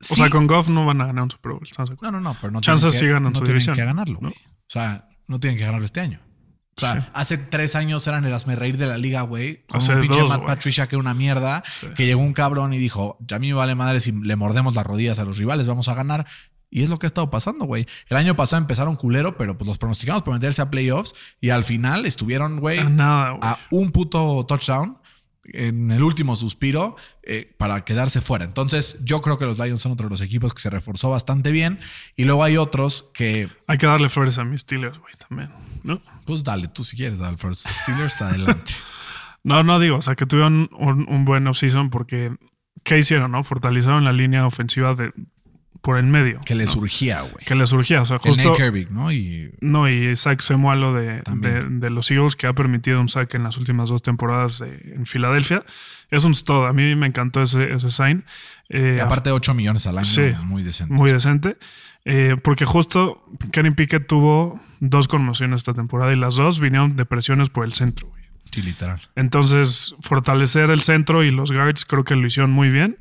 sí- 0.00 0.14
sea, 0.16 0.30
con 0.30 0.46
Goff 0.46 0.68
no 0.68 0.86
van 0.86 1.00
a 1.02 1.06
ganar 1.06 1.24
un 1.24 1.30
Super 1.30 1.52
Bowl. 1.52 1.68
No, 2.00 2.10
no, 2.10 2.20
no, 2.20 2.36
pero 2.40 2.50
no 2.50 2.60
Chances 2.60 2.92
tienen 2.92 2.98
que, 2.98 3.06
sí 3.06 3.12
ganan 3.12 3.32
no 3.32 3.38
su 3.38 3.44
tienen 3.44 3.52
división, 3.58 3.76
que 3.76 3.84
ganarlo. 3.84 4.18
O 4.20 4.32
sea, 4.68 5.08
no 5.28 5.38
tienen 5.38 5.58
que 5.58 5.64
ganarlo 5.66 5.84
este 5.84 6.00
año. 6.00 6.20
O 6.76 6.80
sea, 6.80 6.94
Sí. 7.02 7.08
hace 7.14 7.38
tres 7.38 7.76
años 7.76 8.06
eran 8.06 8.24
el 8.24 8.34
reír 8.56 8.76
de 8.78 8.86
la 8.86 8.98
liga, 8.98 9.22
güey. 9.22 9.64
Con 9.66 9.78
Hace 9.78 9.94
un 9.94 10.00
pinche 10.00 10.20
dos, 10.20 10.28
Matt. 10.30 10.44
Patricia 10.46 10.86
que 10.88 10.96
era 10.96 11.00
una 11.00 11.14
mierda. 11.14 11.62
Que 11.94 12.06
llegó 12.06 12.20
un 12.20 12.32
cabrón 12.32 12.72
y 12.74 12.78
dijo: 12.78 13.16
Ya 13.26 13.36
a 13.36 13.38
mí 13.38 13.48
me 13.48 13.54
vale 13.54 13.74
madre 13.74 14.00
si 14.00 14.10
le 14.12 14.36
mordemos 14.36 14.74
las 14.74 14.84
rodillas 14.84 15.18
a 15.18 15.24
los 15.24 15.38
rivales, 15.38 15.66
vamos 15.66 15.88
a 15.88 15.94
ganar. 15.94 16.26
Y 16.70 16.82
es 16.82 16.88
lo 16.88 16.98
que 16.98 17.06
ha 17.06 17.08
estado 17.08 17.30
pasando, 17.30 17.66
güey. 17.66 17.86
El 18.08 18.16
año 18.16 18.34
pasado 18.34 18.60
empezaron 18.60 18.96
culero, 18.96 19.36
pero 19.38 19.56
pues 19.56 19.68
los 19.68 19.78
pronosticamos 19.78 20.22
por 20.24 20.34
meterse 20.34 20.60
a 20.60 20.70
playoffs. 20.70 21.14
Y 21.40 21.50
al 21.50 21.62
final 21.62 22.04
estuvieron, 22.06 22.58
güey, 22.58 22.80
A 22.80 22.88
nada, 22.88 23.30
güey. 23.30 23.40
a 23.42 23.58
un 23.70 23.92
puto 23.92 24.44
touchdown 24.48 24.98
en 25.52 25.90
el 25.90 26.02
último 26.02 26.36
suspiro 26.36 26.96
eh, 27.22 27.52
para 27.56 27.84
quedarse 27.84 28.20
fuera. 28.20 28.44
Entonces, 28.44 28.98
yo 29.04 29.20
creo 29.20 29.38
que 29.38 29.44
los 29.44 29.58
Lions 29.58 29.82
son 29.82 29.92
otro 29.92 30.06
de 30.06 30.10
los 30.10 30.20
equipos 30.20 30.54
que 30.54 30.60
se 30.60 30.70
reforzó 30.70 31.10
bastante 31.10 31.52
bien. 31.52 31.78
Y 32.16 32.24
luego 32.24 32.44
hay 32.44 32.56
otros 32.56 33.10
que, 33.12 33.48
Hay 33.66 33.78
que 33.78 33.86
darle 33.86 34.08
flores 34.08 34.38
a 34.38 34.44
mis 34.44 34.62
Steelers, 34.62 34.98
güey, 34.98 35.14
también. 35.28 35.50
¿no? 35.82 36.00
pues 36.24 36.42
dale, 36.42 36.68
tú 36.68 36.82
si 36.82 36.96
quieres, 36.96 37.18
dale, 37.18 37.36
first 37.36 37.66
Steelers, 37.68 38.20
adelante. 38.22 38.72
No, 39.46 39.62
no 39.62 39.78
digo, 39.78 39.98
o 39.98 40.00
sea, 40.00 40.14
que 40.14 40.24
tuvieron 40.24 40.70
un, 40.72 41.06
un 41.06 41.26
buen 41.26 41.46
offseason 41.46 41.90
porque 41.90 42.34
¿qué 42.82 42.98
hicieron, 42.98 43.32
no? 43.32 43.42
Fortalecieron 43.42 44.04
la 44.04 44.12
línea 44.12 44.46
ofensiva 44.46 44.94
de 44.94 45.12
por 45.84 45.98
el 45.98 46.06
medio. 46.06 46.40
Que 46.46 46.54
le 46.54 46.64
¿no? 46.64 46.70
surgía, 46.72 47.20
güey. 47.20 47.44
Que 47.44 47.54
le 47.54 47.66
surgía, 47.66 48.00
o 48.00 48.06
sea, 48.06 48.16
El 48.16 48.22
justo 48.22 48.50
Nate 48.52 48.62
Herbig, 48.64 48.90
¿no? 48.90 49.12
Y 49.12 49.50
no 49.60 49.86
y 49.88 50.08
Isaac 50.12 50.40
Semualo 50.40 50.94
de, 50.94 51.22
de, 51.26 51.90
los 51.90 52.10
Eagles 52.10 52.36
que 52.36 52.46
ha 52.46 52.54
permitido 52.54 53.00
un 53.02 53.10
sack 53.10 53.34
en 53.34 53.44
las 53.44 53.58
últimas 53.58 53.90
dos 53.90 54.00
temporadas 54.00 54.60
de- 54.60 54.94
en 54.96 55.04
Filadelfia. 55.04 55.62
Es 56.10 56.24
un 56.24 56.34
stud. 56.34 56.64
A 56.66 56.72
mí 56.72 56.94
me 56.96 57.06
encantó 57.06 57.42
ese, 57.42 57.70
ese 57.74 57.90
sign. 57.90 58.24
Eh, 58.70 58.94
y 58.96 59.00
aparte 59.00 59.30
8 59.30 59.52
millones 59.52 59.86
al 59.86 59.98
año, 59.98 60.06
Sí. 60.06 60.32
muy 60.44 60.62
decente. 60.62 60.94
muy 60.94 61.12
decente. 61.12 61.58
Eh, 62.06 62.36
porque 62.42 62.64
justo 62.64 63.22
Kenny 63.52 63.72
Pickett 63.72 64.06
tuvo 64.06 64.58
dos 64.80 65.06
conmociones 65.06 65.60
esta 65.60 65.74
temporada 65.74 66.12
y 66.12 66.16
las 66.16 66.36
dos 66.36 66.60
vinieron 66.60 66.96
de 66.96 67.04
presiones 67.04 67.50
por 67.50 67.66
el 67.66 67.74
centro. 67.74 68.08
güey. 68.08 68.24
Sí, 68.52 68.62
literal. 68.62 69.00
Entonces, 69.16 69.96
fortalecer 70.00 70.70
el 70.70 70.80
centro 70.82 71.24
y 71.24 71.30
los 71.30 71.50
guards 71.52 71.84
creo 71.84 72.04
que 72.04 72.14
lo 72.14 72.26
hicieron 72.26 72.52
muy 72.52 72.70
bien. 72.70 72.98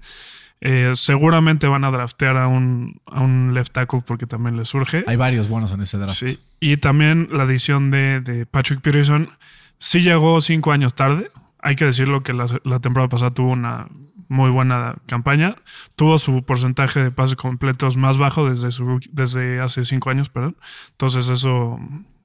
Eh, 0.65 0.93
seguramente 0.95 1.67
van 1.67 1.83
a 1.83 1.91
draftear 1.91 2.37
a 2.37 2.47
un, 2.47 3.01
a 3.05 3.19
un 3.19 3.53
left 3.53 3.73
tackle 3.73 3.99
porque 4.07 4.25
también 4.25 4.55
les 4.55 4.69
surge. 4.69 5.03
Hay 5.07 5.17
varios 5.17 5.49
buenos 5.49 5.73
en 5.73 5.81
ese 5.81 5.97
draft. 5.97 6.15
Sí. 6.15 6.39
Y 6.61 6.77
también 6.77 7.27
la 7.33 7.43
adición 7.43 7.91
de, 7.91 8.21
de 8.21 8.45
Patrick 8.45 8.79
Peterson 8.79 9.29
sí 9.77 9.99
llegó 9.99 10.39
cinco 10.39 10.71
años 10.71 10.93
tarde. 10.93 11.29
Hay 11.59 11.75
que 11.75 11.83
decirlo 11.83 12.23
que 12.23 12.31
la, 12.31 12.45
la 12.63 12.79
temporada 12.79 13.09
pasada 13.09 13.33
tuvo 13.33 13.51
una 13.51 13.89
muy 14.29 14.51
buena 14.51 14.95
campaña. 15.05 15.57
Tuvo 15.97 16.17
su 16.17 16.43
porcentaje 16.45 17.03
de 17.03 17.11
pases 17.11 17.35
completos 17.35 17.97
más 17.97 18.17
bajo 18.17 18.49
desde, 18.49 18.71
su, 18.71 19.01
desde 19.11 19.59
hace 19.59 19.83
cinco 19.83 20.11
años, 20.11 20.29
perdón. 20.29 20.55
Entonces 20.91 21.27
eso, 21.27 21.77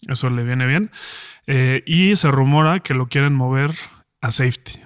eso 0.07 0.31
le 0.31 0.45
viene 0.45 0.65
bien. 0.65 0.93
Eh, 1.49 1.83
y 1.87 2.15
se 2.15 2.31
rumora 2.31 2.79
que 2.79 2.95
lo 2.95 3.09
quieren 3.09 3.35
mover 3.35 3.73
a 4.21 4.31
safety. 4.31 4.79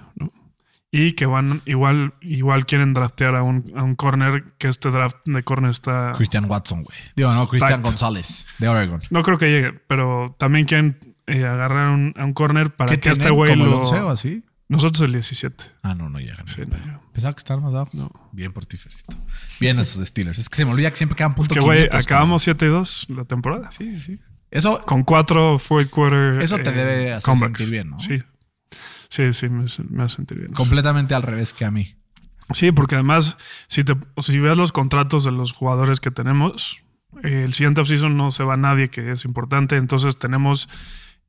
Y 0.95 1.13
que 1.13 1.25
van, 1.25 1.63
igual, 1.65 2.13
igual 2.21 2.67
quieren 2.67 2.93
draftear 2.93 3.35
a 3.35 3.41
un, 3.41 3.73
a 3.75 3.81
un 3.81 3.95
corner, 3.95 4.53
que 4.59 4.67
este 4.67 4.91
draft 4.91 5.17
de 5.25 5.41
corner 5.43 5.71
está... 5.71 6.13
Christian 6.15 6.45
Watson, 6.47 6.83
güey. 6.83 6.95
Digo, 7.15 7.33
no, 7.33 7.47
Christian 7.47 7.79
Stacked. 7.79 7.83
González, 7.85 8.45
de 8.59 8.67
Oregon. 8.67 8.99
No 9.09 9.23
creo 9.23 9.39
que 9.39 9.49
llegue, 9.49 9.73
pero 9.87 10.35
también 10.37 10.65
quieren 10.65 10.99
eh, 11.25 11.45
agarrar 11.47 11.89
un- 11.89 12.13
a 12.15 12.23
un 12.23 12.33
corner 12.33 12.75
para 12.75 12.91
¿Qué 12.91 12.99
que 12.99 13.09
este 13.09 13.31
güey 13.31 13.51
¿Como 13.53 13.65
el 13.65 13.71
lo... 13.71 13.79
11 13.79 13.95
o 14.01 14.09
así? 14.11 14.43
Nosotros 14.69 15.01
el 15.01 15.13
17. 15.13 15.63
Ah, 15.81 15.95
no, 15.95 16.09
no 16.09 16.19
llegan. 16.19 16.47
Sí, 16.47 16.61
no 16.61 16.67
Pero- 16.69 16.83
llegan. 16.83 17.01
Pensaba 17.11 17.33
que 17.33 17.39
estaban 17.39 17.63
más 17.63 17.73
abajo. 17.73 17.89
No. 17.93 18.11
Bien 18.31 18.51
por 18.53 18.65
ti, 18.67 18.77
Fercito. 18.77 19.17
Bien 19.59 19.79
a 19.79 19.83
sus 19.85 20.05
Steelers. 20.07 20.37
Es 20.37 20.47
que 20.47 20.57
se 20.57 20.65
me 20.65 20.71
olvida 20.73 20.89
que 20.91 20.95
siempre 20.97 21.15
quedan 21.15 21.33
punto 21.33 21.53
Que 21.55 21.59
güey, 21.59 21.79
500, 21.89 22.05
acabamos 22.05 22.43
7 22.43 22.65
y 22.65 22.69
2 22.69 23.07
la 23.09 23.25
temporada. 23.25 23.71
Sí, 23.71 23.95
sí. 23.99 24.19
Eso, 24.51 24.79
Con 24.85 25.03
cuatro 25.03 25.57
fourth 25.57 25.89
quarter. 25.89 26.39
Eso 26.41 26.57
te 26.59 26.71
debe 26.71 27.13
hacer 27.13 27.23
comebacks. 27.25 27.57
sentir 27.57 27.71
bien, 27.71 27.89
¿no? 27.89 27.99
Sí. 27.99 28.21
Sí, 29.13 29.31
sí, 29.31 29.47
me, 29.47 29.65
me 29.91 30.03
hace 30.03 30.15
sentir 30.15 30.39
bien. 30.39 30.53
completamente 30.53 31.13
al 31.13 31.21
revés 31.21 31.53
que 31.53 31.65
a 31.65 31.69
mí. 31.69 31.93
Sí, 32.51 32.71
porque 32.71 32.95
además, 32.95 33.37
si, 33.67 33.83
te, 33.83 33.93
si 34.17 34.39
ves 34.39 34.57
los 34.57 34.71
contratos 34.71 35.23
de 35.23 35.31
los 35.31 35.53
jugadores 35.53 35.99
que 35.99 36.09
tenemos, 36.09 36.81
el 37.21 37.53
siguiente 37.53 37.81
offseason 37.81 38.17
no 38.17 38.31
se 38.31 38.43
va 38.43 38.57
nadie 38.57 38.89
que 38.89 39.11
es 39.11 39.23
importante. 39.25 39.75
Entonces 39.75 40.17
tenemos 40.17 40.67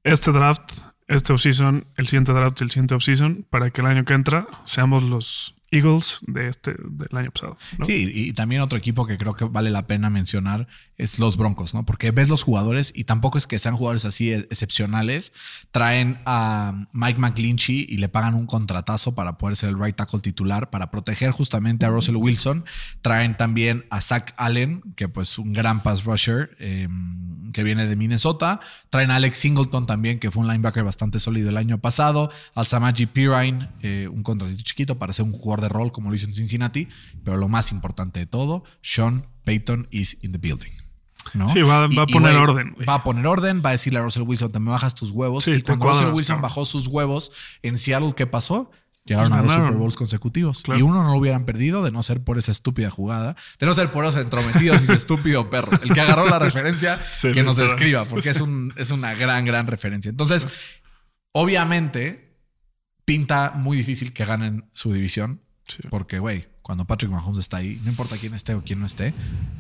este 0.03 0.32
draft, 0.32 0.62
este 1.09 1.35
offseason, 1.35 1.87
el 1.99 2.07
siguiente 2.07 2.32
draft 2.32 2.59
y 2.62 2.64
el 2.64 2.70
siguiente 2.70 2.95
offseason 2.95 3.47
para 3.51 3.68
que 3.68 3.82
el 3.82 3.87
año 3.87 4.07
que 4.07 4.14
entra 4.14 4.47
seamos 4.64 5.03
los 5.03 5.55
Eagles 5.70 6.20
de 6.22 6.49
este, 6.49 6.74
del 6.89 7.18
año 7.18 7.32
pasado. 7.32 7.59
¿no? 7.76 7.85
Sí, 7.85 8.11
y 8.14 8.32
también 8.32 8.62
otro 8.62 8.78
equipo 8.78 9.07
que 9.07 9.18
creo 9.18 9.35
que 9.35 9.45
vale 9.45 9.70
la 9.70 9.87
pena 9.87 10.09
mencionar 10.09 10.68
es 10.97 11.18
los 11.18 11.36
Broncos, 11.36 11.74
¿no? 11.74 11.84
Porque 11.84 12.11
ves 12.11 12.28
los 12.28 12.42
jugadores 12.42 12.92
y 12.95 13.05
tampoco 13.05 13.38
es 13.38 13.47
que 13.47 13.59
sean 13.59 13.76
jugadores 13.76 14.05
así 14.05 14.32
e- 14.32 14.38
excepcionales. 14.51 15.32
Traen 15.70 16.20
a 16.24 16.86
Mike 16.92 17.20
McGlinchey 17.20 17.86
y 17.88 17.97
le 17.97 18.09
pagan 18.09 18.34
un 18.34 18.47
contratazo 18.47 19.14
para 19.14 19.38
poder 19.38 19.57
ser 19.57 19.70
el 19.70 19.78
right 19.78 19.97
tackle 19.97 20.20
titular, 20.20 20.70
para 20.70 20.90
proteger 20.90 21.32
justamente 21.32 21.84
a 21.86 21.88
Russell 21.88 22.16
Wilson. 22.16 22.64
Traen 23.01 23.36
también 23.36 23.86
a 23.90 24.01
Zach 24.01 24.32
Allen, 24.36 24.82
que 24.97 25.09
pues 25.09 25.38
un 25.38 25.53
gran 25.53 25.82
pass 25.82 26.05
rusher 26.05 26.57
eh, 26.61 26.88
que 27.53 27.64
viene 27.64 27.86
de 27.86 27.97
Minnesota. 27.97 28.61
Traen 28.90 29.11
a 29.11 29.16
Alex 29.16 29.38
Singleton 29.38 29.86
también, 29.86 30.18
que 30.18 30.30
fue 30.30 30.42
un 30.42 30.49
linebacker 30.49 30.84
bastante 30.84 31.18
sólido 31.18 31.49
el 31.49 31.57
año 31.57 31.78
pasado. 31.78 32.30
Al 32.55 32.66
Samaji 32.66 33.07
Pirine, 33.07 33.68
eh, 33.82 34.09
un 34.11 34.22
contratito 34.22 34.62
chiquito 34.62 34.99
para 34.99 35.12
ser 35.12 35.24
un 35.24 35.32
jugador 35.32 35.61
de 35.61 35.68
rol 35.68 35.92
como 35.92 36.11
lo 36.11 36.16
hizo 36.16 36.26
en 36.26 36.34
Cincinnati. 36.34 36.88
Pero 37.24 37.36
lo 37.36 37.49
más 37.49 37.72
importante 37.72 38.20
de 38.20 38.26
todo, 38.26 38.64
Sean 38.82 39.26
Payton 39.45 39.88
is 39.90 40.16
in 40.22 40.32
the 40.32 40.38
building. 40.38 40.72
¿no? 41.32 41.49
Sí, 41.49 41.62
va- 41.62 41.86
va 41.86 42.03
a 42.03 42.07
poner 42.07 42.36
orden. 42.36 42.74
Va 42.88 42.95
a 42.95 43.03
poner 43.03 43.26
orden, 43.26 43.62
va 43.64 43.70
a 43.70 43.72
decirle 43.72 43.99
a 43.99 44.03
Russell 44.03 44.22
Wilson, 44.24 44.53
te 44.53 44.59
me 44.61 44.70
bajas 44.70 44.95
tus 44.95 45.11
huevos. 45.11 45.45
Sí, 45.45 45.53
y 45.53 45.62
cuando 45.62 45.84
cuadras, 45.86 46.03
Russell 46.05 46.16
Wilson 46.16 46.40
bajó 46.42 46.64
sus 46.66 46.86
huevos 46.86 47.32
en 47.62 47.78
Seattle, 47.78 48.14
¿qué 48.16 48.26
pasó? 48.26 48.70
Llegaron 49.07 49.30
Pues 49.32 49.38
a 49.38 49.42
dos 49.42 49.49
ganaron. 49.51 49.66
Super 49.68 49.78
Bowls 49.80 49.97
consecutivos. 49.97 50.62
Claro. 50.62 50.78
Y 50.78 50.82
uno 50.82 51.03
no 51.03 51.12
lo 51.12 51.18
hubieran 51.18 51.45
perdido 51.45 51.82
de 51.82 51.90
no 51.90 52.03
ser 52.03 52.22
por 52.24 52.38
esa 52.38 52.53
estúpida 52.53 52.88
jugada, 52.90 53.36
de 53.59 53.66
no 53.66 53.74
ser 53.74 53.90
por 53.92 54.05
esos 54.07 54.20
entrometidos 54.22 54.80
y 54.80 54.84
ese 54.84 54.95
estúpido 54.95 55.51
perro. 55.51 55.72
El 55.82 55.92
que 55.92 56.01
agarró 56.01 56.26
la 56.28 56.38
referencia, 56.38 56.99
Sí, 57.12 57.32
que 57.32 57.42
nos 57.42 57.59
escriba, 57.59 58.05
porque 58.07 58.30
es, 58.30 58.40
un, 58.40 58.72
es 58.76 58.90
una 58.92 59.14
gran, 59.14 59.45
gran 59.45 59.66
referencia. 59.66 60.09
Entonces, 60.09 60.47
obviamente, 61.32 62.38
pinta 63.05 63.53
muy 63.55 63.76
difícil 63.76 64.12
que 64.12 64.24
ganen 64.24 64.68
su 64.72 64.92
división. 64.92 65.40
Sí. 65.66 65.82
Porque, 65.90 66.18
güey, 66.18 66.47
cuando 66.65 66.87
Patrick 66.87 67.11
Mahomes 67.11 67.41
está 67.41 67.59
ahí, 67.59 67.79
no 67.85 67.91
importa 67.91 68.17
quién 68.17 68.33
esté 68.33 68.55
o 68.55 68.62
quién 68.65 68.81
no 68.81 68.87
esté, 68.87 69.12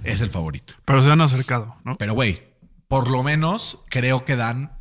es 0.04 0.22
el 0.22 0.30
favorito. 0.30 0.72
Pero 0.86 1.02
se 1.02 1.10
han 1.10 1.20
acercado, 1.20 1.76
¿no? 1.84 1.98
Pero, 1.98 2.14
güey, 2.14 2.42
por 2.88 3.10
lo 3.10 3.22
menos 3.22 3.78
creo 3.90 4.24
que 4.24 4.36
dan 4.36 4.78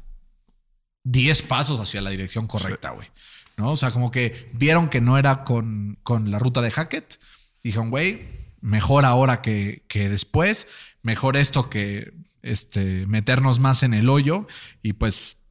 10 1.04 1.42
pasos 1.42 1.82
hacia 1.82 2.00
la 2.00 2.12
dirección 2.12 2.48
correcta, 2.48 2.92
güey. 2.92 3.10
¿No? 3.58 3.72
O 3.72 3.76
sea, 3.76 3.92
como 3.92 4.10
que 4.10 4.50
vieron 4.54 4.88
que 4.88 5.02
no 5.02 5.18
era 5.18 5.44
con, 5.44 6.00
con 6.02 6.32
la 6.32 6.40
ruta 6.40 6.62
de 6.62 6.72
Hackett. 6.72 7.20
Dijeron, 7.62 7.90
güey, 7.90 8.56
mejor 8.62 9.04
ahora 9.04 9.42
que, 9.42 9.84
que 9.90 10.08
después. 10.08 10.70
Mejor 11.02 11.36
esto 11.36 11.70
que 11.70 12.14
este, 12.42 13.06
meternos 13.06 13.60
más 13.60 13.84
en 13.84 13.94
el 13.94 14.08
hoyo. 14.08 14.48
Y 14.82 14.94
pues 14.94 15.43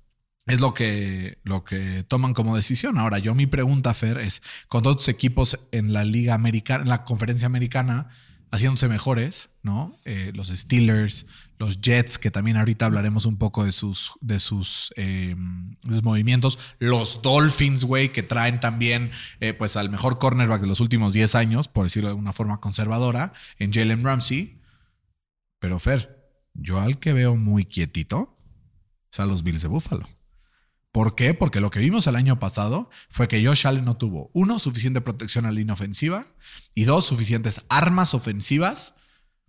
es 0.46 0.60
lo 0.60 0.74
que, 0.74 1.38
lo 1.44 1.64
que 1.64 2.04
toman 2.04 2.34
como 2.34 2.56
decisión. 2.56 2.98
Ahora, 2.98 3.18
yo 3.18 3.34
mi 3.34 3.46
pregunta, 3.46 3.94
Fer, 3.94 4.18
es: 4.18 4.42
con 4.68 4.82
todos 4.82 4.98
tus 4.98 5.08
equipos 5.08 5.58
en 5.70 5.92
la 5.92 6.04
Liga 6.04 6.34
Americana, 6.34 6.82
en 6.82 6.88
la 6.88 7.04
conferencia 7.04 7.46
americana, 7.46 8.08
haciéndose 8.52 8.88
mejores, 8.88 9.50
¿no? 9.62 9.98
Eh, 10.04 10.30
los 10.34 10.48
Steelers, 10.48 11.26
los 11.58 11.80
Jets, 11.80 12.18
que 12.18 12.30
también 12.30 12.58
ahorita 12.58 12.84
hablaremos 12.84 13.24
un 13.24 13.38
poco 13.38 13.64
de 13.64 13.72
sus, 13.72 14.12
de 14.20 14.40
sus, 14.40 14.92
eh, 14.96 15.34
movimientos. 16.02 16.58
Los 16.78 17.22
Dolphins, 17.22 17.84
güey, 17.84 18.12
que 18.12 18.22
traen 18.22 18.60
también, 18.60 19.10
eh, 19.40 19.54
pues, 19.54 19.76
al 19.76 19.90
mejor 19.90 20.18
cornerback 20.18 20.60
de 20.60 20.66
los 20.66 20.80
últimos 20.80 21.14
10 21.14 21.34
años, 21.34 21.68
por 21.68 21.84
decirlo 21.84 22.10
de 22.10 22.14
una 22.14 22.34
forma 22.34 22.60
conservadora, 22.60 23.32
en 23.58 23.72
Jalen 23.72 24.04
Ramsey. 24.04 24.60
Pero, 25.58 25.78
Fer, 25.78 26.30
yo 26.52 26.80
al 26.80 26.98
que 26.98 27.14
veo 27.14 27.36
muy 27.36 27.64
quietito 27.64 28.36
es 29.10 29.18
los 29.18 29.42
Bills 29.42 29.62
de 29.62 29.68
Buffalo. 29.68 30.04
¿Por 30.92 31.14
qué? 31.14 31.32
Porque 31.32 31.60
lo 31.60 31.70
que 31.70 31.80
vimos 31.80 32.06
el 32.06 32.16
año 32.16 32.38
pasado 32.38 32.90
fue 33.08 33.26
que 33.26 33.44
Josh 33.44 33.66
Allen 33.66 33.84
no 33.86 33.96
tuvo, 33.96 34.30
uno, 34.34 34.58
suficiente 34.58 35.00
protección 35.00 35.46
a 35.46 35.48
la 35.48 35.54
línea 35.54 35.72
ofensiva 35.72 36.24
y 36.74 36.84
dos, 36.84 37.06
suficientes 37.06 37.62
armas 37.70 38.12
ofensivas 38.12 38.94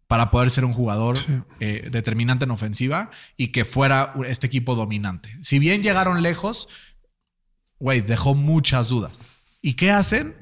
para 0.08 0.32
poder 0.32 0.50
ser 0.52 0.64
un 0.64 0.74
jugador 0.74 1.18
Sí. 1.18 1.34
eh, 1.60 1.90
determinante 1.92 2.46
en 2.46 2.52
ofensiva 2.52 3.12
y 3.36 3.50
que 3.50 3.66
fuera 3.66 4.14
este 4.26 4.48
equipo 4.48 4.76
dominante. 4.76 5.38
Si 5.42 5.60
bien 5.60 5.84
llegaron 5.84 6.22
lejos, 6.22 6.70
güey, 7.80 8.00
dejó 8.02 8.36
muchas 8.36 8.88
dudas. 8.88 9.20
¿Y 9.62 9.74
qué 9.74 9.92
hacen? 9.92 10.36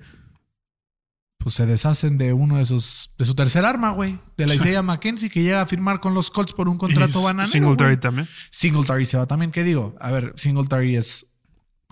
Pues 1.43 1.55
se 1.55 1.65
deshacen 1.65 2.17
de 2.17 2.33
uno 2.33 2.57
de 2.57 2.61
esos, 2.63 3.13
de 3.17 3.25
su 3.25 3.33
tercer 3.33 3.65
arma, 3.65 3.91
güey, 3.91 4.19
de 4.37 4.45
la. 4.47 4.53
Isaiah 4.55 4.81
McKenzie, 4.83 5.29
que 5.29 5.41
llega 5.41 5.61
a 5.61 5.65
firmar 5.65 5.99
con 5.99 6.13
los 6.13 6.29
Colts 6.29 6.53
por 6.53 6.69
un 6.69 6.77
contrato 6.77 7.19
Y 7.19 7.23
bananero. 7.23 7.47
Singletary 7.47 7.89
güey. 7.95 7.99
también. 7.99 8.27
Singletary 8.51 9.05
se 9.05 9.17
va 9.17 9.25
también. 9.25 9.51
¿Qué 9.51 9.63
digo? 9.63 9.95
A 9.99 10.11
ver, 10.11 10.33
Singletary 10.35 10.95
es. 10.97 11.25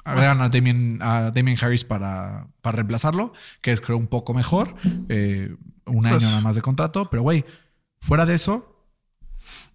Agregan 0.05 0.41
a 0.41 0.49
Damien, 0.49 0.99
a 1.01 1.29
Damien 1.31 1.57
Harris 1.61 1.83
para, 1.83 2.47
para 2.61 2.77
reemplazarlo, 2.77 3.33
que 3.61 3.71
es 3.71 3.81
creo 3.81 3.97
un 3.97 4.07
poco 4.07 4.33
mejor. 4.33 4.75
eh, 5.09 5.55
un 5.85 6.05
año 6.05 6.15
Pues- 6.17 6.23
nada 6.29 6.41
más 6.41 6.55
de 6.55 6.61
contrato. 6.61 7.09
Pero, 7.09 7.23
güey, 7.23 7.43
fuera 7.99 8.25
de 8.25 8.35
eso, 8.35 8.78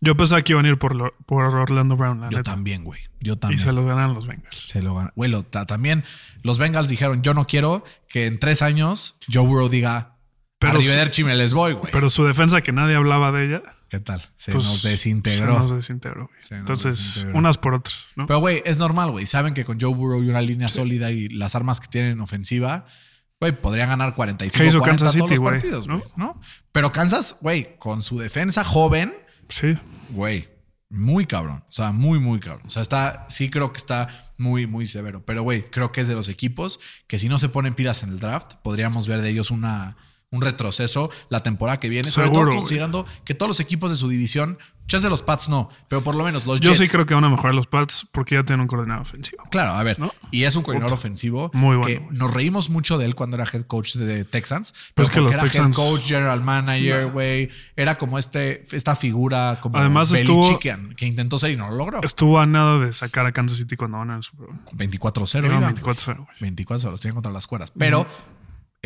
Yo 0.01 0.17
pensaba 0.17 0.43
que 0.43 0.53
iban 0.53 0.65
a 0.67 0.69
ir 0.69 0.79
por, 0.79 0.95
lo- 0.95 1.15
por 1.27 1.45
Orlando 1.45 1.97
Brown, 1.97 2.21
la 2.21 2.31
yo 2.31 2.39
neta. 2.39 2.51
también, 2.53 2.85
güey. 2.85 3.01
Yo 3.21 3.35
Y 3.35 3.37
también. 3.37 3.61
se 3.61 3.73
lo 3.73 3.87
ganan 3.87 4.15
los 4.15 4.27
Bengals. 4.27 4.67
Se 4.69 4.83
lo 4.83 4.95
ganan. 4.95 5.13
Güey, 5.17 5.31
lo- 5.31 5.43
ta- 5.45 5.67
también 5.67 6.05
los 6.43 6.59
Bengals 6.59 6.89
dijeron: 6.89 7.23
Yo 7.23 7.33
no 7.35 7.47
quiero 7.47 7.85
que 8.09 8.27
en 8.27 8.39
tres 8.39 8.63
años 8.63 9.17
Joe 9.33 9.47
Burrow 9.47 9.69
diga. 9.69 10.11
Pero 10.59 10.75
Arrivederci 10.79 11.25
me 11.25 11.35
les 11.35 11.53
voy, 11.53 11.75
güey. 11.75 11.93
Pero 11.93 12.09
su 12.09 12.25
defensa, 12.25 12.63
que 12.63 12.73
nadie 12.73 12.95
hablaba 12.97 13.33
de 13.33 13.45
ella, 13.47 13.63
¿Qué 13.91 14.01
tal? 14.01 14.23
Se 14.37 14.51
pues, 14.53 14.65
nos 14.65 14.83
desintegró. 14.83 15.53
Se 15.55 15.59
nos 15.61 15.71
desintegró. 15.73 16.27
güey. 16.29 16.43
Se 16.43 16.55
nos 16.55 16.61
Entonces, 16.61 16.97
desintegró. 17.15 17.39
unas 17.39 17.59
por 17.59 17.75
otras, 17.75 18.09
¿no? 18.17 18.27
Pero, 18.27 18.39
güey, 18.41 18.63
es 18.65 18.79
normal, 18.79 19.11
güey. 19.11 19.27
Saben 19.27 19.53
que 19.53 19.65
con 19.65 19.79
Joe 19.79 19.95
Burrow 19.95 20.23
y 20.23 20.29
una 20.31 20.41
línea 20.41 20.69
sólida 20.69 21.11
y 21.11 21.29
las 21.29 21.55
armas 21.55 21.81
que 21.81 21.89
tienen 21.89 22.13
en 22.13 22.21
ofensiva, 22.21 22.87
güey, 23.41 23.53
podrían 23.61 23.91
ganar 23.91 24.15
45 24.15 24.63
¿Qué 24.63 24.69
hizo 24.69 24.79
40 24.79 25.05
Kansas 25.05 25.19
todos 25.19 25.31
City, 25.31 25.41
los 25.43 25.51
partidos, 25.51 25.87
¿No? 25.87 25.99
güey, 25.99 26.11
¿no? 26.17 26.41
Pero 26.73 26.93
Kansas, 26.93 27.37
güey, 27.43 27.77
con 27.79 28.03
su 28.03 28.19
defensa 28.19 28.65
joven, 28.65 29.15
sí. 29.49 29.77
güey, 30.11 30.49
muy 30.91 31.27
cabrón. 31.27 31.65
O 31.69 31.73
sea, 31.73 31.93
muy, 31.93 32.19
muy 32.19 32.41
cabrón. 32.41 32.63
O 32.67 32.71
sea, 32.71 32.83
está, 32.83 33.27
sí 33.29 33.51
creo 33.51 33.73
que 33.73 33.79
está 33.79 34.33
muy, 34.39 34.67
muy 34.67 34.87
severo. 34.87 35.25
Pero, 35.25 35.43
güey, 35.43 35.71
creo 35.71 35.93
que 35.93 36.01
es 36.01 36.09
de 36.09 36.15
los 36.15 36.29
equipos 36.29 36.81
que 37.07 37.19
si 37.19 37.29
no 37.29 37.39
se 37.39 37.49
ponen 37.49 37.75
pilas 37.75 38.03
en 38.03 38.11
el 38.11 38.21
draft, 38.21 38.55
podríamos 38.63 39.09
ver 39.09 39.21
de 39.21 39.31
ellos 39.31 39.51
una, 39.51 39.97
un 40.35 40.43
retroceso 40.43 41.11
la 41.29 41.43
temporada 41.43 41.81
que 41.81 41.89
viene. 41.89 42.09
Sobre 42.11 42.31
todo 42.31 42.47
considerando 42.51 43.07
que 43.25 43.35
todos 43.35 43.49
los 43.49 43.61
equipos 43.61 43.91
de 43.91 43.97
su 43.97 44.09
división, 44.09 44.59
chance 44.87 45.07
de 45.07 45.11
los 45.11 45.23
Pats 45.23 45.49
no, 45.49 45.71
pero 45.89 46.03
por 46.03 46.15
lo 46.15 46.25
menos 46.25 46.45
los 46.45 46.61
Yo 46.61 46.73
Jets. 46.73 46.79
sí 46.85 46.89
creo 46.89 47.07
que 47.07 47.15
van 47.15 47.25
a 47.25 47.31
mejorar 47.31 47.55
los 47.55 47.67
Pats 47.67 48.07
porque 48.13 48.35
ya 48.35 48.45
tienen 48.45 48.63
un 48.63 48.67
coordinador 48.67 49.03
ofensivo. 49.03 49.43
Claro, 49.51 49.73
a 49.73 49.83
ver. 49.83 49.99
¿No? 49.99 50.13
Y 50.31 50.45
es 50.45 50.55
un 50.57 50.63
coordinador 50.63 50.93
ofensivo 50.95 51.51
Muy 51.55 51.77
bueno, 51.77 51.87
que 52.11 52.15
nos 52.19 52.33
reímos 52.35 52.69
mucho 52.69 52.99
de 52.99 53.07
él 53.07 53.15
cuando 53.15 53.37
era 53.37 53.45
head 53.51 53.63
coach 53.63 53.95
de 53.95 54.25
Texans. 54.25 54.75
Pero 54.95 55.07
es 55.07 55.11
que 55.11 55.21
porque 55.21 55.21
los 55.21 55.33
era 55.35 55.43
Texans- 55.45 55.79
head 55.79 55.85
coach, 55.91 56.03
general 56.03 56.43
manager, 56.43 57.07
güey. 57.11 57.49
Era 57.77 57.97
como 57.97 58.19
este, 58.19 58.63
esta 58.77 58.95
figura 58.97 59.59
como 59.63 59.79
Además 59.79 60.11
estuvo- 60.13 60.59
que, 60.59 61.07
intentó 61.07 61.39
ser 61.39 61.53
y 61.53 61.57
no 61.57 61.71
lo 61.71 61.77
logró. 61.77 62.01
Estuvo 62.03 62.39
a 62.39 62.47
nada 62.47 62.79
de 62.85 62.93
sacar 62.93 63.25
a 63.27 63.33
Kansas 63.33 63.59
City 63.59 63.77
cuando 63.77 63.99
van 63.99 64.11
al 64.11 64.23
Super 64.23 64.47
Bowl. 64.49 64.59
24-0. 64.77 65.47
Iban 65.47 65.59
iban, 65.61 65.75
24-0, 65.77 66.17
güey. 66.17 66.29
24 66.41 66.91
los 66.91 67.01
tienen 67.01 67.15
contra 67.15 67.33
las 67.33 67.47
cuerdas. 67.47 67.73
Pero 67.79 68.07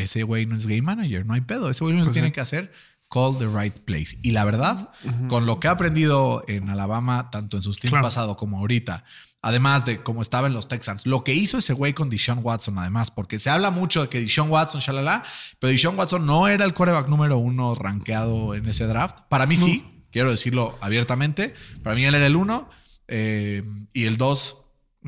ese 0.03 0.23
güey 0.23 0.47
no 0.47 0.57
es 0.57 0.67
game 0.67 0.83
manager, 0.83 1.25
no 1.27 1.35
hay 1.35 1.41
pedo. 1.43 1.71
Ese 1.71 1.85
güey 1.85 1.97
lo 1.97 2.05
que 2.07 2.11
tiene 2.13 2.33
que 2.33 2.41
hacer 2.41 2.73
call 3.11 3.39
the 3.39 3.47
right 3.49 3.75
place. 3.75 4.19
Y 4.23 4.33
la 4.33 4.45
verdad, 4.45 4.91
con 5.29 5.47
lo 5.47 5.61
que 5.61 5.69
ha 5.69 5.73
aprendido 5.73 6.45
en 6.47 6.69
Alabama, 6.69 7.31
tanto 7.31 7.57
en 7.57 7.63
sus 7.63 7.79
teams 7.79 7.93
Claro. 7.93 8.05
pasado 8.05 8.37
como 8.37 8.59
ahorita, 8.59 9.03
además 9.41 9.87
de 9.87 10.03
cómo 10.03 10.21
estaba 10.21 10.47
en 10.47 10.53
los 10.53 10.69
Texans, 10.69 11.07
lo 11.07 11.25
que 11.25 11.33
hizo 11.33 11.57
ese 11.59 11.73
güey 11.73 11.95
con 11.95 12.11
Deshaun 12.11 12.41
Watson, 12.43 12.79
además, 12.79 13.11
porque 13.11 13.39
se 13.39 13.49
habla 13.49 13.71
mucho 13.71 14.03
de 14.03 14.09
que 14.09 14.21
Deshaun 14.21 14.51
Watson, 14.51 14.81
shalala, 14.83 15.23
pero 15.59 15.71
Deshaun 15.71 15.97
Watson 15.99 16.27
no 16.27 16.49
era 16.49 16.67
el 16.67 16.75
quarterback 16.75 17.09
número 17.09 17.39
uno 17.39 17.75
rankeado 17.75 18.55
en 18.55 18.69
ese 18.69 18.87
draft. 18.87 19.21
Para 19.31 19.47
mí 19.47 19.57
sí, 19.57 20.05
quiero 20.13 20.31
decirlo 20.31 20.77
abiertamente. 20.83 21.55
Para 21.83 21.97
mí 21.97 22.05
él 22.05 22.15
era 22.15 22.27
el 22.27 22.37
uno 22.37 22.69
eh, 23.07 23.63
y 23.95 24.05
el 24.05 24.19
dos 24.19 24.59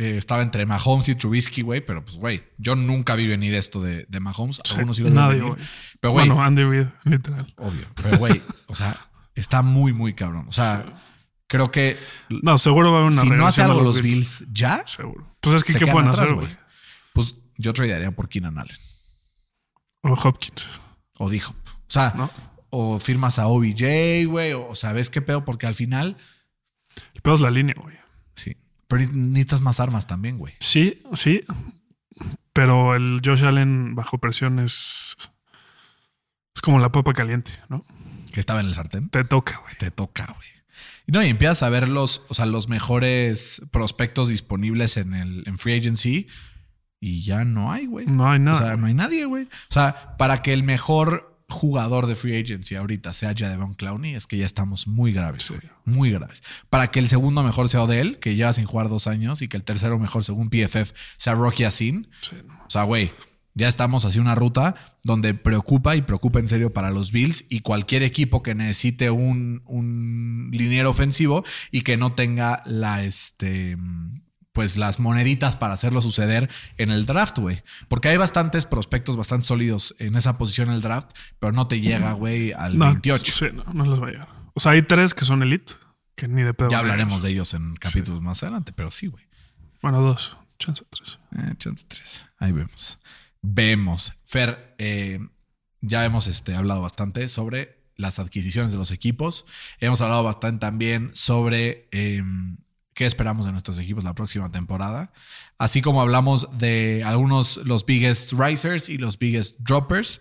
eh, 0.01 0.17
estaba 0.17 0.43
entre 0.43 0.65
Mahomes 0.65 1.09
y 1.11 1.15
Trubisky, 1.15 1.61
güey, 1.63 1.81
pero 1.85 2.03
pues, 2.05 2.17
güey, 2.17 2.43
yo 2.57 2.75
nunca 2.75 3.15
vi 3.17 3.27
venir 3.27 3.55
esto 3.55 3.83
de, 3.83 4.07
de 4.09 4.21
Mahomes. 4.21 4.61
Sí, 4.65 4.73
Algunos 4.75 4.97
sí 4.97 5.03
lo 5.03 5.11
vieron 5.11 5.29
nadie, 5.29 5.43
güey. 5.43 5.57
Pero, 6.01 6.13
güey, 6.13 6.27
Bueno, 6.29 6.43
Andy 6.43 6.65
Reid, 6.65 6.87
literal. 7.05 7.53
obvio. 7.59 7.87
Pero, 8.03 8.17
güey, 8.19 8.43
o 8.67 8.75
sea, 8.75 9.11
está 9.35 9.61
muy, 9.63 9.93
muy 9.93 10.15
cabrón. 10.15 10.47
O 10.49 10.53
sea, 10.53 10.85
creo 11.47 11.71
que 11.71 11.99
No, 12.31 12.57
seguro 12.59 12.91
va 12.93 12.99
a 12.99 13.01
haber 13.03 13.13
una 13.13 13.23
si 13.23 13.29
no 13.31 13.47
hace 13.47 13.63
algo 13.63 13.83
los 13.83 14.01
Bills 14.01 14.45
ya, 14.51 14.83
Seguro. 14.87 15.37
Pues 15.41 15.57
es 15.57 15.65
que, 15.65 15.75
¿qué 15.75 15.87
pueden 15.87 16.09
atrás, 16.09 16.27
hacer, 16.27 16.35
güey? 16.37 16.49
Pues 17.13 17.37
yo 17.59 17.73
tradearía 17.75 18.11
por 18.13 18.29
Keenan 18.31 18.59
Allen 18.59 18.77
O 20.03 20.13
Hopkins, 20.15 20.67
o 21.19 21.29
dijo. 21.29 21.53
O 21.53 21.93
sea, 21.93 22.15
¿no? 22.17 22.31
o 22.73 23.01
firmas 23.01 23.39
a 23.41 23.49
OBJ, 23.49 24.27
güey, 24.27 24.53
o, 24.53 24.69
o 24.69 24.75
sabes 24.77 25.11
qué 25.11 25.21
pedo, 25.21 25.45
porque 25.45 25.67
al 25.67 25.75
final, 25.75 26.17
El 27.15 27.21
pedo 27.21 27.35
es 27.35 27.41
la 27.41 27.51
línea, 27.51 27.75
güey. 27.79 27.97
sí. 28.37 28.57
Pero 28.91 29.05
necesitas 29.13 29.61
más 29.61 29.79
armas 29.79 30.09
también, 30.09 30.37
güey. 30.37 30.55
Sí, 30.59 31.01
sí. 31.13 31.45
Pero 32.53 32.97
el 32.97 33.23
Josh 33.25 33.45
Allen 33.45 33.95
bajo 33.95 34.19
presión 34.19 34.59
es. 34.59 35.17
Es 36.57 36.61
como 36.61 36.81
la 36.81 36.91
papa 36.91 37.13
caliente, 37.13 37.53
¿no? 37.69 37.85
Que 38.33 38.41
estaba 38.41 38.59
en 38.59 38.67
el 38.67 38.75
sartén. 38.75 39.09
Te 39.09 39.23
toca, 39.23 39.59
güey. 39.63 39.75
Te 39.79 39.93
toca, 39.93 40.35
güey. 40.37 40.49
Y 41.07 41.13
no, 41.13 41.23
y 41.23 41.29
empiezas 41.29 41.63
a 41.63 41.71
ver 41.71 41.89
los, 41.89 42.23
o 42.29 42.35
sea, 42.35 42.47
los 42.47 42.69
mejores 42.69 43.63
prospectos 43.71 44.29
disponibles 44.29 44.97
en 44.97 45.15
el 45.15 45.45
en 45.47 45.57
free 45.57 45.79
agency. 45.79 46.27
y 46.99 47.23
ya 47.23 47.45
no 47.45 47.71
hay, 47.71 47.87
güey. 47.87 48.07
No 48.07 48.29
hay 48.29 48.41
nada. 48.41 48.59
O 48.59 48.61
sea, 48.61 48.77
no 48.77 48.89
hay 48.89 48.95
nadie, 48.95 49.25
güey. 49.25 49.45
O 49.45 49.73
sea, 49.73 50.17
para 50.17 50.43
que 50.43 50.53
el 50.53 50.65
mejor 50.65 51.30
jugador 51.51 52.07
de 52.07 52.17
free 52.17 52.39
agency 52.41 52.77
ahorita 52.77 53.13
sea 53.13 53.35
Jadevon 53.37 53.75
Clowney, 53.75 54.15
es 54.15 54.27
que 54.27 54.39
ya 54.39 54.47
estamos 54.47 54.87
muy 54.87 55.13
graves, 55.13 55.49
güey. 55.49 55.61
Muy 55.85 56.11
graves. 56.11 56.43
Para 56.71 56.91
que 56.91 57.01
el 57.01 57.09
segundo 57.09 57.43
mejor 57.43 57.69
sea 57.69 57.83
Odell, 57.83 58.19
que 58.19 58.35
lleva 58.35 58.53
sin 58.53 58.65
jugar 58.65 58.89
dos 58.89 59.07
años, 59.07 59.43
y 59.43 59.49
que 59.49 59.57
el 59.57 59.65
tercero 59.65 59.99
mejor, 59.99 60.25
según 60.25 60.49
PFF, 60.49 60.93
sea 61.17 61.35
Rocky 61.35 61.65
Asin. 61.65 62.09
Sí. 62.23 62.37
O 62.67 62.71
sea, 62.71 62.85
güey, 62.85 63.13
ya 63.55 63.69
estamos 63.69 64.05
hacia 64.05 64.21
una 64.21 64.35
ruta 64.35 64.75
donde 65.03 65.35
preocupa 65.35 65.97
y 65.97 66.03
preocupa 66.03 66.39
en 66.39 66.49
serio 66.49 66.73
para 66.73 66.91
los 66.91 67.11
Bills 67.11 67.45
y 67.49 67.61
cualquier 67.61 68.03
equipo 68.03 68.43
que 68.43 68.55
necesite 68.55 69.11
un, 69.11 69.63
un 69.67 70.51
liniero 70.53 70.91
ofensivo 70.91 71.45
y 71.71 71.83
que 71.83 71.97
no 71.97 72.15
tenga 72.15 72.63
la, 72.65 73.05
este, 73.05 73.77
pues 74.53 74.77
las 74.77 74.99
moneditas 74.99 75.57
para 75.57 75.75
hacerlo 75.75 76.03
suceder 76.03 76.51
en 76.77 76.91
el 76.91 77.07
draft, 77.07 77.39
güey. 77.39 77.63
Porque 77.89 78.09
hay 78.09 78.17
bastantes 78.17 78.67
prospectos 78.67 79.17
bastante 79.17 79.47
sólidos 79.47 79.95
en 79.99 80.17
esa 80.17 80.39
posición 80.39 80.69
en 80.69 80.75
el 80.75 80.81
draft, 80.83 81.11
pero 81.39 81.53
no 81.53 81.69
te 81.69 81.81
llega, 81.81 82.13
güey, 82.13 82.53
al 82.53 82.77
No, 82.77 82.87
28. 82.87 83.33
Sí, 83.33 83.47
no, 83.53 83.65
no 83.73 83.85
les 83.91 84.03
va 84.03 84.09
a 84.09 84.11
llegar. 84.11 84.29
O 84.55 84.61
sea, 84.61 84.73
hay 84.73 84.83
tres 84.83 85.15
que 85.15 85.25
son 85.25 85.43
elite, 85.43 85.75
que 86.17 86.29
ni 86.29 86.43
de 86.43 86.55
pedo. 86.55 86.71
Ya 86.71 86.79
hablaremos 86.79 87.23
de 87.23 87.31
ellos 87.31 87.55
en 87.55 87.75
capítulos 87.77 88.21
más 88.21 88.43
adelante, 88.43 88.73
pero 88.73 88.91
sí, 88.91 89.07
güey. 89.07 89.25
Bueno, 89.83 90.03
dos. 90.03 90.37
Chance 90.59 90.85
tres. 90.91 91.19
Eh, 91.39 91.55
chance 91.57 91.85
tres. 91.89 92.27
Ahí 92.39 92.53
vemos. 92.53 92.99
Vemos. 93.41 94.13
Fer, 94.27 94.75
eh, 94.79 95.21
ya 95.81 96.05
hemos 96.05 96.27
este, 96.27 96.55
hablado 96.55 96.83
bastante 96.83 97.29
sobre 97.29 97.81
las 97.97 98.19
adquisiciones 98.19 98.73
de 98.73 98.79
los 98.79 98.91
equipos. 98.91 99.47
Hemos 99.79 100.01
hablado 100.01 100.23
bastante 100.23 100.61
también 100.61 101.11
sobre 101.15 101.89
eh, 101.93 102.23
qué 103.01 103.07
esperamos 103.07 103.47
de 103.47 103.53
nuestros 103.53 103.79
equipos 103.79 104.05
la 104.05 104.13
próxima 104.13 104.53
temporada. 104.53 105.11
Así 105.57 105.81
como 105.81 106.03
hablamos 106.03 106.59
de 106.59 107.03
algunos, 107.03 107.57
los 107.65 107.87
biggest 107.87 108.35
risers 108.35 108.91
y 108.91 108.99
los 108.99 109.19
biggest 109.19 109.59
droppers. 109.61 110.21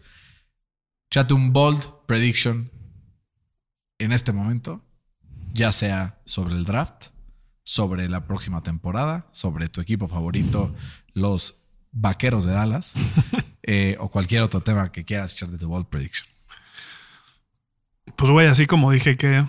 Chate 1.11 1.34
un 1.34 1.51
bold 1.51 1.91
prediction 2.05 2.71
en 3.97 4.13
este 4.13 4.32
momento, 4.32 4.82
ya 5.51 5.73
sea 5.73 6.21
sobre 6.23 6.55
el 6.55 6.63
draft, 6.63 7.07
sobre 7.65 8.07
la 8.07 8.25
próxima 8.25 8.63
temporada, 8.63 9.27
sobre 9.34 9.67
tu 9.67 9.82
equipo 9.82 10.07
favorito, 10.07 10.73
los 11.13 11.55
vaqueros 11.91 12.45
de 12.45 12.53
Dallas, 12.53 12.93
eh, 13.63 13.97
o 13.99 14.07
cualquier 14.07 14.41
otro 14.41 14.61
tema 14.61 14.89
que 14.93 15.03
quieras 15.03 15.34
echar 15.34 15.49
de 15.49 15.57
tu 15.57 15.67
bold 15.67 15.88
prediction. 15.88 16.30
Pues, 18.15 18.32
güey, 18.32 18.47
así 18.47 18.67
como 18.67 18.89
dije 18.89 19.17
que 19.17 19.43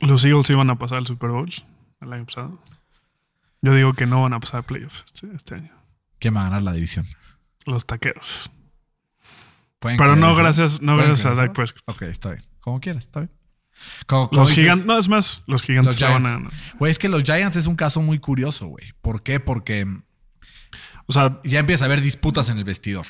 los 0.00 0.24
Eagles 0.24 0.50
iban 0.50 0.68
a 0.70 0.80
pasar 0.80 0.98
al 0.98 1.06
Super 1.06 1.30
Bowl 1.30 1.54
el 2.00 2.12
año 2.12 2.24
pasado, 2.26 2.62
yo 3.62 3.74
digo 3.74 3.92
que 3.94 4.06
no 4.06 4.22
van 4.22 4.32
a 4.34 4.40
pasar 4.40 4.60
a 4.60 4.62
playoffs 4.62 5.04
este, 5.06 5.28
este 5.34 5.54
año. 5.56 5.72
¿Quién 6.18 6.36
va 6.36 6.40
a 6.42 6.44
ganar 6.44 6.62
la 6.62 6.72
división? 6.72 7.04
Los 7.66 7.86
taqueros. 7.86 8.50
¿Pueden 9.78 9.98
Pero 9.98 10.16
no 10.16 10.32
eso? 10.32 10.36
gracias, 10.40 10.80
no 10.82 10.94
¿Pueden 10.94 11.10
gracias 11.10 11.26
a 11.26 11.34
Dak? 11.40 11.52
Prescott. 11.54 11.82
Ok, 11.88 12.02
está 12.02 12.30
bien. 12.32 12.44
Como 12.60 12.80
quieras, 12.80 13.04
está 13.04 13.20
bien. 13.20 13.32
Como- 14.06 14.28
como 14.28 14.40
Los 14.40 14.50
gigantes, 14.50 14.86
no, 14.86 14.98
es 14.98 15.08
más, 15.08 15.44
los 15.46 15.62
gigantes 15.62 16.00
Los 16.00 16.10
van 16.10 16.26
a 16.26 16.30
ganar. 16.30 16.52
Güey, 16.78 16.90
es 16.90 16.98
que 16.98 17.08
los 17.08 17.22
Giants 17.22 17.56
es 17.56 17.66
un 17.68 17.76
caso 17.76 18.02
muy 18.02 18.18
curioso, 18.18 18.66
güey. 18.66 18.92
¿Por 19.00 19.22
qué? 19.22 19.38
Porque 19.38 19.86
O 21.06 21.12
sea, 21.12 21.40
ya 21.44 21.60
empieza 21.60 21.84
a 21.84 21.86
haber 21.86 22.00
disputas 22.00 22.50
en 22.50 22.58
el 22.58 22.64
vestidor. 22.64 23.06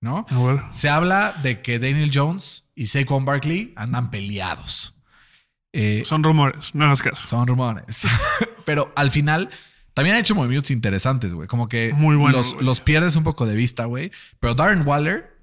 ¿No? 0.00 0.24
Se 0.70 0.88
habla 0.88 1.32
de 1.42 1.60
que 1.62 1.78
Daniel 1.78 2.10
Jones 2.14 2.70
y 2.74 2.86
Saquon 2.86 3.24
Barkley 3.24 3.72
andan 3.76 4.10
peleados. 4.10 4.95
Eh, 5.78 6.04
son 6.06 6.22
rumores, 6.22 6.74
no 6.74 6.86
hagas 6.86 7.02
caso. 7.02 7.26
Son 7.26 7.46
rumores. 7.46 8.06
Pero 8.64 8.94
al 8.96 9.10
final 9.10 9.50
también 9.92 10.16
ha 10.16 10.18
hecho 10.18 10.34
movimientos 10.34 10.70
interesantes, 10.70 11.34
güey. 11.34 11.46
Como 11.48 11.68
que 11.68 11.92
Muy 11.92 12.16
los, 12.32 12.80
pierdes 12.80 13.14
un 13.16 13.24
poco 13.24 13.44
de 13.44 13.56
vista, 13.56 13.84
güey. 13.84 14.10
Pero 14.40 14.54
Darren 14.54 14.86
Waller, 14.86 15.36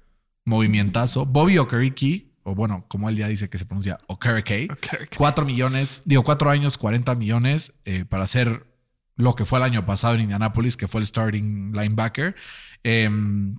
movimientazo. 0.44 1.24
Bobby 1.24 1.58
Okereke, 1.58 2.32
o 2.42 2.56
bueno, 2.56 2.84
como 2.88 3.08
él 3.08 3.16
ya 3.16 3.28
dice 3.28 3.48
que 3.48 3.58
se 3.58 3.64
pronuncia 3.64 4.00
Okereke. 4.08 4.66
Ok, 4.72 4.86
ok. 5.02 5.16
Cuatro 5.16 5.46
millones, 5.46 6.02
digo, 6.04 6.24
cuatro 6.24 6.50
años, 6.50 6.78
40 6.78 7.14
millones 7.14 7.72
eh, 7.84 8.04
para 8.04 8.24
hacer 8.24 8.66
lo 9.14 9.36
que 9.36 9.44
fue 9.44 9.60
el 9.60 9.64
año 9.64 9.86
pasado 9.86 10.16
en 10.16 10.22
Indianapolis, 10.22 10.76
que 10.76 10.88
fue 10.88 11.00
el 11.00 11.06
starting 11.06 11.72
linebacker. 11.72 12.34
Em, 12.82 13.56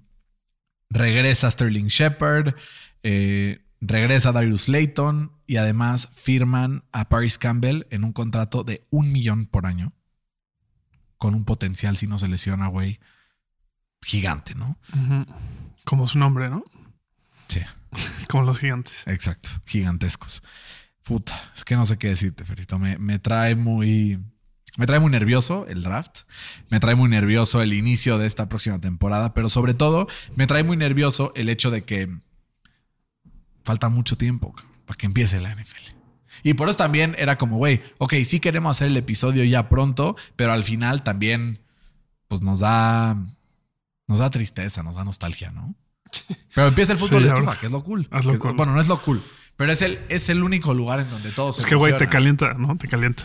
regresa 0.89 1.49
Sterling 1.49 1.87
Shepard, 1.87 2.53
eh, 3.01 3.64
regresa 3.81 4.31
Darius 4.31 4.67
Layton 4.67 5.31
y 5.47 5.57
además 5.57 6.09
firman 6.13 6.83
a 6.91 7.09
Paris 7.09 7.37
Campbell 7.37 7.85
en 7.89 8.03
un 8.03 8.13
contrato 8.13 8.63
de 8.63 8.85
un 8.89 9.11
millón 9.11 9.45
por 9.45 9.65
año. 9.67 9.93
Con 11.17 11.33
un 11.33 11.45
potencial, 11.45 11.95
si 11.97 12.07
no 12.07 12.19
se 12.19 12.27
lesiona, 12.27 12.67
güey, 12.67 12.99
gigante, 14.01 14.53
¿no? 14.55 14.77
Como 15.85 16.07
su 16.07 16.19
nombre, 16.19 16.49
¿no? 16.49 16.63
Sí, 17.47 17.61
Como 18.29 18.43
los 18.43 18.59
gigantes. 18.59 19.03
exacto, 19.05 19.49
gigantescos. 19.65 20.43
Puta, 21.03 21.51
es 21.55 21.63
que 21.63 21.75
no 21.75 21.85
sé 21.85 21.97
qué 21.97 22.07
decirte, 22.09 22.45
Ferito. 22.45 22.79
Me, 22.79 22.97
me 22.97 23.19
trae 23.19 23.55
muy. 23.55 24.19
Me 24.77 24.87
trae 24.87 24.99
muy 24.99 25.11
nervioso 25.11 25.67
el 25.67 25.83
draft. 25.83 26.21
Me 26.69 26.79
trae 26.79 26.95
muy 26.95 27.09
nervioso 27.09 27.61
el 27.61 27.73
inicio 27.73 28.17
de 28.17 28.25
esta 28.25 28.49
próxima 28.49 28.79
temporada. 28.79 29.33
Pero 29.33 29.47
sobre 29.47 29.73
todo, 29.73 30.07
me 30.35 30.47
trae 30.47 30.63
muy 30.63 30.75
nervioso 30.77 31.31
el 31.35 31.47
hecho 31.47 31.69
de 31.71 31.83
que 31.85 32.09
falta 33.65 33.89
mucho 33.89 34.17
tiempo 34.17 34.53
cabrón, 34.53 34.71
para 34.85 34.97
que 34.97 35.05
empiece 35.07 35.41
la 35.41 35.53
NFL. 35.53 35.91
Y 36.43 36.53
por 36.53 36.69
eso 36.69 36.77
también 36.77 37.15
era 37.17 37.37
como, 37.37 37.57
güey, 37.57 37.81
ok, 37.97 38.13
sí 38.23 38.39
queremos 38.39 38.71
hacer 38.77 38.87
el 38.87 38.95
episodio 38.97 39.43
ya 39.43 39.67
pronto, 39.67 40.15
pero 40.37 40.53
al 40.53 40.63
final 40.63 41.03
también, 41.03 41.59
pues 42.29 42.41
nos 42.41 42.61
da. 42.61 43.17
Nos 44.07 44.19
da 44.19 44.29
tristeza, 44.29 44.83
nos 44.83 44.93
da 44.95 45.03
nostalgia, 45.03 45.49
¿no? 45.51 45.73
Pero 46.53 46.67
empieza 46.67 46.93
el 46.93 46.99
fútbol 46.99 47.23
Sí, 47.23 47.23
de 47.25 47.29
ahora- 47.31 47.39
estufa, 47.41 47.59
que 47.59 47.65
es 47.65 47.71
lo 47.71 47.83
cool. 47.83 48.07
haz 48.11 48.23
lo 48.25 48.33
Que- 48.33 48.39
cool. 48.39 48.53
Bueno, 48.55 48.73
no 48.75 48.79
es 48.81 48.87
lo 48.87 49.01
cool, 49.01 49.23
pero 49.57 49.71
es 49.71 49.81
el, 49.81 49.99
es 50.09 50.29
el 50.29 50.43
único 50.43 50.75
lugar 50.75 50.99
en 50.99 51.09
donde 51.09 51.31
todo 51.31 51.51
se 51.51 51.61
Es 51.61 51.65
que, 51.65 51.73
güey, 51.75 51.97
te 51.97 52.07
calienta, 52.07 52.53
¿no? 52.53 52.77
Te 52.77 52.87
calienta. 52.87 53.23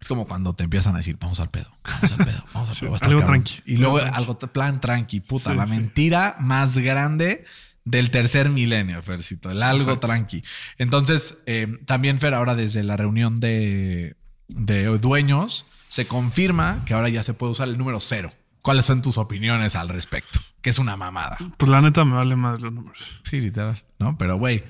Es 0.00 0.06
como 0.06 0.26
cuando 0.28 0.54
te 0.54 0.62
empiezan 0.64 0.94
a 0.94 0.98
decir, 0.98 1.16
vamos 1.20 1.40
al 1.40 1.50
pedo, 1.50 1.68
vamos 1.82 2.12
al 2.12 2.18
pedo, 2.24 2.44
vamos 2.54 2.68
al 2.68 2.76
pedo. 2.78 2.94
algo 3.02 3.20
cabrón". 3.20 3.42
tranqui, 3.42 3.62
Y 3.66 3.76
luego 3.78 3.98
algo 3.98 4.36
tranqui. 4.36 4.52
plan 4.54 4.80
tranqui, 4.80 5.20
puta, 5.20 5.50
Sí, 5.50 5.56
la 5.56 5.66
mentira 5.66 6.36
más 6.38 6.78
grande 6.78 7.44
del 7.90 8.10
tercer 8.10 8.50
milenio, 8.50 9.02
Fercito, 9.02 9.50
el 9.50 9.62
algo 9.62 9.92
Exacto. 9.92 10.06
tranqui. 10.06 10.42
Entonces, 10.76 11.38
eh, 11.46 11.66
también, 11.86 12.18
Fer, 12.18 12.34
ahora 12.34 12.54
desde 12.54 12.82
la 12.84 12.96
reunión 12.96 13.40
de, 13.40 14.16
de 14.48 14.84
dueños, 14.98 15.66
se 15.88 16.06
confirma 16.06 16.82
que 16.86 16.94
ahora 16.94 17.08
ya 17.08 17.22
se 17.22 17.34
puede 17.34 17.52
usar 17.52 17.68
el 17.68 17.78
número 17.78 18.00
cero. 18.00 18.30
¿Cuáles 18.62 18.84
son 18.84 19.00
tus 19.00 19.16
opiniones 19.18 19.76
al 19.76 19.88
respecto? 19.88 20.40
Que 20.60 20.70
es 20.70 20.78
una 20.78 20.96
mamada. 20.96 21.38
Pues 21.56 21.70
la 21.70 21.80
neta 21.80 22.04
me 22.04 22.14
vale 22.16 22.36
más 22.36 22.60
los 22.60 22.72
números. 22.72 23.20
Sí, 23.24 23.40
literal. 23.40 23.82
¿No? 23.98 24.18
Pero, 24.18 24.36
güey, 24.36 24.64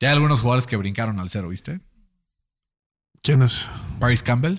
ya 0.00 0.08
hay 0.08 0.14
algunos 0.14 0.40
jugadores 0.40 0.66
que 0.66 0.76
brincaron 0.76 1.20
al 1.20 1.30
cero, 1.30 1.48
¿viste? 1.48 1.80
¿Quién 3.22 3.42
es? 3.42 3.68
Paris 4.00 4.22
Campbell, 4.22 4.58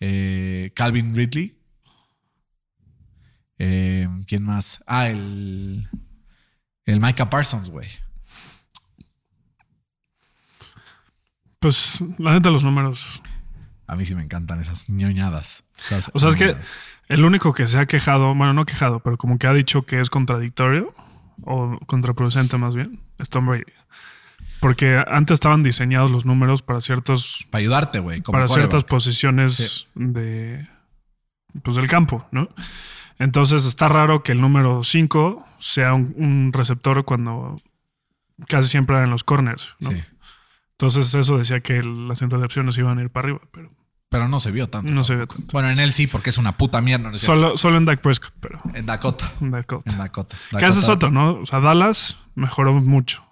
eh, 0.00 0.72
Calvin 0.74 1.14
Ridley. 1.14 1.56
Eh, 3.58 4.08
¿Quién 4.26 4.42
más? 4.42 4.82
Ah, 4.86 5.08
el. 5.08 5.88
El 6.86 7.00
Micah 7.00 7.28
Parsons, 7.28 7.68
güey. 7.68 7.88
Pues 11.58 12.00
la 12.18 12.32
neta 12.32 12.50
los 12.50 12.62
números. 12.62 13.20
A 13.88 13.96
mí 13.96 14.06
sí 14.06 14.14
me 14.14 14.22
encantan 14.22 14.60
esas 14.60 14.88
ñoñadas. 14.88 15.64
Esas 15.78 16.10
O 16.14 16.18
sea, 16.18 16.30
es 16.30 16.36
que 16.36 16.56
el 17.08 17.24
único 17.24 17.52
que 17.52 17.66
se 17.66 17.78
ha 17.78 17.86
quejado, 17.86 18.34
bueno, 18.34 18.52
no 18.52 18.66
quejado, 18.66 19.00
pero 19.00 19.16
como 19.16 19.38
que 19.38 19.46
ha 19.46 19.52
dicho 19.52 19.82
que 19.82 20.00
es 20.00 20.10
contradictorio 20.10 20.94
o 21.42 21.78
contraproducente 21.86 22.56
más 22.56 22.74
bien, 22.74 23.00
es 23.18 23.28
Tom 23.28 23.46
Brady. 23.46 23.64
Porque 24.60 25.02
antes 25.06 25.34
estaban 25.34 25.62
diseñados 25.62 26.10
los 26.10 26.24
números 26.24 26.62
para 26.62 26.80
ciertos 26.80 27.46
Para 27.50 27.60
ayudarte, 27.60 27.98
güey. 27.98 28.22
para 28.22 28.48
ciertas 28.48 28.84
posiciones 28.84 29.86
de 29.94 30.66
pues 31.62 31.76
del 31.76 31.88
campo, 31.88 32.26
¿no? 32.32 32.48
Entonces 33.18 33.64
está 33.64 33.88
raro 33.88 34.22
que 34.22 34.32
el 34.32 34.40
número 34.40 34.82
5 34.82 35.45
sea 35.58 35.94
un, 35.94 36.14
un 36.16 36.52
receptor 36.52 37.04
cuando 37.04 37.60
casi 38.48 38.68
siempre 38.68 38.96
eran 38.96 39.10
los 39.10 39.24
corners, 39.24 39.74
¿no? 39.80 39.90
Sí. 39.90 40.02
Entonces 40.72 41.14
eso 41.14 41.38
decía 41.38 41.60
que 41.60 41.82
las 41.82 42.20
intercepciones 42.22 42.76
iban 42.78 42.98
a 42.98 43.02
ir 43.02 43.10
para 43.10 43.26
arriba, 43.28 43.40
pero 43.50 43.70
Pero 44.10 44.28
no 44.28 44.40
se 44.40 44.50
vio 44.50 44.68
tanto. 44.68 44.92
no 44.92 45.02
se 45.04 45.16
ve 45.16 45.26
tanto. 45.26 45.44
Bueno, 45.52 45.70
en 45.70 45.78
él 45.78 45.92
sí, 45.92 46.06
porque 46.06 46.30
es 46.30 46.38
una 46.38 46.56
puta 46.56 46.80
mierda. 46.82 47.16
Solo, 47.16 47.56
solo 47.56 47.76
en 47.78 47.86
Dak 47.86 48.00
Prescott, 48.00 48.34
pero 48.40 48.60
En 48.74 48.84
Dakota. 48.86 49.32
en 49.40 49.50
Dakota. 49.50 49.90
En 49.90 49.98
Dakota. 49.98 50.36
Que 50.50 50.56
ese 50.66 50.80
es 50.80 50.86
Dakota- 50.86 50.92
otro, 50.92 51.10
¿no? 51.10 51.30
O 51.40 51.46
sea, 51.46 51.60
Dallas 51.60 52.18
mejoró 52.34 52.74
mucho, 52.74 53.24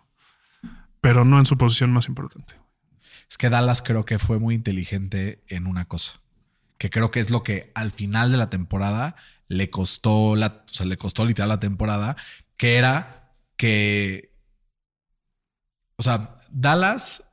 pero 1.00 1.24
no 1.24 1.38
en 1.38 1.46
su 1.46 1.58
posición 1.58 1.92
más 1.92 2.08
importante. 2.08 2.54
Es 3.28 3.36
que 3.38 3.50
Dallas 3.50 3.82
creo 3.82 4.04
que 4.04 4.18
fue 4.18 4.38
muy 4.38 4.54
inteligente 4.54 5.42
en 5.48 5.66
una 5.66 5.84
cosa. 5.84 6.14
Que 6.84 6.90
creo 6.90 7.10
que 7.10 7.20
es 7.20 7.30
lo 7.30 7.42
que 7.42 7.72
al 7.74 7.92
final 7.92 8.30
de 8.30 8.36
la 8.36 8.50
temporada 8.50 9.16
le 9.48 9.70
costó 9.70 10.36
la, 10.36 10.64
o 10.70 10.70
sea, 10.70 10.84
le 10.84 10.98
costó 10.98 11.24
literal 11.24 11.48
la 11.48 11.58
temporada, 11.58 12.14
que 12.58 12.76
era 12.76 13.32
que. 13.56 14.36
O 15.96 16.02
sea, 16.02 16.38
Dallas 16.50 17.24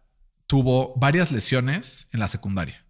tuvo 0.48 0.94
varias 0.96 1.34
lesiones 1.34 2.08
en 2.14 2.22
la 2.22 2.30
secundaria. 2.30 2.86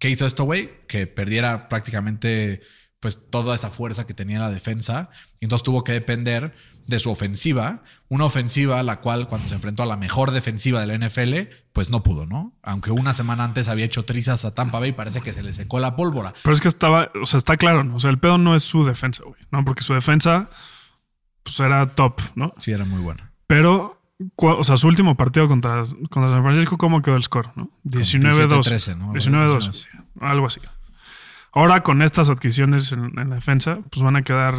¿Qué 0.00 0.10
hizo 0.10 0.26
esto, 0.26 0.42
güey? 0.42 0.84
Que 0.88 1.06
perdiera 1.06 1.68
prácticamente 1.68 2.60
pues 3.00 3.30
toda 3.30 3.54
esa 3.54 3.70
fuerza 3.70 4.06
que 4.06 4.14
tenía 4.14 4.40
la 4.40 4.50
defensa. 4.50 5.10
Y 5.40 5.44
entonces 5.44 5.64
tuvo 5.64 5.84
que 5.84 5.92
depender 5.92 6.54
de 6.86 6.98
su 6.98 7.10
ofensiva. 7.10 7.82
Una 8.08 8.24
ofensiva 8.24 8.82
la 8.82 9.00
cual 9.00 9.28
cuando 9.28 9.46
se 9.46 9.54
enfrentó 9.54 9.84
a 9.84 9.86
la 9.86 9.96
mejor 9.96 10.32
defensiva 10.32 10.80
de 10.80 10.86
la 10.86 11.06
NFL, 11.06 11.54
pues 11.72 11.90
no 11.90 12.02
pudo, 12.02 12.26
¿no? 12.26 12.54
Aunque 12.62 12.90
una 12.90 13.14
semana 13.14 13.44
antes 13.44 13.68
había 13.68 13.84
hecho 13.84 14.04
trizas 14.04 14.44
a 14.44 14.54
Tampa 14.54 14.80
Bay, 14.80 14.92
parece 14.92 15.20
que 15.20 15.32
se 15.32 15.42
le 15.42 15.52
secó 15.52 15.78
la 15.78 15.94
pólvora. 15.94 16.34
Pero 16.42 16.54
es 16.54 16.60
que 16.60 16.68
estaba, 16.68 17.12
o 17.22 17.26
sea, 17.26 17.38
está 17.38 17.56
claro, 17.56 17.84
¿no? 17.84 17.96
O 17.96 18.00
sea, 18.00 18.10
el 18.10 18.18
pedo 18.18 18.38
no 18.38 18.56
es 18.56 18.64
su 18.64 18.84
defensa, 18.84 19.22
güey, 19.24 19.40
¿no? 19.52 19.64
Porque 19.64 19.84
su 19.84 19.94
defensa, 19.94 20.50
pues 21.44 21.60
era 21.60 21.86
top, 21.94 22.20
¿no? 22.34 22.52
Sí, 22.58 22.72
era 22.72 22.84
muy 22.84 23.00
buena. 23.00 23.32
Pero, 23.46 24.02
o 24.36 24.64
sea, 24.64 24.76
su 24.76 24.88
último 24.88 25.16
partido 25.16 25.46
contra, 25.46 25.84
contra 26.10 26.30
San 26.30 26.42
Francisco, 26.42 26.78
¿cómo 26.78 27.00
quedó 27.00 27.16
el 27.16 27.22
score? 27.22 27.52
¿no? 27.54 27.70
19-12. 27.84 28.48
17-13, 28.48 28.96
¿no? 28.96 29.12
19-12, 29.12 29.72
sí, 29.72 29.86
algo 30.20 30.46
así. 30.46 30.60
Ahora 31.52 31.82
con 31.82 32.02
estas 32.02 32.28
adquisiciones 32.28 32.92
en, 32.92 33.18
en 33.18 33.30
la 33.30 33.36
defensa, 33.36 33.78
pues 33.90 34.02
van 34.02 34.16
a 34.16 34.22
quedar 34.22 34.54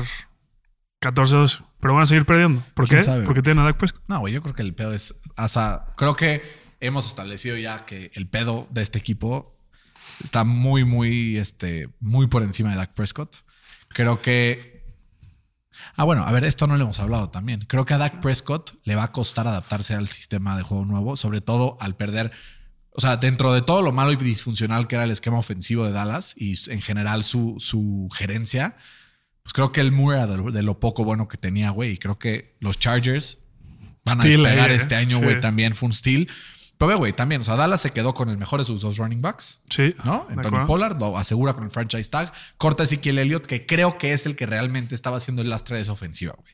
14-12. 1.02 1.64
Pero 1.80 1.94
van 1.94 2.04
a 2.04 2.06
seguir 2.06 2.26
perdiendo. 2.26 2.64
¿Por 2.74 2.88
¿Quién 2.88 3.00
qué? 3.00 3.06
sabe, 3.06 3.24
Porque 3.24 3.42
tienen 3.42 3.62
a 3.62 3.66
Dak 3.66 3.78
Prescott. 3.78 4.04
No, 4.08 4.20
güey, 4.20 4.34
yo 4.34 4.42
creo 4.42 4.54
que 4.54 4.62
el 4.62 4.74
pedo 4.74 4.94
es. 4.94 5.16
O 5.38 5.48
sea, 5.48 5.86
creo 5.96 6.16
que 6.16 6.42
hemos 6.82 7.08
establecido 7.08 7.58
ya 7.58 7.86
que 7.86 8.12
el 8.16 8.28
pedo 8.28 8.68
de 8.72 8.82
este 8.82 9.00
equipo 9.00 9.58
está 10.24 10.44
muy, 10.44 10.84
muy, 10.84 11.38
este, 11.38 11.90
muy 12.00 12.28
por 12.28 12.44
encima 12.44 12.72
de 12.72 12.78
Dak 12.78 12.94
Prescott. 12.94 13.38
Creo 13.90 14.22
que. 14.22 14.80
Ah, 15.96 16.04
bueno, 16.04 16.24
a 16.26 16.32
ver, 16.34 16.44
esto 16.44 16.68
no 16.68 16.76
le 16.76 16.84
hemos 16.84 17.00
hablado 17.00 17.30
también. 17.30 17.62
Creo 17.62 17.86
que 17.86 17.94
a 17.94 17.98
Dak 17.98 18.20
Prescott 18.20 18.74
le 18.84 18.96
va 18.96 19.04
a 19.04 19.12
costar 19.14 19.48
adaptarse 19.48 19.94
al 19.94 20.10
sistema 20.10 20.58
de 20.58 20.64
juego 20.64 20.84
nuevo, 20.84 21.16
sobre 21.16 21.40
todo 21.40 21.78
al 21.80 21.96
perder. 21.96 22.32
O 23.00 23.02
sea, 23.02 23.16
dentro 23.16 23.54
de 23.54 23.62
todo 23.62 23.82
lo 23.82 23.94
malo 23.94 24.12
y 24.12 24.18
disfuncional 24.18 24.86
que 24.86 24.96
era 24.96 25.06
el 25.06 25.12
esquema 25.12 25.38
ofensivo 25.40 25.86
de 25.86 25.94
Dallas 25.94 26.34
y 26.36 26.54
en 26.70 26.82
general 26.82 27.24
su, 27.24 27.56
su 27.58 28.10
gerencia, 28.14 28.76
pues 29.42 29.54
creo 29.54 29.72
que 29.72 29.80
el 29.80 29.94
Moore 29.94 30.18
era 30.18 30.28
de 30.28 30.36
lo, 30.36 30.52
de 30.52 30.64
lo 30.64 30.82
poco 30.82 31.06
bueno 31.06 31.30
que 31.30 31.38
tenía, 31.38 31.70
güey. 31.70 31.92
Y 31.92 31.98
creo 31.98 32.20
que 32.20 32.58
los 32.60 32.78
Chargers 32.78 33.38
van 34.04 34.20
Steal 34.20 34.46
a 34.46 34.50
despegar 34.50 34.72
¿eh? 34.72 34.76
este 34.76 34.96
año, 34.96 35.16
Sí. 35.16 35.24
güey. 35.24 35.40
También 35.40 35.76
fue 35.76 35.88
un 35.88 35.94
steal. 35.94 36.28
Pero, 36.78 36.90
ve, 36.90 36.96
güey, 36.96 37.14
también, 37.14 37.40
o 37.40 37.46
sea, 37.46 37.56
Dallas 37.56 37.80
se 37.80 37.92
quedó 37.92 38.14
con 38.14 38.28
el 38.28 38.38
mejor 38.38 38.60
de 38.60 38.66
sus 38.66 38.82
dos 38.82 38.98
running 38.98 39.22
backs. 39.22 39.62
Sí. 39.70 39.94
¿no? 40.04 40.28
Anthony. 40.30 40.66
Pollard 40.68 41.00
lo 41.00 41.18
asegura 41.18 41.54
con 41.54 41.64
el 41.64 41.72
franchise 41.72 42.10
tag. 42.10 42.34
Corta 42.58 42.84
Ezequiel 42.84 43.18
Elliott, 43.18 43.46
que 43.46 43.66
creo 43.66 43.98
que 43.98 44.12
es 44.12 44.26
el 44.26 44.36
que 44.36 44.46
realmente 44.46 44.94
estaba 44.94 45.16
haciendo 45.16 45.42
el 45.42 45.50
lastre 45.50 45.78
de 45.78 45.84
esa 45.84 45.94
ofensiva, 45.94 46.36
güey. 46.38 46.54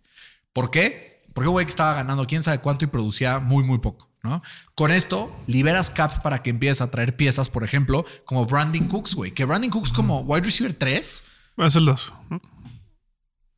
¿Por 0.53 0.69
qué? 0.69 1.23
Porque, 1.33 1.49
güey, 1.49 1.65
que 1.65 1.71
estaba 1.71 1.95
ganando 1.95 2.27
quién 2.27 2.43
sabe 2.43 2.59
cuánto 2.59 2.85
y 2.85 2.87
producía 2.87 3.39
muy, 3.39 3.63
muy 3.63 3.79
poco, 3.79 4.11
¿no? 4.25 4.41
Con 4.75 4.91
esto, 4.91 5.33
liberas 5.47 5.89
cap 5.91 6.21
para 6.21 6.43
que 6.43 6.49
empieces 6.49 6.81
a 6.81 6.91
traer 6.91 7.15
piezas, 7.15 7.49
por 7.49 7.63
ejemplo, 7.63 8.03
como 8.25 8.45
Brandon 8.45 8.87
Cooks, 8.89 9.15
güey. 9.15 9.31
Que 9.31 9.45
Brandon 9.45 9.69
Cooks 9.69 9.93
como 9.93 10.19
wide 10.21 10.43
receiver 10.45 10.73
3. 10.73 11.23
Es 11.57 11.75
el 11.77 11.85
2. 11.85 12.13
¿no? 12.29 12.41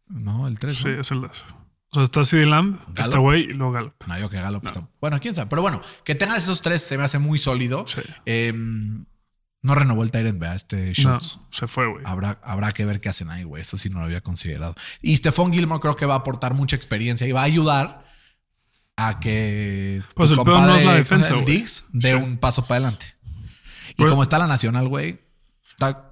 No, 0.10 0.48
el 0.48 0.60
3. 0.60 0.78
Sí, 0.78 0.90
es 0.90 1.12
el 1.12 1.22
2. 1.22 1.46
O 1.90 1.94
sea, 1.96 2.04
está 2.04 2.26
CD 2.26 2.46
Lamb, 2.46 2.80
este 2.98 3.18
güey 3.18 3.44
y 3.44 3.54
luego 3.54 3.72
Gallup. 3.72 3.94
No, 4.08 4.20
yo 4.20 4.30
que 4.30 4.38
Gallup 4.38 4.66
está- 4.66 4.88
Bueno, 5.00 5.20
quién 5.22 5.34
sabe. 5.36 5.48
Pero 5.50 5.62
bueno, 5.62 5.82
que 6.04 6.16
tengas 6.16 6.40
esos 6.44 6.62
tres 6.62 6.82
se 6.84 6.98
me 6.98 7.06
hace 7.06 7.18
muy 7.18 7.40
sólido. 7.40 7.86
Sí. 7.88 8.02
Eh, 8.26 8.54
no 8.54 9.74
renovó 9.74 10.04
el 10.04 10.12
Tyrant, 10.12 10.38
vea, 10.40 10.54
este 10.54 10.88
No, 10.88 10.94
Schultz. 10.94 11.40
se 11.50 11.68
fue, 11.68 11.88
güey. 11.88 12.04
Habrá, 12.06 12.40
habrá 12.44 12.74
que 12.74 12.86
ver 12.86 13.00
qué 13.02 13.10
hacen 13.10 13.30
ahí, 13.30 13.44
güey. 13.44 13.62
Esto 13.62 13.78
sí 13.78 13.90
no 13.90 14.00
lo 14.00 14.06
había 14.06 14.22
considerado. 14.22 14.76
Y 15.02 15.16
Stephon 15.18 15.52
Gilmore 15.54 15.80
creo 15.82 15.96
que 15.96 16.06
va 16.06 16.16
a 16.16 16.18
aportar 16.18 16.54
mucha 16.54 16.76
experiencia 16.76 17.26
y 17.26 17.32
va 17.32 17.42
a 17.42 17.46
ayudar 17.46 18.06
a 18.98 19.20
que 19.20 20.02
Pues 20.16 20.32
tu 20.32 20.40
el 20.42 20.46
peor 20.46 20.60
no 20.60 20.66
es 20.66 20.70
la 20.72 20.78
compadre, 20.78 20.98
defensa, 20.98 21.34
el. 21.38 21.46
Diggs 21.46 21.86
dé 21.94 22.10
Sí. 22.12 22.16
un 22.16 22.38
paso 22.38 22.64
para 22.66 22.78
adelante. 22.80 23.06
Y 23.92 23.94
Pues- 23.96 24.10
como 24.10 24.24
está 24.24 24.38
la 24.40 24.48
nacional, 24.48 24.88
güey, 24.90 25.22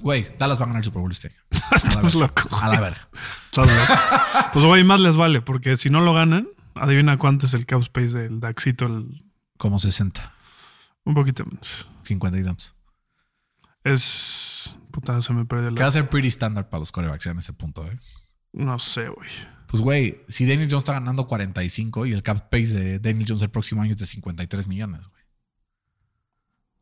güey, 0.01 0.27
Dallas 0.39 0.59
va 0.59 0.63
a 0.63 0.67
ganar 0.67 0.77
el 0.81 0.83
Super 0.85 1.01
Bowl 1.01 1.11
este 1.11 1.27
año. 1.29 1.37
A 1.51 1.69
la 1.71 1.77
Estás 1.77 2.15
loco. 2.15 2.55
A 2.55 2.69
la 2.69 2.79
verga. 2.79 3.09
Estás 3.51 3.67
loco. 3.67 4.01
pues, 4.53 4.65
güey, 4.65 4.83
más 4.83 4.99
les 4.99 5.15
vale, 5.17 5.41
porque 5.41 5.75
si 5.75 5.89
no 5.89 6.01
lo 6.01 6.13
ganan, 6.13 6.47
adivina 6.75 7.17
cuánto 7.17 7.45
es 7.47 7.53
el 7.55 7.65
cap 7.65 7.81
space 7.81 8.09
del 8.17 8.39
Daxito, 8.39 8.85
el- 8.85 9.23
Como 9.57 9.79
60, 9.79 10.33
un 11.05 11.13
poquito 11.15 11.43
menos. 11.45 11.87
50 12.03 12.39
y 12.39 12.43
tantos. 12.43 12.75
Es. 13.83 14.75
Puta, 14.91 15.21
se 15.21 15.33
me 15.33 15.45
perdió 15.45 15.69
Que 15.69 15.79
va 15.81 15.85
a 15.85 15.87
la. 15.87 15.91
ser 15.91 16.09
pretty 16.09 16.27
standard 16.29 16.67
para 16.69 16.79
los 16.79 16.91
corebacks 16.91 17.25
en 17.25 17.37
ese 17.39 17.53
punto, 17.53 17.85
¿eh? 17.85 17.97
No 18.53 18.79
sé, 18.79 19.09
güey. 19.09 19.29
Pues, 19.67 19.81
güey, 19.81 20.23
si 20.27 20.45
Daniel 20.45 20.67
Jones 20.69 20.83
está 20.83 20.93
ganando 20.93 21.27
45 21.27 22.05
y 22.05 22.13
el 22.13 22.23
cap 22.23 22.37
space 22.37 22.73
de 22.73 22.99
Daniel 22.99 23.25
Jones 23.27 23.43
el 23.43 23.49
próximo 23.49 23.81
año 23.81 23.91
es 23.91 23.97
de 23.97 24.05
53 24.05 24.67
millones, 24.67 25.07
güey. 25.07 25.23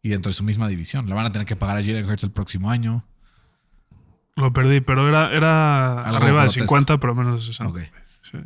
Y 0.02 0.10
dentro 0.10 0.30
de 0.30 0.34
su 0.34 0.44
misma 0.44 0.68
división. 0.68 1.08
Le 1.08 1.14
van 1.14 1.26
a 1.26 1.32
tener 1.32 1.48
que 1.48 1.56
pagar 1.56 1.78
a 1.78 1.82
Jalen 1.82 2.10
Hurts 2.10 2.24
el 2.24 2.32
próximo 2.32 2.70
año. 2.70 3.06
Lo 4.36 4.52
perdí, 4.52 4.82
pero 4.82 5.08
era, 5.08 5.32
era 5.32 6.02
Algo 6.02 6.18
arriba 6.18 6.42
de 6.42 6.48
grotesco. 6.48 6.68
50, 6.68 6.98
pero 6.98 7.16
menos 7.16 7.40
de 7.40 7.46
60. 7.46 7.72
Ok. 7.72 7.80
Sí. 8.22 8.38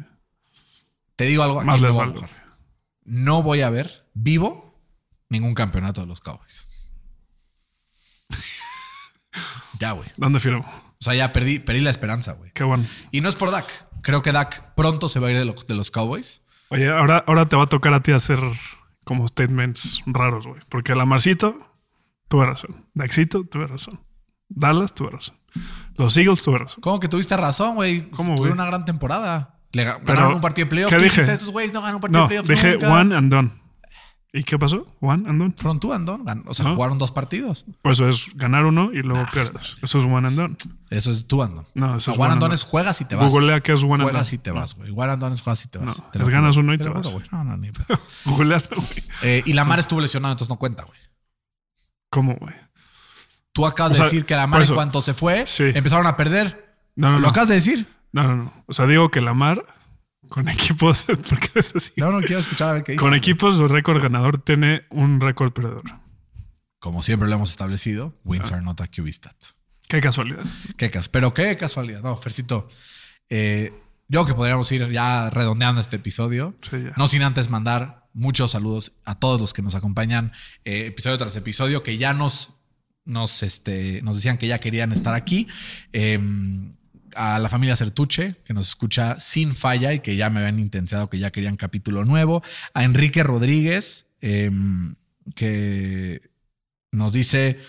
Te 1.15 1.25
digo 1.25 1.43
algo 1.43 1.59
aquí. 1.59 1.67
Más 1.67 1.81
les 1.81 1.91
voy 1.91 2.07
a. 2.07 2.29
No 3.05 3.41
voy 3.41 3.61
a 3.61 3.69
ver 3.69 4.05
vivo 4.13 4.79
ningún 5.29 5.55
campeonato 5.55 6.01
de 6.01 6.07
los 6.07 6.19
Cowboys. 6.21 6.91
ya, 9.79 9.93
güey. 9.93 10.09
¿Dónde 10.17 10.39
firmo? 10.39 10.65
O 10.99 11.03
sea, 11.03 11.15
ya 11.15 11.31
perdí, 11.31 11.59
perdí 11.59 11.81
la 11.81 11.89
esperanza, 11.89 12.33
güey. 12.33 12.51
Qué 12.51 12.63
bueno. 12.63 12.85
Y 13.11 13.21
no 13.21 13.29
es 13.29 13.35
por 13.35 13.51
Dak. 13.51 13.86
Creo 14.01 14.21
que 14.21 14.31
Dak 14.31 14.73
pronto 14.75 15.09
se 15.09 15.19
va 15.19 15.27
a 15.27 15.31
ir 15.31 15.37
de, 15.37 15.45
lo- 15.45 15.53
de 15.53 15.75
los 15.75 15.91
Cowboys. 15.91 16.41
Oye, 16.69 16.89
ahora, 16.89 17.23
ahora 17.27 17.47
te 17.47 17.55
va 17.55 17.63
a 17.63 17.67
tocar 17.67 17.93
a 17.93 18.01
ti 18.01 18.11
hacer 18.11 18.39
como 19.05 19.27
statements 19.27 20.01
raros, 20.05 20.47
güey. 20.47 20.59
Porque 20.69 20.95
Lamarcito, 20.95 21.55
tuve 22.27 22.45
razón. 22.45 22.85
Daxito, 22.93 23.45
tuve 23.45 23.67
razón. 23.67 23.99
Dallas, 24.49 24.93
tuve 24.93 25.11
razón. 25.11 25.35
Los 25.95 26.15
Eagles, 26.17 26.41
tuve 26.43 26.57
razón. 26.59 26.81
¿Cómo 26.81 26.99
que 26.99 27.07
tuviste 27.07 27.35
razón, 27.37 27.75
güey? 27.75 28.09
¿Cómo, 28.11 28.35
Tuvieron 28.35 28.57
güey? 28.57 28.65
una 28.65 28.65
gran 28.65 28.85
temporada. 28.85 29.59
Le 29.71 29.83
ga- 29.85 29.95
Pero, 29.99 30.13
ganaron 30.15 30.35
un 30.35 30.41
partido 30.41 30.65
de 30.65 30.69
playoffs. 30.69 30.91
¿qué 30.91 30.97
Tú 30.97 31.03
dije? 31.03 31.15
dijiste, 31.21 31.33
estos 31.33 31.51
güeyes 31.51 31.73
no 31.73 31.81
ganan 31.81 31.95
un 31.95 32.01
partido 32.01 32.21
No, 32.21 32.27
de 32.27 32.27
playoffs 32.29 32.49
dije 32.49 32.73
nunca". 32.73 32.93
one 32.93 33.15
and 33.15 33.31
done. 33.33 33.51
¿Y 34.37 34.43
qué 34.43 34.59
pasó? 34.59 34.85
One 35.01 35.27
and 35.27 35.39
done. 35.41 35.53
Fueron 35.57 35.79
tú 35.79 35.93
and 35.93 36.07
done. 36.07 36.43
O 36.45 36.53
sea, 36.53 36.65
¿No? 36.65 36.75
jugaron 36.75 36.99
dos 36.99 37.11
partidos. 37.11 37.65
Pues 37.81 37.99
eso 37.99 38.07
es 38.07 38.35
ganar 38.35 38.65
uno 38.65 38.91
y 38.93 39.01
luego 39.01 39.25
pierdes. 39.33 39.75
Eso 39.81 39.97
es 39.97 40.03
one 40.05 40.27
and 40.27 40.35
done. 40.37 40.57
Eso 40.91 41.11
es 41.11 41.25
tú 41.25 41.41
and 41.41 41.55
done. 41.55 41.67
No, 41.73 41.95
eso 41.97 42.11
es 42.11 42.17
one 42.19 42.25
one 42.25 42.25
and 42.25 42.31
and 42.33 42.41
done 42.41 42.49
done. 42.49 42.55
es 42.55 42.63
juegas 42.63 43.01
y 43.01 43.05
te 43.05 43.15
vas. 43.15 43.31
Googlea 43.31 43.61
qué 43.61 43.73
es 43.73 43.81
one 43.81 43.93
and 43.95 44.01
done. 44.03 44.11
Juegas 44.11 44.33
y 44.33 44.37
te 44.37 44.51
vas, 44.51 44.75
güey. 44.75 44.91
One 44.91 45.11
and 45.11 45.21
done 45.21 45.33
es 45.33 45.41
juegas 45.41 45.65
y 45.65 45.67
te 45.69 45.79
vas. 45.79 45.97
No, 45.97 46.03
Te 46.11 46.19
es 46.19 46.23
juro. 46.23 46.35
ganas 46.35 46.57
uno 46.57 46.73
y 46.73 46.77
te 46.77 46.87
vas. 46.89 47.07
juro. 47.07 47.25
No, 47.31 47.43
no, 47.43 47.57
ni. 47.57 47.71
Googlealo, 48.25 48.67
güey. 48.75 49.03
Eh, 49.23 49.41
y 49.45 49.53
Lamar 49.53 49.79
estuvo 49.79 49.99
lesionado, 50.01 50.33
entonces 50.33 50.49
no 50.49 50.57
cuenta, 50.57 50.83
güey. 50.83 50.99
¿Cómo, 52.11 52.35
güey? 52.35 52.53
Tú 53.53 53.65
acabas 53.65 53.93
O 53.93 53.95
de 53.95 54.03
decir 54.03 54.25
que 54.25 54.35
por 54.35 54.41
Lamar 54.41 54.61
en 54.61 54.73
cuanto 54.75 55.01
se 55.01 55.13
fue, 55.15 55.47
Sí. 55.47 55.63
empezaron 55.73 56.05
a 56.05 56.15
perder. 56.15 56.77
No, 56.95 57.07
no, 57.09 57.15
¿Lo 57.15 57.21
no. 57.23 57.27
acabas 57.29 57.49
de 57.49 57.55
decir? 57.55 57.87
No, 58.11 58.23
no, 58.23 58.35
no. 58.35 58.53
O 58.67 58.73
sea, 58.73 58.85
digo 58.85 59.09
que 59.09 59.19
Lamar 59.21 59.65
con 60.27 60.47
equipos. 60.49 61.03
¿Por 61.07 61.39
qué 61.39 61.59
es 61.59 61.75
así? 61.75 61.91
No, 61.97 62.11
no 62.11 62.19
quiero 62.21 62.39
escuchar 62.39 62.69
a 62.69 62.73
ver 62.73 62.83
qué 62.83 62.93
dice. 62.93 63.01
Con 63.01 63.13
equipos, 63.13 63.57
su 63.57 63.67
récord 63.67 64.01
ganador 64.01 64.41
tiene 64.41 64.83
un 64.89 65.19
récord 65.21 65.51
perdedor. 65.53 65.83
Como 66.79 67.01
siempre 67.01 67.27
lo 67.27 67.35
hemos 67.35 67.49
establecido, 67.51 68.13
Ah. 68.17 68.21
wins 68.25 68.51
are 68.51 68.61
not 68.61 68.79
a 68.81 68.87
QB 68.87 69.07
stat. 69.11 69.35
Qué 69.89 70.01
casualidad. 70.01 70.43
Qué 70.77 70.91
cas 70.91 71.07
pero 71.09 71.33
qué 71.33 71.55
casualidad. 71.57 72.01
No, 72.01 72.15
Fercito. 72.17 72.67
eh, 73.29 73.73
yo 74.09 74.25
que 74.25 74.33
podríamos 74.33 74.71
ir 74.71 74.89
ya 74.91 75.29
redondeando 75.29 75.81
este 75.81 75.97
episodio. 75.97 76.55
Sí, 76.61 76.77
ya. 76.83 76.93
No 76.95 77.07
sin 77.09 77.23
antes 77.23 77.49
mandar 77.49 78.07
muchos 78.13 78.51
saludos 78.51 78.93
a 79.03 79.15
todos 79.19 79.39
los 79.41 79.51
que 79.53 79.61
nos 79.61 79.75
acompañan 79.75 80.31
eh, 80.63 80.85
episodio 80.87 81.17
tras 81.17 81.35
episodio, 81.35 81.83
que 81.83 81.97
ya 81.97 82.13
nos, 82.13 82.51
nos, 83.03 83.43
este, 83.43 84.01
nos 84.03 84.15
decían 84.15 84.37
que 84.37 84.47
ya 84.47 84.59
querían 84.59 84.93
estar 84.93 85.13
aquí. 85.13 85.47
Eh, 85.91 86.19
a 87.17 87.39
la 87.39 87.49
familia 87.49 87.75
Certuche, 87.75 88.35
que 88.45 88.53
nos 88.53 88.69
escucha 88.69 89.19
sin 89.19 89.53
falla 89.55 89.93
y 89.93 89.99
que 89.99 90.15
ya 90.15 90.29
me 90.29 90.39
habían 90.39 90.59
intensiado 90.59 91.09
que 91.09 91.19
ya 91.19 91.31
querían 91.31 91.57
capítulo 91.57 92.05
nuevo. 92.05 92.43
A 92.73 92.83
Enrique 92.83 93.23
Rodríguez, 93.23 94.05
eh, 94.21 94.51
que 95.35 96.21
nos 96.91 97.13
dice, 97.13 97.59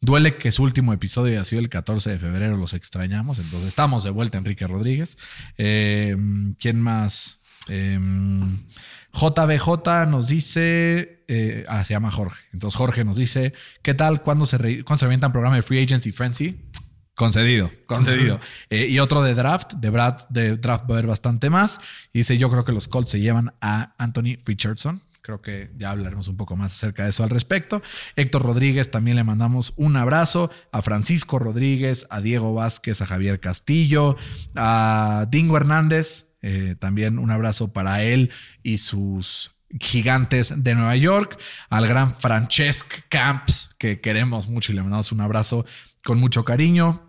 duele 0.00 0.36
que 0.36 0.52
su 0.52 0.62
último 0.62 0.92
episodio 0.92 1.32
haya 1.34 1.44
sido 1.44 1.60
el 1.60 1.68
14 1.68 2.10
de 2.10 2.18
febrero, 2.18 2.56
los 2.56 2.72
extrañamos. 2.74 3.38
Entonces 3.38 3.68
estamos 3.68 4.04
de 4.04 4.10
vuelta, 4.10 4.38
Enrique 4.38 4.66
Rodríguez. 4.66 5.18
Eh, 5.56 6.16
¿Quién 6.58 6.80
más? 6.80 7.40
JBJ 9.12 10.06
nos 10.08 10.28
dice, 10.28 11.24
eh, 11.28 11.64
ah, 11.68 11.82
se 11.84 11.94
llama 11.94 12.10
Jorge. 12.10 12.44
Entonces 12.52 12.76
Jorge 12.76 13.04
nos 13.04 13.16
dice, 13.16 13.52
¿qué 13.82 13.94
tal? 13.94 14.22
¿Cuándo 14.22 14.46
se, 14.46 14.58
re- 14.58 14.84
¿cuándo 14.84 14.98
se 15.00 15.06
revienta 15.06 15.26
un 15.26 15.32
programa 15.32 15.56
de 15.56 15.62
Free 15.62 15.82
Agency 15.82 16.12
Frenzy? 16.12 16.60
Concedido, 17.18 17.68
concedido. 17.86 18.38
Eh, 18.70 18.86
y 18.86 19.00
otro 19.00 19.22
de 19.22 19.34
draft, 19.34 19.72
de, 19.72 19.90
Brad, 19.90 20.28
de 20.28 20.56
draft 20.56 20.84
va 20.84 20.94
a 20.94 20.98
haber 20.98 21.08
bastante 21.08 21.50
más. 21.50 21.80
Y 22.12 22.18
dice, 22.18 22.38
yo 22.38 22.48
creo 22.48 22.64
que 22.64 22.70
los 22.70 22.86
Colts 22.86 23.10
se 23.10 23.18
llevan 23.18 23.54
a 23.60 23.92
Anthony 23.98 24.38
Richardson. 24.46 25.02
Creo 25.22 25.42
que 25.42 25.72
ya 25.76 25.90
hablaremos 25.90 26.28
un 26.28 26.36
poco 26.36 26.54
más 26.54 26.72
acerca 26.74 27.02
de 27.02 27.10
eso 27.10 27.24
al 27.24 27.30
respecto. 27.30 27.82
Héctor 28.14 28.44
Rodríguez 28.44 28.92
también 28.92 29.16
le 29.16 29.24
mandamos 29.24 29.72
un 29.74 29.96
abrazo. 29.96 30.52
A 30.70 30.80
Francisco 30.80 31.40
Rodríguez, 31.40 32.06
a 32.08 32.20
Diego 32.20 32.54
Vázquez, 32.54 33.00
a 33.02 33.06
Javier 33.06 33.40
Castillo, 33.40 34.16
a 34.54 35.26
Dingo 35.28 35.56
Hernández. 35.56 36.26
eh, 36.40 36.76
también 36.78 37.18
un 37.18 37.32
abrazo 37.32 37.72
para 37.72 38.04
él 38.04 38.30
y 38.62 38.78
sus 38.78 39.50
gigantes 39.80 40.54
de 40.56 40.76
Nueva 40.76 40.94
York, 40.94 41.36
al 41.68 41.88
gran 41.88 42.14
Francesc 42.14 43.00
Camps, 43.08 43.70
que 43.76 44.00
queremos 44.00 44.48
mucho 44.48 44.70
y 44.70 44.76
le 44.76 44.82
mandamos 44.82 45.10
un 45.10 45.20
abrazo 45.20 45.66
con 46.04 46.20
mucho 46.20 46.44
cariño. 46.44 47.07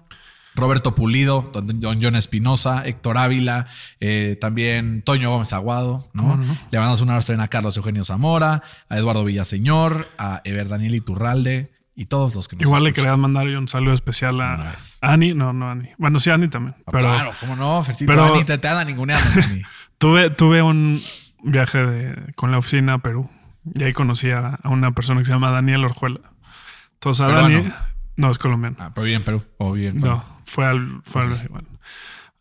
Roberto 0.60 0.96
Pulido, 0.96 1.50
don, 1.54 1.82
John 2.02 2.16
Espinosa, 2.16 2.86
Héctor 2.86 3.18
Ávila, 3.18 3.68
eh, 4.00 4.38
también 4.40 5.02
Toño 5.04 5.30
Gómez 5.32 5.54
Aguado, 5.54 6.10
¿no? 6.14 6.38
Le 6.72 6.78
mandamos 6.78 7.02
un 7.02 7.10
abrazo 7.10 7.28
también 7.28 7.44
a 7.46 7.48
Carlos 7.48 7.76
Eugenio 7.78 8.04
Zamora, 8.06 8.62
a 8.90 8.98
Eduardo 8.98 9.24
Villaseñor, 9.26 10.08
a 10.18 10.42
Ever 10.44 10.68
Daniel 10.70 10.96
Iturralde 10.96 11.72
y 11.96 12.06
todos 12.06 12.34
los 12.36 12.48
que 12.48 12.56
nos 12.56 12.64
Igual 12.64 12.84
le 12.84 12.90
escuchan. 12.90 13.06
quería 13.06 13.18
mandar 13.18 13.48
un 13.48 13.68
saludo 13.68 13.94
especial 13.94 14.40
a. 14.42 14.76
Ani. 15.02 15.34
No, 15.34 15.52
no 15.52 15.70
Ani. 15.70 15.90
Bueno, 15.98 16.20
sí, 16.20 16.30
Ani 16.30 16.48
también. 16.48 16.76
Ah, 16.86 16.92
Pero 16.94 17.06
claro, 17.10 17.32
cómo 17.40 17.56
no, 17.56 17.84
Fercito, 17.84 18.12
pero- 18.12 18.34
Ani, 18.34 18.44
te, 18.46 18.58
te 18.58 18.68
anda 18.68 18.86
ninguneando. 18.86 19.28
Ani. 19.44 19.62
tuve, 19.98 20.30
tuve 20.30 20.62
un 20.62 21.02
viaje 21.44 21.78
de, 21.80 22.34
con 22.36 22.52
la 22.52 22.58
oficina 22.60 22.94
a 22.94 22.98
Perú. 23.00 23.30
Y 23.76 23.84
ahí 23.84 23.92
conocí 23.94 24.32
a, 24.32 24.60
a 24.64 24.70
una 24.70 24.92
persona 24.94 25.20
que 25.20 25.26
se 25.26 25.32
llama 25.34 25.52
Daniel 25.52 25.84
Orjuela. 25.84 26.22
Entonces 26.94 27.26
a. 27.26 27.50
No, 28.16 28.32
es 28.32 28.38
colombiano. 28.38 28.76
Ah, 28.80 28.92
pero 28.94 29.06
bien 29.06 29.24
Perú, 29.24 29.44
o 29.58 29.72
bien 29.74 30.02
Perú. 30.02 30.08
No, 30.16 30.39
fue 30.50 30.66
al. 30.66 31.02
Fue 31.04 31.22
al 31.22 31.48
bueno. 31.50 31.68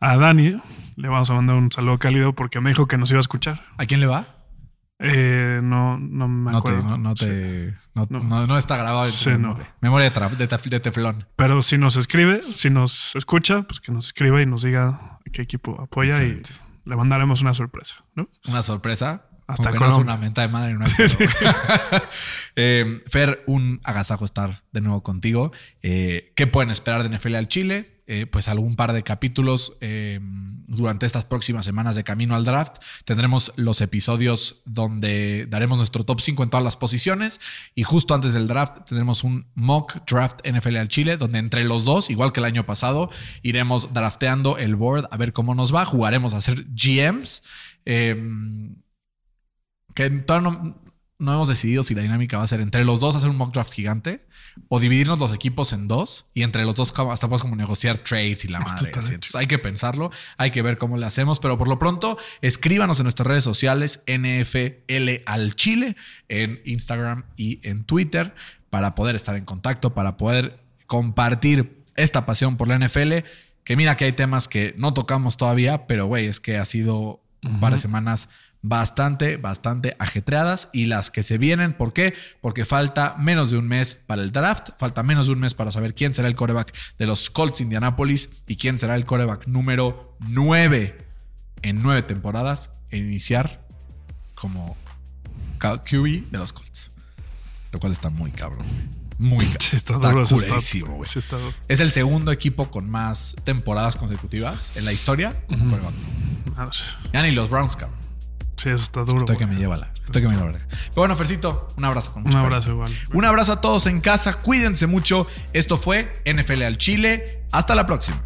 A 0.01 0.17
Dani 0.17 0.57
le 0.97 1.09
vamos 1.09 1.29
a 1.31 1.35
mandar 1.35 1.57
un 1.57 1.73
saludo 1.73 1.99
cálido 1.99 2.33
porque 2.35 2.61
me 2.61 2.71
dijo 2.71 2.87
que 2.87 2.97
nos 2.99 3.11
iba 3.11 3.19
a 3.19 3.21
escuchar. 3.21 3.65
¿A 3.79 3.87
quién 3.87 4.01
le 4.01 4.07
va? 4.07 4.27
Eh, 5.01 5.61
no, 5.63 5.99
no 5.99 6.27
me 6.29 6.51
No 6.51 6.63
te, 6.63 6.71
acuerdo. 6.73 6.99
no, 6.99 7.15
te, 7.15 7.75
no, 7.95 8.47
No. 8.47 8.59
está 8.59 8.77
grabado 8.77 9.07
en 9.07 9.13
Sí, 9.13 9.31
no. 9.31 9.39
memoria. 9.39 9.75
Memoria 9.81 10.11
de, 10.11 10.47
de, 10.71 10.81
teflón. 10.81 11.25
Pero 11.37 11.63
si 11.63 11.79
nos 11.79 11.97
escribe, 11.97 12.43
si 12.55 12.71
nos 12.71 13.15
escucha, 13.17 13.63
pues 13.63 13.81
que 13.81 13.93
nos 13.93 14.07
escriba 14.07 14.41
y 14.43 14.47
nos 14.47 14.63
diga 14.63 15.21
qué 15.33 15.43
equipo 15.43 15.81
apoya 15.81 16.11
Excelente. 16.11 16.51
y 16.85 16.91
le 16.91 16.97
mandaremos 16.97 17.43
una 17.43 17.55
sorpresa, 17.55 18.05
¿no? 18.15 18.29
Una 18.49 18.63
sorpresa. 18.63 19.25
Hasta 19.47 19.71
Colombia. 19.71 19.99
una 19.99 20.17
menta 20.17 20.43
de 20.43 20.49
madre. 20.49 20.77
Eh, 22.57 23.03
Fer, 23.07 23.43
un 23.47 23.81
agasajo 23.85 24.25
estar 24.25 24.63
de 24.73 24.81
nuevo 24.81 25.03
contigo. 25.03 25.53
Eh, 25.83 26.33
¿Qué 26.37 26.47
pueden 26.47 26.71
esperar 26.71 27.03
de 27.09 27.17
NFL 27.17 27.35
al 27.37 27.49
Chile? 27.49 27.98
Eh, 28.11 28.25
pues 28.25 28.49
algún 28.49 28.75
par 28.75 28.95
de 28.95 29.03
capítulos 29.03 29.77
eh, 29.83 30.19
durante 30.67 31.05
estas 31.05 31.27
próximas 31.27 31.67
semanas 31.67 31.95
de 31.95 32.05
camino 32.05 32.35
al 32.35 32.47
draft. 32.47 32.79
Tendremos 33.05 33.53
los 33.57 33.83
episodios 33.83 34.63
donde 34.65 35.45
daremos 35.45 35.77
nuestro 35.77 36.05
top 36.05 36.23
5 36.23 36.43
en 36.43 36.49
todas 36.49 36.65
las 36.65 36.79
posiciones. 36.79 37.39
Y 37.75 37.83
justo 37.83 38.15
antes 38.15 38.33
del 38.33 38.49
draft 38.49 38.87
tendremos 38.87 39.25
un 39.25 39.47
mock 39.55 40.07
draft 40.11 40.41
NFL 40.49 40.77
al 40.79 40.89
Chile, 40.89 41.19
donde 41.19 41.39
entre 41.39 41.65
los 41.65 41.85
dos, 41.85 42.09
igual 42.09 42.33
que 42.33 42.41
el 42.41 42.47
año 42.47 42.65
pasado, 42.65 43.11
iremos 43.43 43.93
drafteando 43.93 44.57
el 44.57 44.75
board 44.75 45.07
a 45.11 45.17
ver 45.19 45.35
cómo 45.35 45.55
nos 45.55 45.75
va. 45.75 45.85
Jugaremos 45.85 46.33
a 46.33 46.41
ser 46.41 46.65
GMs. 46.65 47.43
Eh, 47.85 48.17
que 49.95 50.09
todavía 50.09 50.51
no, 50.51 50.81
no 51.19 51.33
hemos 51.33 51.49
decidido 51.49 51.83
si 51.83 51.95
la 51.95 52.03
dinámica 52.03 52.39
va 52.39 52.45
a 52.45 52.47
ser 52.47 52.61
entre 52.61 52.85
los 52.85 53.01
dos 53.01 53.17
hacer 53.17 53.29
un 53.29 53.37
mock 53.37 53.53
draft 53.53 53.73
gigante 53.73 54.25
o 54.69 54.79
dividirnos 54.79 55.19
los 55.19 55.35
equipos 55.35 55.73
en 55.73 55.89
dos 55.89 56.27
y 56.33 56.43
entre 56.43 56.65
los 56.65 56.77
dos 56.77 56.91
hasta 56.91 57.27
podemos 57.27 57.43
como 57.43 57.57
negociar 57.57 57.99
trades 57.99 58.45
y 58.45 58.49
la 58.49 58.61
madre. 58.61 58.93
así. 58.97 59.15
Entonces 59.15 59.35
hay 59.35 59.49
que 59.49 59.59
pensarlo, 59.59 60.11
hay 60.37 60.51
que 60.53 60.63
ver 60.63 60.79
cómo 60.79 60.97
le 60.97 61.07
hacemos, 61.07 61.41
pero 61.41 61.59
por 61.59 61.69
lo 61.69 61.79
pronto 61.79 62.19
escríbanos 62.41 63.01
en 63.01 63.05
nuestras 63.05 63.27
redes 63.27 63.45
sociales 63.45 64.03
NFL 64.07 65.23
al 65.27 65.57
Chile 65.57 65.97
en 66.29 66.61
Instagram 66.65 67.25
y 67.37 67.61
en 67.69 67.85
Twitter 67.85 68.35
para 68.71 68.95
poder 68.95 69.17
estar 69.17 69.37
en 69.37 69.45
contacto, 69.45 69.95
para 69.95 70.17
poder 70.17 70.61
compartir 70.87 71.85
esta 71.97 72.27
pasión 72.27 72.57
por 72.57 72.69
la 72.69 72.79
NFL. 72.79 73.25
Que 73.65 73.77
mira 73.77 73.97
que 73.97 74.05
hay 74.05 74.13
temas 74.13 74.49
que 74.49 74.75
no 74.79 74.95
tocamos 74.95 75.37
todavía, 75.37 75.87
pero 75.87 76.07
güey, 76.07 76.27
es 76.27 76.41
que 76.41 76.57
ha 76.59 76.65
sido 76.65 77.21
un 77.43 77.61
par 77.61 77.73
de 77.73 77.79
semanas 77.79 78.31
bastante, 78.63 79.37
bastante 79.37 79.97
ajetreadas 79.99 80.69
y 80.73 80.87
las 80.87 81.11
que 81.11 81.23
se 81.23 81.39
vienen, 81.39 81.73
¿por 81.73 81.93
qué? 81.93 82.15
Porque 82.41 82.65
falta 82.65 83.15
menos 83.19 83.51
de 83.51 83.59
un 83.59 83.69
mes 83.69 83.95
para 83.95 84.23
el 84.23 84.33
draft, 84.33 84.71
falta 84.79 85.03
menos 85.03 85.27
de 85.29 85.33
un 85.35 85.41
mes 85.41 85.55
para 85.55 85.71
saber 85.73 85.95
quién 85.95 86.13
será 86.15 86.29
el 86.29 86.35
coreback 86.35 86.75
de 86.99 87.07
los 87.07 87.31
Colts 87.31 87.59
de 87.59 87.65
Indianapolis 87.65 88.31
y 88.47 88.57
quién 88.57 88.79
será 88.79 88.97
el 88.97 89.05
coreback 89.05 89.47
número 89.47 90.17
9 90.29 91.07
en 91.63 91.83
nueve 91.83 92.03
temporadas 92.03 92.71
en 92.91 93.05
iniciar 93.05 93.67
como 94.35 94.77
QB 95.59 96.31
de 96.31 96.39
los 96.39 96.53
Colts. 96.53 96.91
Lo 97.73 97.81
cual 97.81 97.93
está 97.93 98.11
muy 98.11 98.31
cabrón. 98.31 98.65
Muy 99.19 99.45
cabrón. 99.47 99.59
Sí, 99.71 99.77
está, 99.77 99.93
duro. 99.95 100.25
está- 100.37 100.55
duro. 100.87 101.05
Es 101.69 101.81
el 101.81 101.91
segundo 101.91 102.31
equipo 102.33 102.71
con 102.71 102.89
más 102.89 103.35
temporadas 103.45 103.97
consecutivas 103.97 104.73
en 104.77 104.85
la 104.85 104.93
historia. 104.93 105.35
Ya 107.13 107.23
ni 107.23 107.33
los 107.33 107.51
Browns, 107.51 107.77
cabrón. 107.77 107.99
Sí, 108.59 108.69
eso 108.71 108.83
está 108.85 109.01
duro. 109.05 109.21
Estoy 109.21 109.37
que 109.37 109.47
me 109.47 109.57
lleva 109.57 109.77
la. 109.77 109.91
Estoy 110.05 110.23
que 110.23 110.29
me 110.29 110.35
lleva 110.37 110.51
la. 110.51 110.59
Pero 110.69 110.93
bueno, 110.97 111.17
Fercito, 111.17 111.69
un 111.77 111.85
abrazo. 111.85 112.13
Con 112.13 112.27
Un 112.27 112.37
abrazo 112.37 112.77
cariño. 112.79 112.89
igual. 112.89 113.17
Un 113.17 113.25
abrazo 113.25 113.53
a 113.53 113.61
todos 113.61 113.87
en 113.87 114.01
casa. 114.01 114.35
Cuídense 114.35 114.87
mucho. 114.87 115.27
Esto 115.53 115.77
fue 115.79 116.13
NFL 116.27 116.63
al 116.65 116.77
Chile. 116.77 117.43
Hasta 117.53 117.75
la 117.75 117.87
próxima. 117.87 118.21